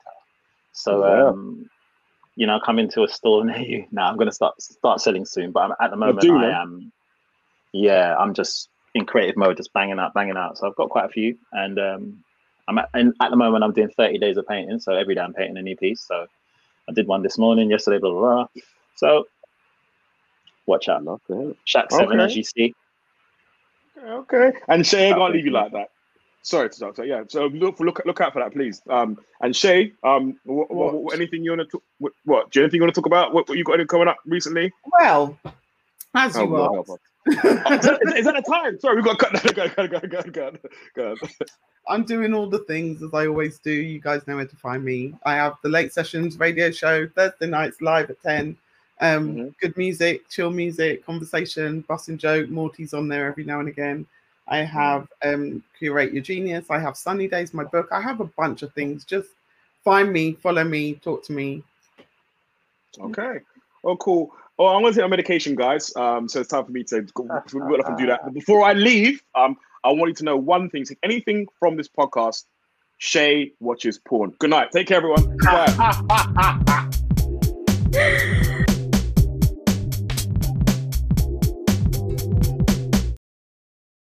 So, 0.73 1.05
Yeah. 1.05 1.27
um, 1.29 1.69
you 2.35 2.47
know, 2.47 2.59
come 2.65 2.79
into 2.79 3.03
a 3.03 3.07
store 3.07 3.45
near 3.45 3.57
you. 3.59 3.85
Now 3.91 4.07
I'm 4.09 4.17
going 4.17 4.29
to 4.29 4.33
start 4.35 4.61
start 4.61 5.01
selling 5.01 5.25
soon, 5.25 5.51
but 5.51 5.61
I'm, 5.61 5.71
at 5.79 5.91
the 5.91 5.97
moment 5.97 6.27
do, 6.27 6.35
I 6.35 6.61
am. 6.61 6.91
Yeah, 7.73 8.15
I'm 8.17 8.33
just 8.33 8.69
in 8.95 9.05
creative 9.05 9.37
mode, 9.37 9.57
just 9.57 9.73
banging 9.73 9.99
out, 9.99 10.13
banging 10.13 10.37
out. 10.37 10.57
So 10.57 10.67
I've 10.67 10.75
got 10.75 10.89
quite 10.89 11.05
a 11.05 11.09
few, 11.09 11.37
and 11.51 11.79
um, 11.79 12.23
I'm 12.67 12.77
at, 12.77 12.89
and 12.93 13.13
at 13.21 13.31
the 13.31 13.35
moment 13.37 13.63
I'm 13.63 13.73
doing 13.73 13.89
30 13.97 14.19
days 14.19 14.37
of 14.37 14.47
painting. 14.47 14.79
So 14.79 14.93
every 14.93 15.15
day 15.15 15.21
I'm 15.21 15.33
painting 15.33 15.57
a 15.57 15.61
new 15.61 15.75
piece. 15.75 16.05
So 16.07 16.27
I 16.89 16.93
did 16.93 17.07
one 17.07 17.23
this 17.23 17.37
morning, 17.37 17.69
yesterday, 17.71 17.99
blah 17.99 18.11
blah. 18.11 18.19
blah. 18.21 18.47
So 18.95 19.25
watch 20.67 20.89
out. 20.89 21.03
Shaq 21.03 21.91
Seven, 21.91 22.19
Okay. 22.19 22.25
as 22.25 22.35
you 22.35 22.43
see. 22.43 22.73
Okay. 24.05 24.51
And 24.67 24.85
Shay 24.85 25.09
gonna 25.11 25.25
Okay. 25.25 25.33
leave 25.33 25.45
you 25.45 25.51
like 25.51 25.71
that. 25.73 25.89
Sorry 26.43 26.69
to 26.69 26.79
talk. 26.79 26.95
So 26.97 27.03
yeah. 27.03 27.23
So 27.27 27.45
look 27.47 27.79
look 27.79 28.01
look 28.05 28.21
out 28.21 28.33
for 28.33 28.39
that, 28.39 28.51
please. 28.53 28.81
Um. 28.89 29.17
And 29.41 29.55
Shay, 29.55 29.93
um, 30.03 30.37
what, 30.43 30.69
what, 30.71 30.93
what, 30.93 31.15
anything 31.15 31.43
you 31.43 31.51
want 31.51 31.61
to 31.61 31.65
talk? 31.67 31.83
What, 31.99 32.13
what? 32.25 32.51
Do 32.51 32.59
you 32.59 32.63
anything 32.65 32.77
you 32.77 32.83
want 32.83 32.93
to 32.93 33.01
talk 33.01 33.05
about? 33.07 33.33
What, 33.33 33.47
what 33.47 33.57
you 33.57 33.63
got 33.63 33.73
any 33.75 33.85
coming 33.85 34.07
up 34.09 34.17
recently? 34.25 34.71
Well, 34.99 35.37
as 36.13 36.35
you 36.35 36.41
Oh, 36.41 36.55
are. 36.55 36.71
Lord, 36.71 36.85
oh, 36.89 36.93
is, 37.29 37.39
that, 37.81 38.13
is, 38.17 38.25
that 38.25 38.35
the 38.35 38.43
time? 38.45 38.77
Sorry, 38.79 38.97
we 38.97 39.01
got 39.01 39.17
to 39.17 39.25
cut 39.25 39.41
that. 39.43 39.55
Go, 39.55 39.67
go, 39.69 39.87
go, 39.87 39.99
go, 40.07 40.21
go, 40.95 41.15
go. 41.15 41.27
I'm 41.87 42.03
doing 42.03 42.33
all 42.33 42.47
the 42.47 42.59
things 42.59 43.01
as 43.01 43.13
I 43.13 43.27
always 43.27 43.59
do. 43.59 43.71
You 43.71 43.99
guys 43.99 44.27
know 44.27 44.35
where 44.35 44.45
to 44.45 44.55
find 44.57 44.83
me. 44.83 45.15
I 45.23 45.35
have 45.35 45.55
the 45.63 45.69
late 45.69 45.93
sessions 45.93 46.37
radio 46.37 46.69
show 46.71 47.07
Thursday 47.07 47.47
nights 47.47 47.81
live 47.81 48.09
at 48.09 48.21
10. 48.23 48.57
Um, 48.99 49.35
Mhm. 49.35 49.53
Good 49.59 49.77
music, 49.77 50.29
chill 50.29 50.51
music, 50.51 51.05
conversation, 51.05 51.81
bus 51.81 52.09
and 52.09 52.19
joke. 52.19 52.49
Morty's 52.49 52.93
on 52.93 53.07
there 53.07 53.27
every 53.27 53.43
now 53.45 53.59
and 53.59 53.69
again. 53.69 54.05
I 54.47 54.57
have 54.59 55.07
um, 55.23 55.63
Curate 55.77 56.13
Your 56.13 56.23
Genius. 56.23 56.69
I 56.69 56.79
have 56.79 56.97
Sunny 56.97 57.27
Days, 57.27 57.53
my 57.53 57.63
book. 57.63 57.87
I 57.91 58.01
have 58.01 58.19
a 58.19 58.25
bunch 58.25 58.61
of 58.61 58.73
things. 58.73 59.05
Just 59.05 59.29
find 59.83 60.11
me, 60.11 60.33
follow 60.33 60.63
me, 60.63 60.95
talk 60.95 61.23
to 61.25 61.33
me. 61.33 61.63
Okay. 62.99 63.39
Oh, 63.83 63.97
cool. 63.97 64.31
Oh, 64.59 64.67
I'm 64.67 64.81
going 64.81 64.93
to 64.93 64.99
take 64.99 65.05
my 65.05 65.09
medication, 65.09 65.55
guys. 65.55 65.95
Um, 65.95 66.29
so 66.29 66.41
it's 66.41 66.49
time 66.49 66.65
for 66.65 66.71
me 66.71 66.83
to 66.85 67.01
go 67.13 67.23
go 67.23 67.33
off 67.33 67.53
and 67.53 67.97
do 67.97 68.05
that. 68.07 68.21
But 68.23 68.33
before 68.33 68.63
I 68.63 68.73
leave, 68.73 69.23
um, 69.35 69.57
I 69.83 69.91
want 69.91 70.09
you 70.09 70.15
to 70.15 70.23
know 70.25 70.37
one 70.37 70.69
thing. 70.69 70.85
So 70.85 70.95
anything 71.03 71.47
from 71.59 71.75
this 71.75 71.87
podcast, 71.87 72.45
Shay 72.99 73.51
watches 73.59 73.97
porn. 73.97 74.33
Good 74.39 74.51
night. 74.51 74.71
Take 74.71 74.87
care, 74.87 74.97
everyone. 74.97 75.37
Bye. 75.37 76.89